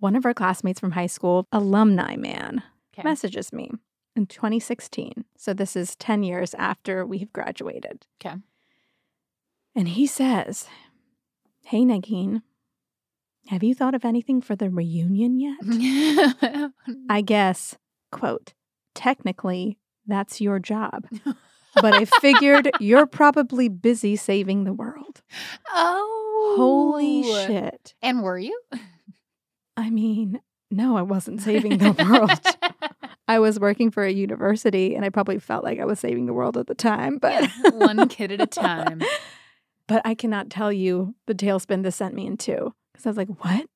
one 0.00 0.14
of 0.16 0.24
our 0.26 0.34
classmates 0.34 0.78
from 0.80 0.92
high 0.92 1.06
school, 1.06 1.46
alumni 1.52 2.16
man, 2.16 2.62
Okay. 2.94 3.02
messages 3.08 3.52
me 3.52 3.70
in 4.16 4.26
2016. 4.26 5.24
So 5.36 5.54
this 5.54 5.76
is 5.76 5.94
10 5.96 6.22
years 6.24 6.54
after 6.54 7.06
we 7.06 7.18
have 7.18 7.32
graduated. 7.32 8.06
Okay. 8.24 8.36
And 9.78 9.86
he 9.90 10.08
says, 10.08 10.66
Hey, 11.62 11.82
Neagheen, 11.82 12.42
have 13.46 13.62
you 13.62 13.76
thought 13.76 13.94
of 13.94 14.04
anything 14.04 14.40
for 14.40 14.56
the 14.56 14.68
reunion 14.68 15.38
yet? 15.38 16.72
I 17.08 17.20
guess, 17.20 17.76
quote, 18.10 18.54
technically, 18.96 19.78
that's 20.04 20.40
your 20.40 20.58
job. 20.58 21.06
But 21.76 21.94
I 21.94 22.06
figured 22.06 22.72
you're 22.80 23.06
probably 23.06 23.68
busy 23.68 24.16
saving 24.16 24.64
the 24.64 24.72
world. 24.72 25.22
oh, 25.70 26.54
Holy 26.58 27.22
shit. 27.46 27.94
And 28.02 28.24
were 28.24 28.36
you? 28.38 28.60
I 29.76 29.90
mean, 29.90 30.40
no, 30.72 30.96
I 30.96 31.02
wasn't 31.02 31.40
saving 31.40 31.78
the 31.78 31.92
world. 32.10 32.82
I 33.28 33.38
was 33.38 33.60
working 33.60 33.92
for 33.92 34.02
a 34.02 34.10
university 34.12 34.96
and 34.96 35.04
I 35.04 35.10
probably 35.10 35.38
felt 35.38 35.62
like 35.62 35.78
I 35.78 35.84
was 35.84 36.00
saving 36.00 36.26
the 36.26 36.34
world 36.34 36.56
at 36.56 36.66
the 36.66 36.74
time, 36.74 37.18
but 37.18 37.48
one 37.74 38.08
kid 38.08 38.32
at 38.32 38.40
a 38.40 38.46
time. 38.46 39.02
But 39.88 40.02
I 40.04 40.14
cannot 40.14 40.50
tell 40.50 40.72
you 40.72 41.14
the 41.26 41.34
tailspin 41.34 41.82
this 41.82 41.96
sent 41.96 42.14
me 42.14 42.26
into. 42.26 42.72
Because 42.92 43.06
I 43.06 43.10
was 43.10 43.16
like, 43.16 43.28
what? 43.44 43.66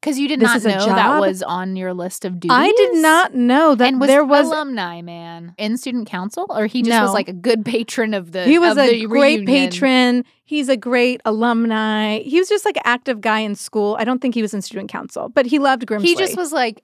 Because 0.00 0.18
you 0.18 0.28
did 0.28 0.40
This 0.40 0.64
not 0.64 0.78
know 0.78 0.86
that 0.86 1.20
was 1.20 1.42
on 1.42 1.76
your 1.76 1.92
list 1.92 2.24
of 2.24 2.40
duties. 2.40 2.56
I 2.56 2.72
did 2.72 3.02
not 3.02 3.34
know 3.34 3.74
that 3.74 3.86
and 3.86 4.00
was 4.00 4.08
there 4.08 4.24
was 4.24 4.46
alumni 4.46 5.02
man 5.02 5.54
in 5.58 5.76
student 5.76 6.08
council, 6.08 6.46
or 6.48 6.64
he 6.64 6.80
just 6.82 7.02
was 7.02 7.12
like 7.12 7.28
a 7.28 7.34
good 7.34 7.64
patron 7.66 8.14
of 8.14 8.32
the. 8.32 8.44
he 8.44 8.58
was 8.58 8.78
a 8.78 9.04
great 9.04 9.40
reunion. 9.40 9.46
patron. 9.46 10.24
He's 10.44 10.70
a 10.70 10.76
great 10.76 11.20
alumni. 11.26 12.20
He 12.20 12.38
was 12.38 12.48
just 12.48 12.64
like 12.64 12.78
an 12.78 12.82
active 12.86 13.20
guy 13.20 13.40
in 13.40 13.54
school. 13.54 13.94
I 14.00 14.04
don't 14.04 14.20
think 14.22 14.34
he 14.34 14.40
was 14.40 14.54
in 14.54 14.62
student 14.62 14.90
council, 14.90 15.28
but 15.28 15.44
he 15.44 15.58
loved 15.58 15.86
Grimsley. 15.86 16.04
He 16.04 16.16
just 16.16 16.34
was 16.34 16.50
like 16.50 16.82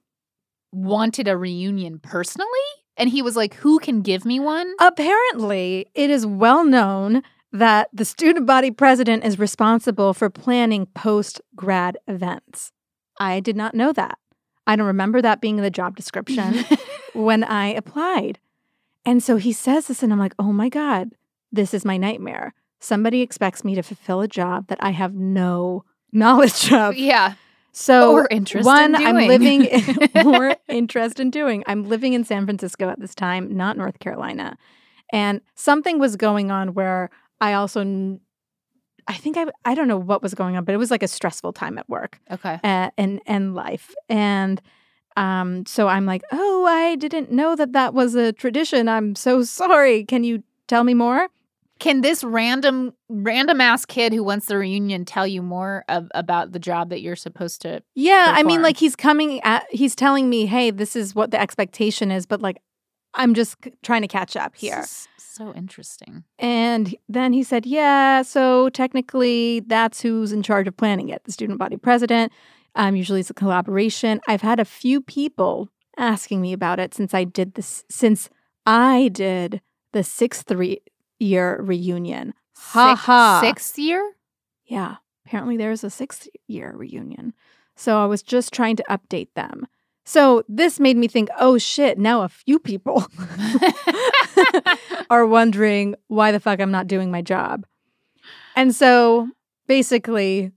wanted 0.72 1.28
a 1.28 1.36
reunion 1.36 1.98
personally? 1.98 2.48
And 2.98 3.10
he 3.10 3.22
was 3.22 3.36
like, 3.36 3.54
Who 3.54 3.78
can 3.78 4.02
give 4.02 4.24
me 4.24 4.40
one? 4.40 4.72
Apparently, 4.80 5.86
it 5.94 6.10
is 6.10 6.26
well 6.26 6.64
known 6.64 7.22
that 7.52 7.88
the 7.92 8.04
student 8.04 8.46
body 8.46 8.70
president 8.70 9.24
is 9.24 9.38
responsible 9.38 10.12
for 10.14 10.28
planning 10.30 10.86
post 10.94 11.40
grad 11.54 11.96
events. 12.06 12.72
I 13.18 13.40
did 13.40 13.56
not 13.56 13.74
know 13.74 13.92
that. 13.92 14.18
I 14.66 14.76
don't 14.76 14.86
remember 14.86 15.22
that 15.22 15.40
being 15.40 15.58
in 15.58 15.62
the 15.62 15.70
job 15.70 15.96
description 15.96 16.64
when 17.14 17.44
I 17.44 17.68
applied. 17.68 18.38
And 19.04 19.22
so 19.22 19.36
he 19.36 19.52
says 19.52 19.86
this, 19.86 20.02
and 20.02 20.12
I'm 20.12 20.18
like, 20.18 20.34
oh 20.38 20.52
my 20.52 20.68
God, 20.68 21.12
this 21.52 21.72
is 21.72 21.84
my 21.84 21.96
nightmare. 21.96 22.52
Somebody 22.80 23.22
expects 23.22 23.64
me 23.64 23.74
to 23.76 23.82
fulfill 23.82 24.20
a 24.20 24.28
job 24.28 24.66
that 24.66 24.78
I 24.82 24.90
have 24.90 25.14
no 25.14 25.84
knowledge 26.12 26.72
of. 26.72 26.96
yeah. 26.96 27.34
So 27.72 28.12
Or 28.12 28.28
interest 28.30 28.66
in 28.66 28.72
one, 28.72 28.94
I'm 28.96 29.14
doing. 29.16 29.28
living 29.28 30.08
more 30.24 30.56
interest 30.66 31.20
in 31.20 31.30
doing. 31.30 31.62
I'm 31.66 31.84
living 31.84 32.14
in 32.14 32.24
San 32.24 32.44
Francisco 32.46 32.88
at 32.88 32.98
this 32.98 33.14
time, 33.14 33.54
not 33.54 33.76
North 33.76 33.98
Carolina, 33.98 34.56
and 35.12 35.42
something 35.54 35.98
was 35.98 36.16
going 36.16 36.50
on 36.50 36.72
where 36.72 37.10
I 37.40 37.52
also, 37.54 38.18
I 39.08 39.14
think 39.14 39.36
I, 39.36 39.46
I 39.64 39.74
don't 39.74 39.88
know 39.88 39.98
what 39.98 40.22
was 40.22 40.34
going 40.34 40.56
on, 40.56 40.64
but 40.64 40.74
it 40.74 40.78
was 40.78 40.90
like 40.90 41.02
a 41.02 41.08
stressful 41.08 41.52
time 41.52 41.78
at 41.78 41.88
work 41.88 42.18
Okay. 42.30 42.58
uh, 42.64 42.90
and 42.96 43.20
and 43.26 43.54
life, 43.54 43.94
and 44.08 44.60
um, 45.16 45.64
so 45.66 45.88
I'm 45.88 46.04
like, 46.06 46.22
oh, 46.32 46.66
I 46.66 46.96
didn't 46.96 47.30
know 47.32 47.56
that 47.56 47.72
that 47.72 47.94
was 47.94 48.14
a 48.14 48.32
tradition. 48.32 48.88
I'm 48.88 49.14
so 49.14 49.42
sorry. 49.42 50.04
Can 50.04 50.24
you 50.24 50.42
tell 50.68 50.84
me 50.84 50.92
more? 50.94 51.28
Can 51.78 52.00
this 52.00 52.24
random 52.24 52.94
random 53.08 53.60
ass 53.60 53.84
kid 53.84 54.12
who 54.14 54.24
wants 54.24 54.46
the 54.46 54.56
reunion 54.56 55.04
tell 55.04 55.26
you 55.26 55.42
more 55.42 55.84
of, 55.88 56.08
about 56.14 56.52
the 56.52 56.58
job 56.58 56.88
that 56.88 57.02
you're 57.02 57.16
supposed 57.16 57.60
to? 57.62 57.82
Yeah, 57.94 58.32
I 58.34 58.42
mean, 58.42 58.62
like 58.62 58.78
he's 58.78 58.96
coming 58.96 59.40
at, 59.42 59.66
he's 59.70 59.94
telling 59.94 60.28
me, 60.30 60.46
hey, 60.46 60.70
this 60.70 60.96
is 60.96 61.14
what 61.14 61.30
the 61.32 61.40
expectation 61.40 62.10
is, 62.10 62.24
but 62.24 62.40
like, 62.40 62.56
I'm 63.12 63.34
just 63.34 63.56
c- 63.62 63.72
trying 63.82 64.02
to 64.02 64.08
catch 64.08 64.36
up 64.36 64.56
here. 64.56 64.80
Is 64.80 65.06
so 65.36 65.52
interesting. 65.54 66.24
And 66.38 66.94
then 67.08 67.32
he 67.32 67.42
said, 67.42 67.66
yeah, 67.66 68.22
so 68.22 68.68
technically 68.70 69.60
that's 69.60 70.00
who's 70.00 70.32
in 70.32 70.42
charge 70.42 70.66
of 70.66 70.76
planning 70.76 71.08
it, 71.10 71.22
the 71.24 71.32
student 71.32 71.58
body 71.58 71.76
president. 71.76 72.32
Um, 72.74 72.96
usually 72.96 73.20
it's 73.20 73.30
a 73.30 73.34
collaboration. 73.34 74.20
I've 74.26 74.42
had 74.42 74.60
a 74.60 74.64
few 74.64 75.00
people 75.00 75.68
asking 75.98 76.40
me 76.40 76.52
about 76.52 76.78
it 76.80 76.94
since 76.94 77.14
I 77.14 77.24
did 77.24 77.54
this, 77.54 77.84
since 77.90 78.28
I 78.66 79.08
did 79.12 79.60
the 79.92 80.02
sixth 80.02 80.50
re- 80.50 80.82
year 81.18 81.60
reunion. 81.62 82.34
Ha 82.56 82.94
Six- 82.94 83.00
ha. 83.06 83.40
Sixth 83.42 83.78
year? 83.78 84.12
Yeah, 84.66 84.96
apparently 85.24 85.56
there's 85.56 85.84
a 85.84 85.90
sixth 85.90 86.28
year 86.48 86.72
reunion. 86.74 87.32
So 87.76 88.02
I 88.02 88.06
was 88.06 88.22
just 88.22 88.52
trying 88.52 88.76
to 88.76 88.84
update 88.90 89.28
them. 89.34 89.66
So 90.04 90.44
this 90.48 90.78
made 90.78 90.96
me 90.96 91.08
think, 91.08 91.28
oh 91.38 91.58
shit, 91.58 91.98
now 91.98 92.22
a 92.22 92.28
few 92.28 92.58
people 92.58 93.06
are 95.10 95.26
wondering 95.26 95.94
why 96.08 96.32
the 96.32 96.40
fuck 96.40 96.60
I'm 96.60 96.70
not 96.70 96.86
doing 96.86 97.10
my 97.10 97.22
job. 97.22 97.66
And 98.54 98.74
so 98.74 99.28
basically, 99.66 100.52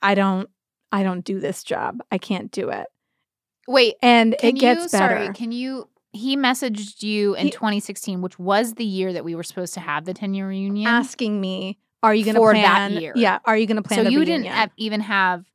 I 0.00 0.14
don't 0.14 0.48
I 0.90 1.02
don't 1.02 1.24
do 1.24 1.40
this 1.40 1.62
job. 1.64 1.98
I 2.10 2.18
can't 2.18 2.50
do 2.50 2.68
it. 2.70 2.86
Wait, 3.68 3.94
And 4.02 4.34
it 4.42 4.52
gets 4.52 4.92
you, 4.92 4.98
better. 4.98 5.14
Sorry, 5.24 5.34
can 5.34 5.52
you? 5.52 5.88
He 6.12 6.36
messaged 6.36 7.02
you 7.02 7.34
in 7.36 7.46
He- 7.46 7.50
2016, 7.52 8.20
which 8.20 8.38
was 8.38 8.74
the 8.74 8.84
year 8.84 9.12
that 9.14 9.24
we 9.24 9.34
were 9.34 9.42
supposed 9.44 9.72
to 9.74 9.80
have 9.80 10.04
the 10.04 10.12
10 10.12 10.34
year 10.34 10.46
reunion. 10.48 10.86
asking 10.86 11.40
me, 11.40 11.78
are 12.02 12.14
you 12.14 12.24
going 12.24 12.34
to 12.34 12.40
For 12.40 12.52
that 12.52 12.90
year. 12.90 13.12
Yeah, 13.16 13.38
are 13.46 13.56
you 13.56 13.66
going 13.66 13.76
to 13.76 13.82
plan 13.82 14.04
so 14.04 14.10
you 14.10 14.18
reunion? 14.18 14.42
didn't 14.42 14.54
have, 14.54 14.70
even 14.76 15.00
have. 15.00 15.46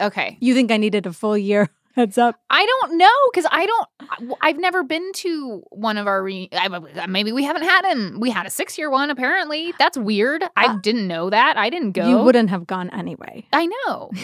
Okay, 0.00 0.38
you 0.40 0.54
think 0.54 0.70
I 0.70 0.76
needed 0.78 1.04
a 1.06 1.12
full 1.12 1.36
year 1.36 1.68
heads 1.98 2.18
up? 2.18 2.36
I 2.48 2.64
don't 2.64 2.98
know 2.98 3.06
because 3.30 3.46
I 3.50 3.66
don't. 3.66 4.34
I've 4.40 4.58
never 4.58 4.82
been 4.82 5.12
to 5.14 5.62
one 5.70 5.96
of 5.98 6.06
our. 6.06 6.22
Re- 6.22 6.48
I, 6.52 7.06
maybe 7.06 7.32
we 7.32 7.44
haven't 7.44 7.64
had 7.64 7.84
him. 7.92 8.18
We 8.20 8.30
had 8.30 8.46
a 8.46 8.50
six 8.50 8.78
year 8.78 8.90
one. 8.90 9.10
Apparently, 9.10 9.74
that's 9.78 9.98
weird. 9.98 10.44
I 10.56 10.66
Uh, 10.66 10.76
didn't 10.82 11.06
know 11.08 11.30
that. 11.30 11.56
I 11.56 11.70
didn't 11.70 11.92
go. 11.92 12.08
You 12.08 12.18
wouldn't 12.18 12.50
have 12.50 12.66
gone 12.66 12.90
anyway, 12.90 13.46
I 13.52 13.66
know. 13.66 14.10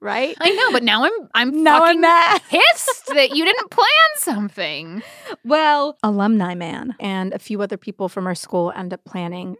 right? 0.00 0.36
I 0.40 0.50
know. 0.50 0.72
But 0.72 0.82
now 0.82 1.04
I'm. 1.04 1.12
I'm 1.34 1.62
Now 1.62 1.80
fucking 1.80 1.96
I'm 1.96 2.00
mad. 2.00 2.40
pissed 2.50 3.06
that 3.14 3.36
you 3.36 3.44
didn't 3.44 3.70
plan 3.70 3.86
something. 4.16 5.02
Well, 5.44 5.96
alumni 6.02 6.54
man 6.54 6.94
and 7.00 7.32
a 7.32 7.38
few 7.38 7.62
other 7.62 7.76
people 7.76 8.08
from 8.08 8.26
our 8.26 8.34
school 8.34 8.72
end 8.74 8.92
up 8.92 9.04
planning 9.04 9.56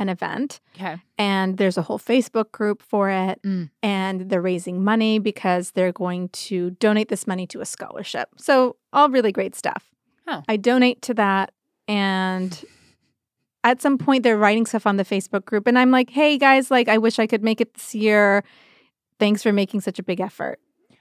an 0.00 0.08
event. 0.08 0.60
Okay. 0.74 0.96
And 1.18 1.58
there's 1.58 1.78
a 1.78 1.82
whole 1.82 1.98
Facebook 1.98 2.50
group 2.50 2.82
for 2.82 3.10
it. 3.10 3.40
Mm. 3.42 3.70
And 3.82 4.28
they're 4.30 4.42
raising 4.42 4.82
money 4.82 5.18
because 5.20 5.72
they're 5.72 5.92
going 5.92 6.30
to 6.30 6.70
donate 6.70 7.08
this 7.08 7.26
money 7.26 7.46
to 7.48 7.60
a 7.60 7.64
scholarship. 7.66 8.30
So, 8.38 8.76
all 8.92 9.10
really 9.10 9.30
great 9.30 9.54
stuff. 9.54 9.84
Oh. 10.26 10.42
I 10.48 10.56
donate 10.56 11.02
to 11.02 11.14
that. 11.14 11.52
And 11.86 12.64
at 13.62 13.82
some 13.82 13.98
point, 13.98 14.22
they're 14.22 14.38
writing 14.38 14.64
stuff 14.66 14.86
on 14.86 14.96
the 14.96 15.04
Facebook 15.04 15.44
group. 15.44 15.66
And 15.66 15.78
I'm 15.78 15.90
like, 15.90 16.10
hey, 16.10 16.38
guys, 16.38 16.70
like, 16.70 16.88
I 16.88 16.98
wish 16.98 17.18
I 17.18 17.26
could 17.26 17.42
make 17.44 17.60
it 17.60 17.74
this 17.74 17.94
year. 17.94 18.42
Thanks 19.18 19.42
for 19.42 19.52
making 19.52 19.82
such 19.82 19.98
a 19.98 20.02
big 20.02 20.18
effort 20.20 20.58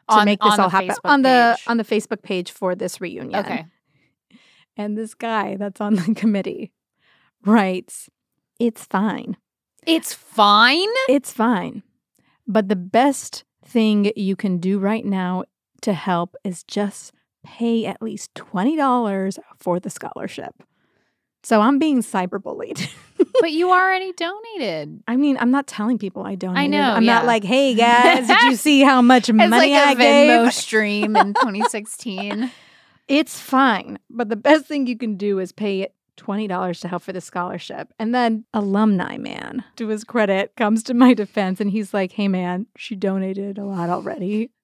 to 0.10 0.16
On- 0.16 0.26
make 0.26 0.42
this 0.42 0.60
all 0.60 0.70
happen 0.70 0.90
Facebook 0.90 1.10
on 1.10 1.22
the 1.22 1.56
page. 1.58 1.68
on 1.68 1.78
the 1.78 1.86
Facebook 1.86 2.22
page 2.22 2.52
for 2.52 2.76
this 2.76 3.00
reunion. 3.00 3.40
Okay. 3.40 3.66
And 4.76 4.98
this 4.98 5.14
guy 5.14 5.56
that's 5.56 5.80
on 5.80 5.96
the 5.96 6.14
committee 6.16 6.74
writes, 7.46 8.10
It's 8.60 8.84
fine. 8.84 9.38
It's 9.86 10.14
fine. 10.14 10.90
It's 11.08 11.32
fine. 11.32 11.84
But 12.48 12.68
the 12.68 12.76
best 12.76 13.44
thing 13.66 14.12
you 14.16 14.36
can 14.36 14.58
do 14.58 14.80
right 14.80 15.06
now 15.06 15.46
to 15.82 15.94
help 15.94 16.36
is 16.44 16.64
just 16.64 17.14
pay 17.46 17.86
at 17.86 18.02
least 18.02 18.34
$20 18.34 19.38
for 19.58 19.80
the 19.80 19.90
scholarship. 19.90 20.54
So 21.42 21.62
I'm 21.62 21.80
being 21.80 22.02
cyberbullied. 22.02 22.90
but 23.40 23.52
you 23.52 23.72
already 23.72 24.12
donated. 24.12 25.02
I 25.08 25.16
mean, 25.16 25.38
I'm 25.40 25.52
not 25.52 25.68
telling 25.68 25.98
people 25.98 26.24
I 26.24 26.36
donated. 26.36 26.64
I 26.64 26.68
know, 26.68 26.92
I'm 26.92 27.06
not 27.06 27.26
like, 27.26 27.46
hey 27.46 27.76
guys, 27.76 28.28
did 28.28 28.42
you 28.42 28.56
see 28.58 28.82
how 28.82 29.02
much 29.02 29.30
It's 29.30 29.38
money 29.38 29.52
like 29.52 29.72
I 29.72 29.92
a 29.94 29.96
Venmo 29.96 30.44
gave? 30.46 30.54
stream 30.54 31.16
in 31.16 31.34
2016. 31.34 32.52
It's 33.08 33.40
fine. 33.40 34.00
But 34.10 34.28
the 34.30 34.36
best 34.36 34.66
thing 34.66 34.86
you 34.86 34.98
can 34.98 35.16
do 35.16 35.40
is 35.40 35.52
pay 35.54 35.82
it 35.82 35.94
$20 36.20 36.82
to 36.82 36.88
help 36.88 37.02
for 37.04 37.14
the 37.14 37.22
scholarship. 37.22 37.94
And 37.98 38.14
then 38.14 38.46
alumni 38.54 39.18
man, 39.18 39.64
to 39.78 39.88
his 39.88 40.04
credit, 40.04 40.54
comes 40.58 40.84
to 40.84 40.94
my 40.94 41.14
defense 41.14 41.60
and 41.62 41.72
he's 41.72 41.94
like, 41.94 42.12
hey 42.14 42.28
man, 42.28 42.68
she 42.78 42.96
donated 42.96 43.58
a 43.58 43.66
lot 43.66 43.90
already. 43.90 44.52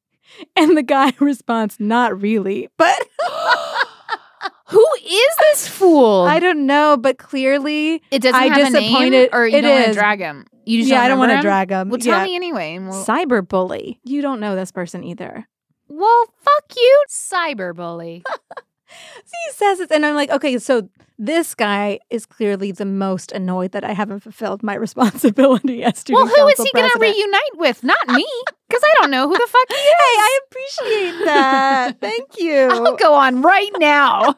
And 0.55 0.75
the 0.75 0.81
guy 0.81 1.13
responds, 1.19 1.79
not 1.79 2.19
really. 2.19 2.67
But 2.77 2.97
Who 4.69 4.83
is 5.05 5.35
this 5.41 5.67
fool? 5.67 6.21
I 6.23 6.39
don't 6.39 6.65
know, 6.65 6.97
but 6.97 7.19
clearly, 7.19 8.01
it 8.09 8.23
doesn't 8.23 8.33
I 8.41 8.45
have 8.45 8.57
a 8.57 8.71
name, 8.71 8.73
disappointed- 8.81 9.29
or 9.33 9.45
you 9.47 9.57
it 9.57 9.61
don't 9.61 9.75
want 9.75 9.85
to 9.87 9.93
drag 9.93 10.19
him. 10.19 10.47
You 10.65 10.79
just 10.79 10.89
yeah, 10.89 11.03
I 11.03 11.07
don't 11.07 11.19
want 11.19 11.31
to 11.33 11.41
drag 11.41 11.69
him. 11.69 11.89
Well, 11.89 11.99
tell 11.99 12.17
Yeah. 12.17 12.23
me 12.25 12.35
anyway. 12.35 12.79
We'll, 12.79 13.05
Cyberbully. 13.05 13.99
You 14.03 14.23
don't 14.23 14.39
know 14.39 14.55
this 14.55 14.71
person 14.71 15.03
either. 15.03 15.47
well, 15.87 16.25
fuck 16.41 16.75
you, 16.75 17.03
cyberbully. 17.07 18.23
he 19.25 19.53
says 19.53 19.79
it, 19.79 19.91
and 19.91 20.05
I'm 20.05 20.15
like, 20.15 20.29
okay, 20.29 20.57
so 20.57 20.89
this 21.17 21.55
guy 21.55 21.99
is 22.09 22.25
clearly 22.25 22.71
the 22.71 22.85
most 22.85 23.31
annoyed 23.31 23.71
that 23.71 23.83
I 23.83 23.93
haven't 23.93 24.19
fulfilled 24.21 24.63
my 24.63 24.75
responsibility 24.87 25.83
as 25.83 25.99
student 25.99 26.25
well, 26.25 26.35
who 26.35 26.47
is 26.49 26.59
he 26.61 26.71
going 26.73 26.89
to 26.89 26.99
reunite 26.99 27.55
with? 27.55 27.83
Not 27.83 28.07
me, 28.09 28.27
because 28.67 28.83
I 28.83 28.93
don't 29.01 29.11
know 29.11 29.27
who 29.27 29.33
the 29.33 29.47
fuck 29.49 29.69
he 29.69 29.75
is. 29.75 29.81
Hey, 30.05 30.17
I 30.17 30.39
appreciate 30.47 31.25
that. 31.25 31.99
Thank 32.01 32.39
you. 32.39 32.69
I'll 32.71 32.95
go 32.95 33.13
on 33.13 33.41
right 33.41 33.71
now. 33.77 34.35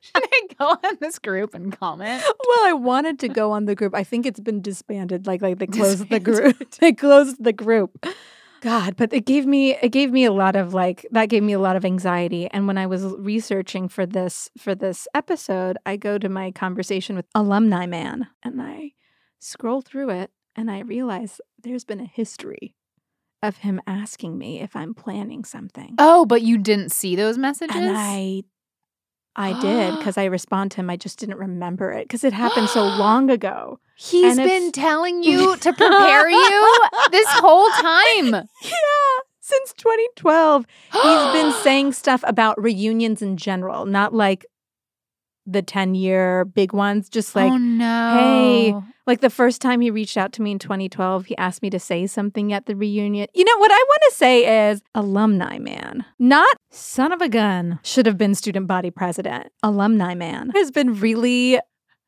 Should 0.00 0.24
I 0.32 0.40
go 0.58 0.66
on 0.68 0.96
this 1.00 1.18
group 1.18 1.54
and 1.54 1.78
comment? 1.78 2.22
well, 2.22 2.66
I 2.66 2.72
wanted 2.72 3.18
to 3.20 3.28
go 3.28 3.52
on 3.52 3.66
the 3.66 3.74
group. 3.74 3.94
I 3.94 4.02
think 4.02 4.24
it's 4.26 4.40
been 4.40 4.62
disbanded. 4.62 5.26
Like, 5.26 5.42
like 5.42 5.58
they 5.58 5.66
closed 5.66 6.08
the 6.08 6.20
group. 6.20 6.70
they 6.80 6.92
closed 6.92 7.42
the 7.42 7.52
group. 7.52 8.06
God, 8.64 8.96
but 8.96 9.12
it 9.12 9.26
gave 9.26 9.44
me 9.44 9.76
it 9.76 9.90
gave 9.90 10.10
me 10.10 10.24
a 10.24 10.32
lot 10.32 10.56
of 10.56 10.72
like 10.72 11.06
that 11.10 11.28
gave 11.28 11.42
me 11.42 11.52
a 11.52 11.58
lot 11.58 11.76
of 11.76 11.84
anxiety. 11.84 12.48
And 12.50 12.66
when 12.66 12.78
I 12.78 12.86
was 12.86 13.04
researching 13.18 13.90
for 13.90 14.06
this 14.06 14.48
for 14.56 14.74
this 14.74 15.06
episode, 15.14 15.76
I 15.84 15.96
go 15.96 16.16
to 16.16 16.30
my 16.30 16.50
conversation 16.50 17.14
with 17.14 17.26
alumni 17.34 17.84
man 17.84 18.28
and 18.42 18.62
I 18.62 18.92
scroll 19.38 19.82
through 19.82 20.08
it 20.08 20.30
and 20.56 20.70
I 20.70 20.80
realize 20.80 21.42
there's 21.62 21.84
been 21.84 22.00
a 22.00 22.06
history 22.06 22.74
of 23.42 23.58
him 23.58 23.82
asking 23.86 24.38
me 24.38 24.62
if 24.62 24.74
I'm 24.74 24.94
planning 24.94 25.44
something. 25.44 25.96
Oh, 25.98 26.24
but 26.24 26.40
you 26.40 26.56
didn't 26.56 26.90
see 26.90 27.16
those 27.16 27.36
messages? 27.36 27.76
And 27.76 27.94
I 27.94 28.44
I 29.36 29.58
did 29.60 29.94
because 29.98 30.16
I 30.16 30.24
respond 30.24 30.70
to 30.72 30.76
him. 30.78 30.90
I 30.90 30.96
just 30.96 31.18
didn't 31.18 31.38
remember 31.38 31.92
it 31.92 32.04
because 32.08 32.24
it 32.24 32.32
happened 32.32 32.68
so 32.68 32.84
long 32.98 33.30
ago. 33.30 33.78
He's 33.96 34.38
And 34.38 34.48
been 34.48 34.72
telling 34.72 35.22
you 35.22 35.56
to 35.56 35.72
prepare 35.72 36.28
you 36.30 36.78
this 37.10 37.28
whole 37.30 37.68
time. 37.70 38.48
Yeah, 38.62 39.20
since 39.40 39.74
2012, 39.74 40.64
he's 40.92 41.32
been 41.42 41.52
saying 41.62 41.92
stuff 41.92 42.24
about 42.26 42.60
reunions 42.62 43.20
in 43.20 43.36
general, 43.36 43.84
not 43.84 44.14
like 44.14 44.46
the 45.46 45.62
10 45.62 45.94
year 45.94 46.44
big 46.44 46.72
ones. 46.72 47.08
Just 47.08 47.34
like, 47.34 47.50
oh 47.50 47.56
no. 47.56 48.14
hey, 48.18 48.74
like 49.06 49.20
the 49.20 49.30
first 49.30 49.60
time 49.60 49.80
he 49.80 49.90
reached 49.90 50.16
out 50.16 50.32
to 50.34 50.42
me 50.42 50.52
in 50.52 50.58
2012, 50.58 51.26
he 51.26 51.36
asked 51.36 51.62
me 51.62 51.70
to 51.70 51.78
say 51.78 52.06
something 52.06 52.52
at 52.52 52.66
the 52.66 52.74
reunion. 52.76 53.28
You 53.34 53.44
know, 53.44 53.58
what 53.58 53.70
I 53.70 53.82
want 53.86 54.00
to 54.10 54.14
say 54.16 54.70
is 54.70 54.82
alumni 54.94 55.58
man, 55.58 56.04
not 56.18 56.56
son 56.70 57.12
of 57.12 57.20
a 57.20 57.28
gun, 57.28 57.78
should 57.82 58.06
have 58.06 58.18
been 58.18 58.34
student 58.34 58.66
body 58.66 58.90
president. 58.90 59.52
Alumni 59.62 60.14
man 60.14 60.50
has 60.54 60.70
been 60.70 60.98
really 61.00 61.60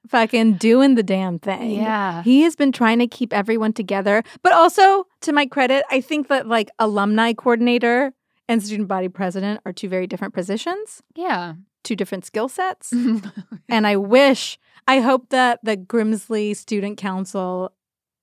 fucking 0.09 0.55
doing 0.55 0.95
the 0.95 1.03
damn 1.03 1.39
thing. 1.39 1.73
Yeah. 1.73 2.23
He 2.23 2.43
has 2.43 2.57
been 2.57 2.73
trying 2.73 3.01
to 3.01 3.07
keep 3.07 3.33
everyone 3.33 3.73
together. 3.73 4.23
But 4.43 4.53
also, 4.53 5.07
to 5.23 5.33
my 5.33 5.47
credit, 5.47 5.85
I 5.91 6.01
think 6.01 6.29
that 6.29 6.47
like 6.47 6.71
alumni 6.79 7.33
coordinator 7.33 8.13
and 8.49 8.63
student 8.63 8.89
body 8.89 9.09
president 9.09 9.61
are 9.67 9.73
two 9.73 9.89
very 9.89 10.07
different 10.07 10.33
positions, 10.33 11.03
Yeah. 11.17 11.55
Two 11.87 11.97
different 11.97 12.27
skill 12.27 12.49
sets. 12.49 12.93
and 13.69 13.87
I 13.87 13.97
wish, 13.97 14.59
I 14.89 15.01
hope 15.01 15.31
that 15.31 15.61
the 15.63 15.77
Grimsley 15.77 16.55
Student 16.55 16.99
Council 16.99 17.73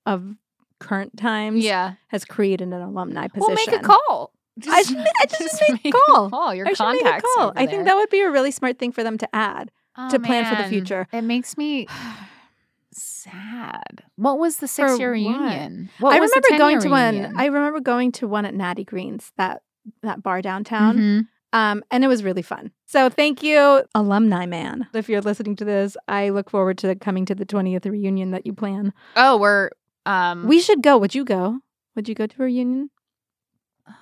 of 0.06 0.36
current 0.80 1.18
times 1.18 1.64
yeah. 1.64 1.94
has 2.10 2.26
created 2.26 2.68
an 2.68 2.82
alumni 2.82 3.28
position. 3.30 3.56
Well, 3.56 3.66
make 3.66 3.82
a 3.82 3.84
call. 3.84 4.34
I 4.70 4.84
should, 4.84 4.98
I 5.22 5.26
just, 5.26 5.62
make 5.70 5.86
a 5.86 5.92
call. 5.92 6.30
call. 6.30 6.54
Your 6.54 6.68
I 6.68 6.70
make 6.70 6.78
contacts. 6.78 7.26
call. 7.36 7.54
I 7.56 7.66
think 7.66 7.86
that 7.86 7.96
would 7.96 8.10
be 8.10 8.20
a 8.20 8.30
really 8.30 8.52
smart 8.52 8.78
thing 8.78 8.92
for 8.92 9.04
them 9.04 9.18
to 9.18 9.36
add. 9.36 9.72
Oh, 9.96 10.10
to 10.10 10.20
plan 10.20 10.46
for 10.46 10.62
the 10.62 10.68
future. 10.68 11.08
It 11.14 11.22
makes 11.22 11.56
me 11.56 11.88
sad. 12.92 14.04
What 14.16 14.40
was 14.40 14.58
the 14.58 14.68
six 14.68 14.98
year 14.98 15.12
reunion? 15.12 15.90
I 16.04 16.16
remember 16.16 16.58
going 16.58 16.80
10-year 16.80 16.80
to 16.82 16.90
one. 16.90 17.34
I 17.38 17.46
remember 17.46 17.80
going 17.80 18.12
to 18.14 18.28
one 18.28 18.46
at 18.46 18.56
Natty 18.56 18.84
Greens, 18.84 19.32
that 19.38 19.62
that 20.02 20.24
bar 20.24 20.42
downtown. 20.42 20.98
Mhm. 20.98 21.28
Um, 21.54 21.84
and 21.92 22.04
it 22.04 22.08
was 22.08 22.24
really 22.24 22.42
fun. 22.42 22.72
So 22.88 23.10
thank 23.10 23.42
you, 23.44 23.84
alumni 23.96 24.46
man. 24.48 24.88
If 24.94 25.08
you're 25.08 25.22
listening 25.22 25.56
to 25.58 25.66
this, 25.66 25.96
I 26.08 26.30
look 26.30 26.50
forward 26.50 26.78
to 26.80 26.96
coming 26.96 27.26
to 27.28 27.36
the 27.36 27.46
20th 27.46 27.86
reunion 27.90 28.32
that 28.32 28.46
you 28.46 28.54
plan. 28.54 28.92
Oh, 29.16 29.38
we're 29.38 29.70
um. 30.06 30.48
We 30.48 30.60
should 30.60 30.82
go. 30.84 30.98
Would 30.98 31.16
you 31.16 31.24
go? 31.24 31.60
Would 31.96 32.10
you 32.10 32.16
go 32.16 32.26
to 32.28 32.42
a 32.42 32.46
reunion? 32.46 32.90
oh 33.88 33.94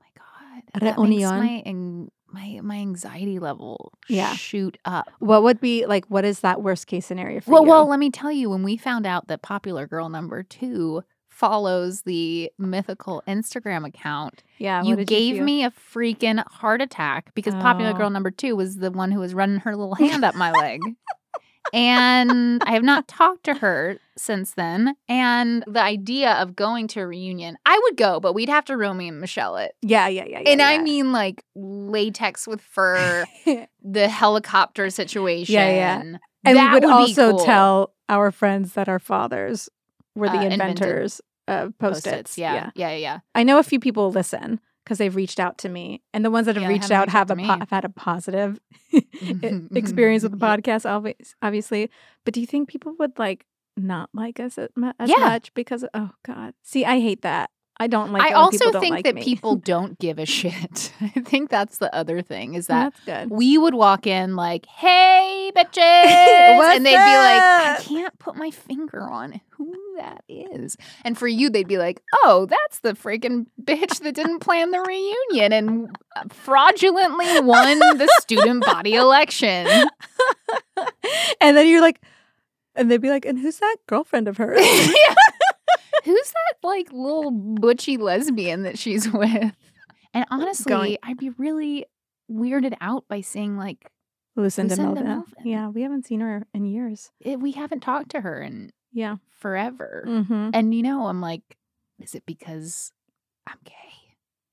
my 0.00 0.06
god, 0.16 0.62
that 0.74 0.98
makes 0.98 0.98
Reunion. 0.98 1.38
my 1.38 1.62
ang- 1.66 2.10
my 2.32 2.60
my 2.62 2.76
anxiety 2.76 3.38
level 3.40 3.92
Yeah. 4.08 4.34
shoot 4.34 4.78
up. 4.84 5.10
What 5.18 5.42
would 5.42 5.60
be 5.60 5.86
like? 5.86 6.04
What 6.06 6.24
is 6.24 6.40
that 6.40 6.62
worst 6.62 6.86
case 6.86 7.04
scenario 7.06 7.40
for 7.40 7.50
Well, 7.50 7.62
you? 7.64 7.68
well, 7.70 7.86
let 7.88 7.98
me 7.98 8.10
tell 8.10 8.30
you, 8.30 8.48
when 8.50 8.62
we 8.62 8.76
found 8.76 9.04
out 9.06 9.26
that 9.28 9.42
popular 9.42 9.86
girl 9.88 10.08
number 10.08 10.42
two 10.44 11.02
follows 11.40 12.02
the 12.02 12.52
mythical 12.58 13.22
Instagram 13.26 13.86
account, 13.86 14.44
yeah. 14.58 14.82
you 14.82 14.94
gave 15.04 15.36
feel? 15.36 15.44
me 15.44 15.64
a 15.64 15.70
freaking 15.70 16.44
heart 16.46 16.82
attack 16.82 17.34
because 17.34 17.54
popular 17.54 17.92
Oh. 17.92 17.94
girl 17.94 18.10
number 18.10 18.30
two 18.30 18.54
was 18.54 18.76
the 18.76 18.90
one 18.90 19.10
who 19.10 19.20
was 19.20 19.32
running 19.32 19.60
her 19.60 19.74
little 19.74 19.94
hand 20.06 20.22
up 20.22 20.34
my 20.34 20.52
leg. 20.52 20.80
And 21.72 22.62
I 22.64 22.72
have 22.72 22.82
not 22.82 23.06
talked 23.08 23.44
to 23.44 23.54
her 23.54 23.98
since 24.16 24.52
then. 24.52 24.96
And 25.08 25.64
the 25.66 25.82
idea 25.82 26.32
of 26.32 26.56
going 26.56 26.88
to 26.88 27.00
a 27.00 27.06
reunion, 27.06 27.56
I 27.64 27.78
would 27.84 27.96
go, 27.96 28.20
but 28.20 28.34
we'd 28.34 28.48
have 28.48 28.64
to 28.66 28.76
Romy 28.76 29.08
and 29.08 29.20
Michelle 29.20 29.56
it. 29.56 29.74
Yeah, 29.80 30.08
yeah, 30.08 30.24
yeah. 30.26 30.40
yeah 30.40 30.50
and 30.50 30.60
I 30.60 30.78
mean 30.78 31.12
like 31.12 31.44
latex 31.54 32.46
with 32.46 32.60
fur, 32.60 33.24
the 33.82 34.08
helicopter 34.08 34.90
situation. 34.90 35.54
Yeah, 35.54 35.70
yeah. 35.70 36.00
And 36.00 36.18
that 36.44 36.54
we 36.54 36.74
would, 36.74 36.82
be 36.82 36.88
also 36.88 37.30
cool. 37.32 37.44
tell 37.44 37.94
our 38.08 38.30
friends 38.30 38.72
that 38.74 38.88
our 38.88 38.98
fathers 38.98 39.68
were 40.14 40.28
the 40.28 40.38
Uh, 40.38 40.42
invented 40.42 41.12
inventors 41.50 41.68
of 41.68 41.78
post-its. 41.78 42.38
Yeah, 42.38 42.54
yeah, 42.54 42.70
yeah, 42.90 42.96
yeah. 42.96 43.18
I 43.34 43.42
know 43.42 43.58
a 43.58 43.62
few 43.62 43.80
people 43.80 44.10
listen 44.10 44.60
because 44.84 44.98
they've 44.98 45.14
reached 45.14 45.38
out 45.40 45.58
to 45.58 45.68
me, 45.68 46.02
and 46.14 46.24
the 46.24 46.30
ones 46.30 46.46
that 46.46 46.56
have 46.56 46.62
Yeah, 46.62 46.68
reached 46.68 46.90
out 46.90 47.08
have 47.10 47.30
a 47.30 47.36
po- 47.36 47.42
have 47.58 47.70
had 47.70 47.84
a 47.84 47.88
positive 47.90 48.58
experience 49.72 50.22
with 50.22 50.32
the 50.32 50.38
podcast, 50.46 50.88
always, 50.90 51.34
obviously. 51.42 51.90
But 52.24 52.34
do 52.34 52.40
you 52.40 52.46
think 52.46 52.68
people 52.68 52.94
would 52.98 53.18
like 53.18 53.46
not 53.76 54.10
like 54.14 54.40
us 54.40 54.58
as, 54.58 54.68
as 54.98 55.08
Yeah. 55.10 55.16
much 55.20 55.52
because? 55.54 55.84
Oh 55.94 56.10
God, 56.24 56.54
see, 56.62 56.84
I 56.84 57.00
hate 57.00 57.22
that. 57.22 57.50
I 57.80 57.86
don't 57.86 58.12
like. 58.12 58.22
I 58.22 58.34
also 58.34 58.78
think 58.78 58.94
like 58.94 59.04
that 59.04 59.14
me. 59.14 59.24
people 59.24 59.56
don't 59.64 59.98
give 59.98 60.18
a 60.18 60.26
shit. 60.26 60.92
I 61.00 61.20
think 61.20 61.48
that's 61.48 61.78
the 61.78 61.92
other 61.94 62.20
thing 62.20 62.52
is 62.52 62.66
that 62.66 62.92
That's 63.06 63.28
good. 63.28 63.36
we 63.36 63.56
would 63.56 63.72
walk 63.72 64.06
in 64.06 64.36
like, 64.36 64.66
"Hey, 64.66 65.50
bitches," 65.56 65.78
and 65.78 66.84
they'd 66.84 66.90
be 66.90 66.96
like, 66.96 67.42
"I 67.42 67.78
can't 67.80 68.18
put 68.18 68.36
my 68.36 68.50
finger 68.50 69.00
on 69.00 69.40
who 69.48 69.74
that 69.96 70.22
is." 70.28 70.76
And 71.06 71.16
for 71.16 71.26
you, 71.26 71.48
they'd 71.48 71.66
be 71.66 71.78
like, 71.78 72.02
"Oh, 72.22 72.46
that's 72.50 72.80
the 72.80 72.92
freaking 72.92 73.46
bitch 73.62 74.00
that 74.00 74.14
didn't 74.14 74.40
plan 74.40 74.72
the 74.72 74.80
reunion 74.80 75.52
and 75.54 75.98
uh, 76.16 76.24
fraudulently 76.28 77.40
won 77.40 77.78
the 77.78 78.14
student 78.20 78.62
body 78.62 78.94
election." 78.94 79.66
and 81.40 81.56
then 81.56 81.66
you're 81.66 81.80
like, 81.80 81.98
and 82.76 82.90
they'd 82.90 83.00
be 83.00 83.10
like, 83.10 83.24
and 83.24 83.38
who's 83.38 83.56
that 83.58 83.76
girlfriend 83.86 84.28
of 84.28 84.36
hers? 84.36 84.60
Who's 86.04 86.32
that 86.32 86.66
like 86.66 86.92
little 86.92 87.30
butchy 87.30 87.96
lesbian 87.96 88.62
that 88.62 88.78
she's 88.78 89.08
with? 89.12 89.54
And 90.14 90.26
honestly, 90.30 90.70
Going- 90.70 90.96
I'd 91.02 91.18
be 91.18 91.30
really 91.30 91.86
weirded 92.30 92.74
out 92.80 93.04
by 93.08 93.20
seeing 93.20 93.56
like 93.56 93.90
Lucinda, 94.36 94.74
Lucinda 94.74 95.02
Melvin. 95.02 95.04
Melvin. 95.06 95.34
Yeah, 95.46 95.68
we 95.68 95.82
haven't 95.82 96.06
seen 96.06 96.20
her 96.20 96.46
in 96.54 96.64
years. 96.64 97.10
it, 97.20 97.40
we 97.40 97.52
haven't 97.52 97.80
talked 97.80 98.10
to 98.10 98.20
her 98.20 98.40
in 98.42 98.70
Yeah. 98.92 99.16
forever. 99.38 100.04
Mm-hmm. 100.06 100.50
And 100.54 100.74
you 100.74 100.82
know, 100.82 101.06
I'm 101.06 101.20
like, 101.20 101.42
is 102.00 102.14
it 102.14 102.24
because 102.26 102.92
I'm 103.46 103.58
gay? 103.64 103.72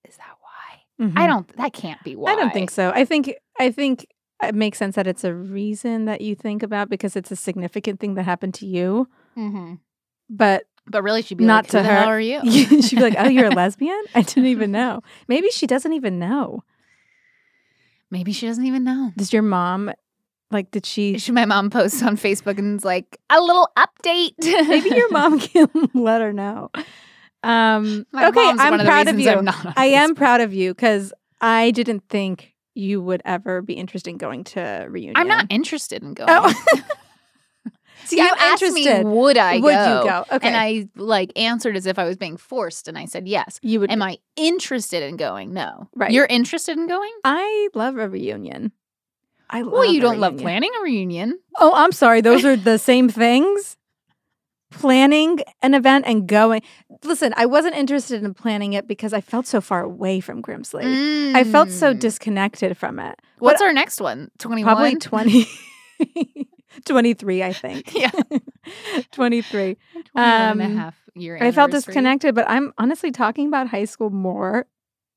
Is 0.08 0.18
that 0.18 0.36
why? 0.42 1.14
I 1.16 1.28
don't. 1.28 1.48
That 1.58 1.74
can't 1.74 2.02
be 2.04 2.16
why. 2.16 2.32
Mm-hmm. 2.32 2.40
I 2.40 2.42
don't 2.44 2.54
think 2.54 2.72
so. 2.72 2.92
I 2.94 3.06
think 3.06 3.34
I 3.60 3.72
think 3.72 4.08
it 4.44 4.56
makes 4.56 4.78
sense 4.80 4.96
that 4.96 5.06
it's 5.08 5.24
a 5.24 5.34
reason 5.34 6.06
that 6.06 6.22
you 6.22 6.36
think 6.36 6.64
about 6.64 6.90
because 6.90 7.16
it's 7.16 7.32
a 7.32 7.36
significant 7.36 8.00
thing 8.00 8.16
that 8.16 8.24
happened 8.24 8.54
to 8.56 8.66
you. 8.66 9.08
hmm 9.36 9.76
But 10.30 10.64
But 10.90 11.04
really, 11.04 11.22
she'd 11.22 11.38
be 11.38 11.44
Not 11.46 11.66
like, 11.66 11.72
to 11.72 11.78
"Who 11.80 11.84
the 11.84 11.90
her. 11.90 12.00
hell 12.00 12.08
are 12.10 12.20
you?" 12.20 12.82
she'd 12.82 12.96
be 12.96 13.02
like, 13.02 13.16
"Oh, 13.18 13.28
you're 13.28 13.48
a 13.48 13.50
lesbian? 13.56 14.02
I 14.16 14.22
didn't 14.22 14.46
even 14.48 14.72
know." 14.72 15.02
Maybe 15.28 15.50
she 15.50 15.68
doesn't 15.68 15.94
even 15.94 16.18
know. 16.20 16.64
Maybe 18.10 18.32
she 18.32 18.48
doesn't 18.48 18.66
even 18.66 18.84
know. 18.84 19.12
Does 19.18 19.34
your 19.34 19.42
mom 19.42 19.92
like? 20.50 20.72
Did 20.72 20.86
she? 20.86 21.18
She, 21.18 21.32
my 21.34 21.46
mom 21.46 21.70
posts 21.70 22.02
on 22.04 22.16
Facebook 22.18 22.58
and 22.58 22.78
is 22.80 22.86
like, 22.86 23.18
"A 23.30 23.42
little 23.42 23.70
update." 23.78 24.34
Maybe 24.68 24.90
your 24.96 25.10
mom 25.12 25.40
can 25.40 25.68
let 25.94 26.22
her 26.22 26.32
know. 26.32 26.72
Um, 27.44 28.06
My 28.12 28.28
okay, 28.30 28.40
I'm 28.42 28.58
one 28.58 28.74
of 28.76 28.80
the 28.80 28.86
proud 28.86 29.08
of 29.08 29.20
you. 29.20 29.30
I'm 29.30 29.50
I 29.76 29.86
am 29.88 30.16
proud 30.16 30.42
of 30.42 30.54
you 30.54 30.74
because 30.74 31.14
I 31.42 31.72
didn't 31.72 32.04
think 32.10 32.54
you 32.74 33.02
would 33.02 33.22
ever 33.26 33.62
be 33.62 33.74
interested 33.74 34.10
in 34.12 34.18
going 34.18 34.44
to 34.46 34.88
reunion. 34.90 35.18
I'm 35.18 35.28
not 35.28 35.48
interested 35.50 36.02
in 36.04 36.14
going. 36.14 36.30
Oh. 36.32 36.54
See, 38.06 38.18
you 38.18 38.24
I'm 38.24 38.34
asked 38.38 38.64
interested. 38.64 39.06
me, 39.06 39.12
would 39.12 39.38
I 39.38 39.56
Would 39.60 39.74
go? 39.74 39.98
you 40.04 40.10
go? 40.10 40.26
Okay. 40.32 40.48
And 40.48 40.56
I 40.56 40.88
like 40.96 41.32
answered 41.36 41.76
as 41.76 41.86
if 41.86 42.00
I 42.00 42.06
was 42.06 42.16
being 42.18 42.38
forced, 42.38 42.88
and 42.88 42.98
I 42.98 43.06
said 43.06 43.28
yes. 43.28 43.60
you 43.62 43.80
would. 43.80 43.92
Am 43.92 44.02
I 44.02 44.18
interested 44.36 45.04
in 45.04 45.18
going? 45.18 45.54
No. 45.54 45.90
Right. 45.96 46.12
You're 46.12 46.26
interested 46.28 46.78
in 46.78 46.88
going? 46.88 47.12
I 47.24 47.70
love 47.74 47.98
a 47.98 48.08
reunion. 48.08 48.72
I 49.50 49.62
love 49.62 49.74
Well, 49.74 49.86
you 49.94 50.02
don't 50.02 50.20
love 50.20 50.38
planning 50.38 50.72
a 50.80 50.84
reunion. 50.84 51.40
Oh, 51.58 51.74
I'm 51.74 51.92
sorry. 51.94 52.22
Those 52.22 52.44
are 52.46 52.56
the 52.58 52.78
same 52.92 53.08
things. 53.10 53.78
Planning 54.70 55.40
an 55.62 55.74
event 55.74 56.04
and 56.08 56.28
going. 56.28 56.62
Listen, 57.04 57.34
I 57.38 57.46
wasn't 57.46 57.76
interested 57.76 58.22
in 58.22 58.34
planning 58.34 58.74
it 58.74 58.86
because 58.86 59.14
I 59.14 59.22
felt 59.22 59.48
so 59.48 59.62
far 59.62 59.82
away 59.82 60.20
from 60.20 60.42
Grimsley. 60.42 61.34
I 61.34 61.46
felt 61.46 61.70
so 61.70 61.94
Mm. 61.94 62.00
disconnected 62.00 62.78
from 62.78 63.00
it. 63.00 63.18
What's 63.40 63.62
our 63.62 63.72
next 63.72 64.02
one? 64.02 64.30
21? 64.40 64.74
Probably 64.76 64.96
20, 64.98 65.48
23, 66.86 67.44
I 67.44 67.54
think. 67.54 67.94
Yeah. 67.96 68.12
23. 69.12 69.78
21 70.12 70.12
and 70.16 70.62
a 70.62 70.66
Um, 70.66 70.78
half 70.78 70.96
year 71.16 71.38
I 71.42 71.52
felt 71.52 71.72
disconnected, 71.72 72.36
but 72.36 72.50
I'm 72.50 72.74
honestly 72.78 73.12
talking 73.12 73.48
about 73.48 73.68
high 73.68 73.86
school 73.86 74.10
more 74.10 74.66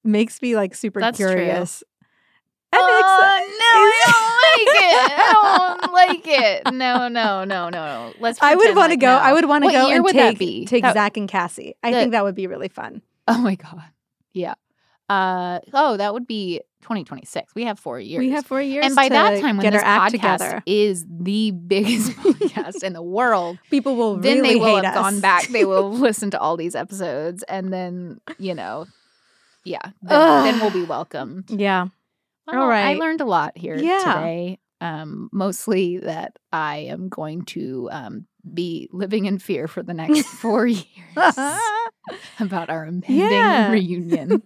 makes 0.05 0.40
me 0.40 0.55
like 0.57 0.74
super 0.74 1.01
That's 1.01 1.18
true. 1.18 1.28
curious. 1.28 1.82
Oh, 2.72 2.78
no, 2.78 3.26
I 3.26 4.01
don't 4.62 4.66
like 4.68 4.76
it. 4.84 5.18
I 5.18 5.78
don't 5.80 5.92
like 5.92 6.28
it. 6.68 6.72
No, 6.72 7.09
no, 7.09 7.44
no, 7.44 7.68
no, 7.68 7.68
no. 7.70 8.12
Let's. 8.20 8.38
I 8.40 8.55
would 8.55 8.76
want 8.76 8.90
to 8.90 8.94
like 8.94 9.01
go. 9.01 9.09
no. 9.09 9.18
I 9.18 9.32
would 9.32 9.46
want 9.46 9.64
to 9.64 9.70
go 9.72 9.88
and 9.90 10.05
would 10.05 10.12
take 10.12 10.36
that 10.36 10.38
be? 10.38 10.66
take 10.66 10.82
That- 10.84 10.94
Zach 10.94 11.16
and 11.16 11.28
Cassie. 11.28 11.74
I 11.82 11.90
The- 11.90 11.96
think 11.98 12.12
that 12.12 12.22
would 12.22 12.36
be 12.36 12.46
really 12.46 12.68
fun. 12.68 13.03
Oh 13.26 13.38
my 13.38 13.57
god. 13.57 13.82
Yeah. 14.32 14.55
Uh 15.11 15.58
oh, 15.74 15.96
that 15.96 16.14
would 16.14 16.26
be 16.26 16.61
2026. 16.82 17.52
We 17.56 17.64
have 17.64 17.78
four 17.80 17.98
years. 17.98 18.20
We 18.20 18.30
have 18.30 18.46
four 18.46 18.62
years, 18.62 18.86
and 18.86 18.94
by 18.94 19.08
to 19.08 19.14
that 19.14 19.40
time, 19.40 19.56
when 19.56 19.64
get 19.64 19.72
this 19.72 19.82
podcast 19.82 20.11
together, 20.11 20.62
is 20.66 21.04
the 21.11 21.50
biggest 21.50 22.12
podcast 22.18 22.84
in 22.84 22.92
the 22.92 23.02
world, 23.02 23.58
people 23.70 23.96
will 23.96 24.16
then 24.16 24.36
really 24.40 24.50
they 24.50 24.56
will 24.56 24.76
have 24.76 24.84
us. 24.84 24.94
gone 24.94 25.20
back. 25.20 25.48
They 25.48 25.64
will 25.64 25.90
listen 26.06 26.30
to 26.30 26.38
all 26.40 26.56
these 26.56 26.76
episodes, 26.76 27.42
and 27.42 27.72
then 27.72 28.20
you 28.38 28.54
know, 28.54 28.86
yeah, 29.64 29.80
then, 30.02 30.44
then 30.44 30.61
we'll 30.61 30.70
be 30.70 30.84
welcomed. 30.84 31.50
Yeah, 31.50 31.88
Well, 32.46 32.62
All 32.62 32.70
I 32.70 32.94
learned 32.94 33.20
a 33.20 33.24
lot 33.26 33.58
here 33.58 33.76
Yeah. 33.76 33.98
today. 34.04 34.58
Um, 34.80 35.28
mostly 35.32 35.98
that 35.98 36.38
I 36.52 36.78
am 36.88 37.08
going 37.11 37.44
to 37.46 37.88
um, 37.92 38.26
be 38.53 38.88
living 38.93 39.26
in 39.26 39.38
fear 39.38 39.68
for 39.68 39.82
the 39.82 39.95
next 39.95 40.26
four 40.26 40.66
years 40.66 40.86
about 42.41 42.70
our 42.70 42.86
impending 42.86 43.26
Yeah. 43.26 43.70
reunion. 43.72 44.43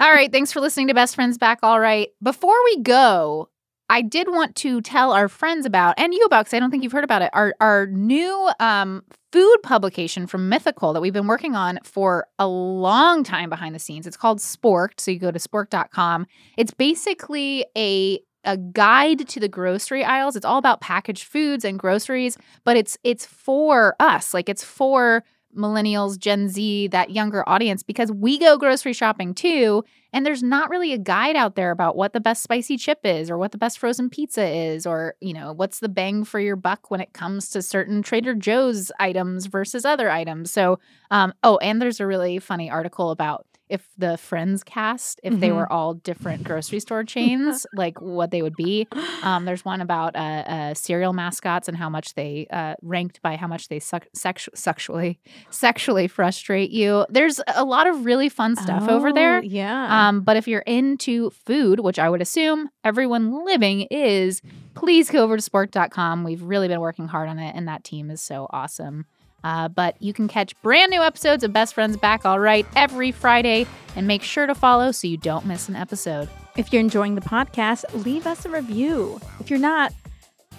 all 0.00 0.10
right. 0.12 0.30
Thanks 0.30 0.52
for 0.52 0.60
listening 0.60 0.88
to 0.88 0.94
Best 0.94 1.14
Friends 1.14 1.38
Back 1.38 1.58
All 1.62 1.80
Right. 1.80 2.08
Before 2.22 2.56
we 2.64 2.80
go, 2.82 3.48
I 3.90 4.02
did 4.02 4.28
want 4.28 4.54
to 4.56 4.80
tell 4.82 5.12
our 5.12 5.28
friends 5.28 5.64
about 5.64 5.94
and 5.98 6.12
you 6.12 6.22
about 6.24 6.44
because 6.44 6.54
I 6.54 6.60
don't 6.60 6.70
think 6.70 6.82
you've 6.82 6.92
heard 6.92 7.04
about 7.04 7.22
it. 7.22 7.30
Our 7.32 7.54
our 7.58 7.86
new 7.86 8.50
um, 8.60 9.02
food 9.32 9.56
publication 9.62 10.26
from 10.26 10.50
Mythical 10.50 10.92
that 10.92 11.00
we've 11.00 11.12
been 11.14 11.26
working 11.26 11.54
on 11.56 11.78
for 11.84 12.26
a 12.38 12.46
long 12.46 13.24
time 13.24 13.48
behind 13.48 13.74
the 13.74 13.78
scenes. 13.78 14.06
It's 14.06 14.16
called 14.16 14.40
Sporked. 14.40 15.00
So 15.00 15.10
you 15.10 15.18
go 15.18 15.30
to 15.30 15.38
spork.com. 15.38 16.26
It's 16.58 16.74
basically 16.74 17.64
a 17.78 18.20
a 18.48 18.56
guide 18.56 19.28
to 19.28 19.38
the 19.38 19.48
grocery 19.48 20.02
aisles. 20.02 20.34
It's 20.34 20.46
all 20.46 20.58
about 20.58 20.80
packaged 20.80 21.24
foods 21.24 21.64
and 21.64 21.78
groceries, 21.78 22.38
but 22.64 22.76
it's 22.76 22.96
it's 23.04 23.26
for 23.26 23.94
us. 24.00 24.32
Like 24.32 24.48
it's 24.48 24.64
for 24.64 25.22
millennials, 25.56 26.18
Gen 26.18 26.48
Z, 26.48 26.88
that 26.88 27.10
younger 27.10 27.46
audience 27.48 27.82
because 27.82 28.10
we 28.10 28.38
go 28.38 28.56
grocery 28.56 28.92
shopping 28.92 29.34
too. 29.34 29.84
And 30.12 30.24
there's 30.24 30.42
not 30.42 30.70
really 30.70 30.92
a 30.94 30.98
guide 30.98 31.36
out 31.36 31.56
there 31.56 31.70
about 31.70 31.96
what 31.96 32.12
the 32.14 32.20
best 32.20 32.42
spicy 32.42 32.78
chip 32.78 33.00
is 33.04 33.30
or 33.30 33.36
what 33.36 33.52
the 33.52 33.58
best 33.58 33.78
frozen 33.78 34.08
pizza 34.08 34.46
is 34.46 34.86
or, 34.86 35.14
you 35.20 35.34
know, 35.34 35.52
what's 35.52 35.80
the 35.80 35.88
bang 35.88 36.24
for 36.24 36.40
your 36.40 36.56
buck 36.56 36.90
when 36.90 37.00
it 37.00 37.12
comes 37.12 37.50
to 37.50 37.60
certain 37.60 38.02
Trader 38.02 38.34
Joe's 38.34 38.90
items 38.98 39.46
versus 39.46 39.84
other 39.84 40.10
items. 40.10 40.50
So, 40.50 40.78
um, 41.10 41.34
oh, 41.42 41.58
and 41.58 41.82
there's 41.82 42.00
a 42.00 42.06
really 42.06 42.38
funny 42.38 42.70
article 42.70 43.10
about 43.10 43.46
if 43.68 43.88
the 43.98 44.16
Friends 44.16 44.62
cast, 44.64 45.20
if 45.22 45.38
they 45.40 45.48
Mhm. 45.50 45.56
were 45.56 45.72
all 45.72 45.94
different 45.94 46.44
grocery 46.44 46.80
store 46.80 47.04
chains, 47.14 47.66
like 47.74 48.00
what 48.00 48.30
they 48.30 48.42
would 48.42 48.56
be. 48.56 48.86
Um, 49.22 49.44
there's 49.44 49.64
one 49.64 49.80
about 49.80 50.16
uh, 50.16 50.18
uh, 50.18 50.74
cereal 50.74 51.12
mascots 51.12 51.68
and 51.68 51.76
how 51.76 51.88
much 51.88 52.14
they 52.14 52.46
uh, 52.50 52.74
ranked 52.82 53.20
by 53.22 53.36
how 53.36 53.46
much 53.46 53.68
they 53.68 53.78
suc- 53.80 54.08
sexu- 54.16 54.48
sexually 54.56 55.18
sexually 55.50 56.08
frustrate 56.08 56.70
you. 56.70 57.06
There's 57.08 57.40
a 57.54 57.64
lot 57.64 57.86
of 57.86 58.04
really 58.04 58.28
fun 58.28 58.56
stuff 58.56 58.88
over 58.88 59.12
there. 59.12 59.38
Oh, 59.38 59.42
Yeah. 59.42 60.08
Um, 60.08 60.20
but 60.22 60.36
if 60.36 60.48
you're 60.48 60.60
into 60.62 61.30
food, 61.30 61.80
which 61.80 61.98
I 61.98 62.08
would 62.08 62.20
assume 62.22 62.68
everyone 62.84 63.44
living 63.44 63.82
is, 63.90 64.42
please 64.74 65.10
go 65.10 65.22
over 65.24 65.36
to 65.36 65.42
spork.com. 65.50 66.24
We've 66.24 66.42
really 66.42 66.68
been 66.68 66.80
working 66.80 67.08
hard 67.08 67.28
on 67.28 67.38
it, 67.38 67.54
and 67.54 67.66
that 67.68 67.84
team 67.84 68.10
is 68.10 68.20
so 68.20 68.46
awesome. 68.50 69.06
Uh, 69.44 69.68
but 69.68 70.00
you 70.02 70.12
can 70.12 70.28
catch 70.28 70.60
brand 70.62 70.90
new 70.90 71.00
episodes 71.02 71.44
of 71.44 71.52
Best 71.52 71.74
Friends 71.74 71.96
Back 71.96 72.24
All 72.26 72.40
Right 72.40 72.66
every 72.76 73.12
Friday, 73.12 73.66
and 73.96 74.06
make 74.06 74.22
sure 74.22 74.46
to 74.46 74.54
follow 74.54 74.90
so 74.92 75.06
you 75.06 75.16
don't 75.16 75.46
miss 75.46 75.68
an 75.68 75.76
episode. 75.76 76.28
if 76.56 76.72
you're 76.72 76.80
enjoying 76.80 77.14
the 77.14 77.20
podcast, 77.20 77.84
leave 78.04 78.26
us 78.26 78.44
a 78.44 78.48
review. 78.50 79.20
If 79.38 79.48
you're 79.50 79.60
not, 79.60 79.92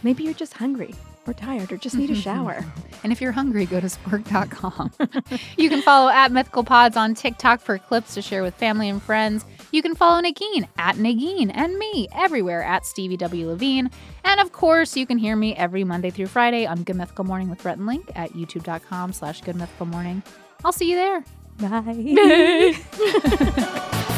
maybe 0.01 0.23
you're 0.23 0.33
just 0.33 0.53
hungry 0.53 0.95
or 1.27 1.33
tired 1.33 1.71
or 1.73 1.77
just 1.77 1.95
need 1.95 2.09
a 2.09 2.15
shower. 2.15 2.63
And 3.01 3.13
if 3.13 3.21
you're 3.21 3.31
hungry, 3.31 3.65
go 3.65 3.79
to 3.79 3.87
spork.com. 3.87 4.91
you 5.57 5.69
can 5.69 5.81
follow 5.81 6.09
at 6.09 6.33
Mythical 6.33 6.65
Pods 6.65 6.97
on 6.97 7.15
TikTok 7.15 7.61
for 7.61 7.77
clips 7.77 8.13
to 8.15 8.21
share 8.21 8.43
with 8.43 8.53
family 8.55 8.89
and 8.89 9.01
friends. 9.01 9.45
You 9.71 9.81
can 9.81 9.95
follow 9.95 10.21
Neagheen 10.21 10.67
at 10.77 10.95
Neagheen 10.95 11.51
and 11.53 11.77
me 11.77 12.07
everywhere 12.11 12.63
at 12.63 12.85
Stevie 12.85 13.17
W. 13.17 13.47
Levine. 13.47 13.89
And 14.23 14.39
of 14.39 14.51
course, 14.51 14.95
you 14.97 15.05
can 15.05 15.17
hear 15.17 15.35
me 15.35 15.55
every 15.55 15.83
Monday 15.83 16.09
through 16.09 16.27
Friday 16.27 16.65
on 16.65 16.83
Good 16.83 16.95
Mythical 16.95 17.25
Morning 17.25 17.49
with 17.49 17.63
Rhett 17.65 17.77
and 17.77 17.87
Link 17.87 18.11
at 18.15 18.31
youtube.com 18.33 19.13
slash 19.13 19.41
Good 19.41 19.55
Mythical 19.55 19.85
Morning. 19.85 20.23
I'll 20.63 20.71
see 20.71 20.89
you 20.89 20.95
there. 20.95 21.23
Bye. 21.59 22.75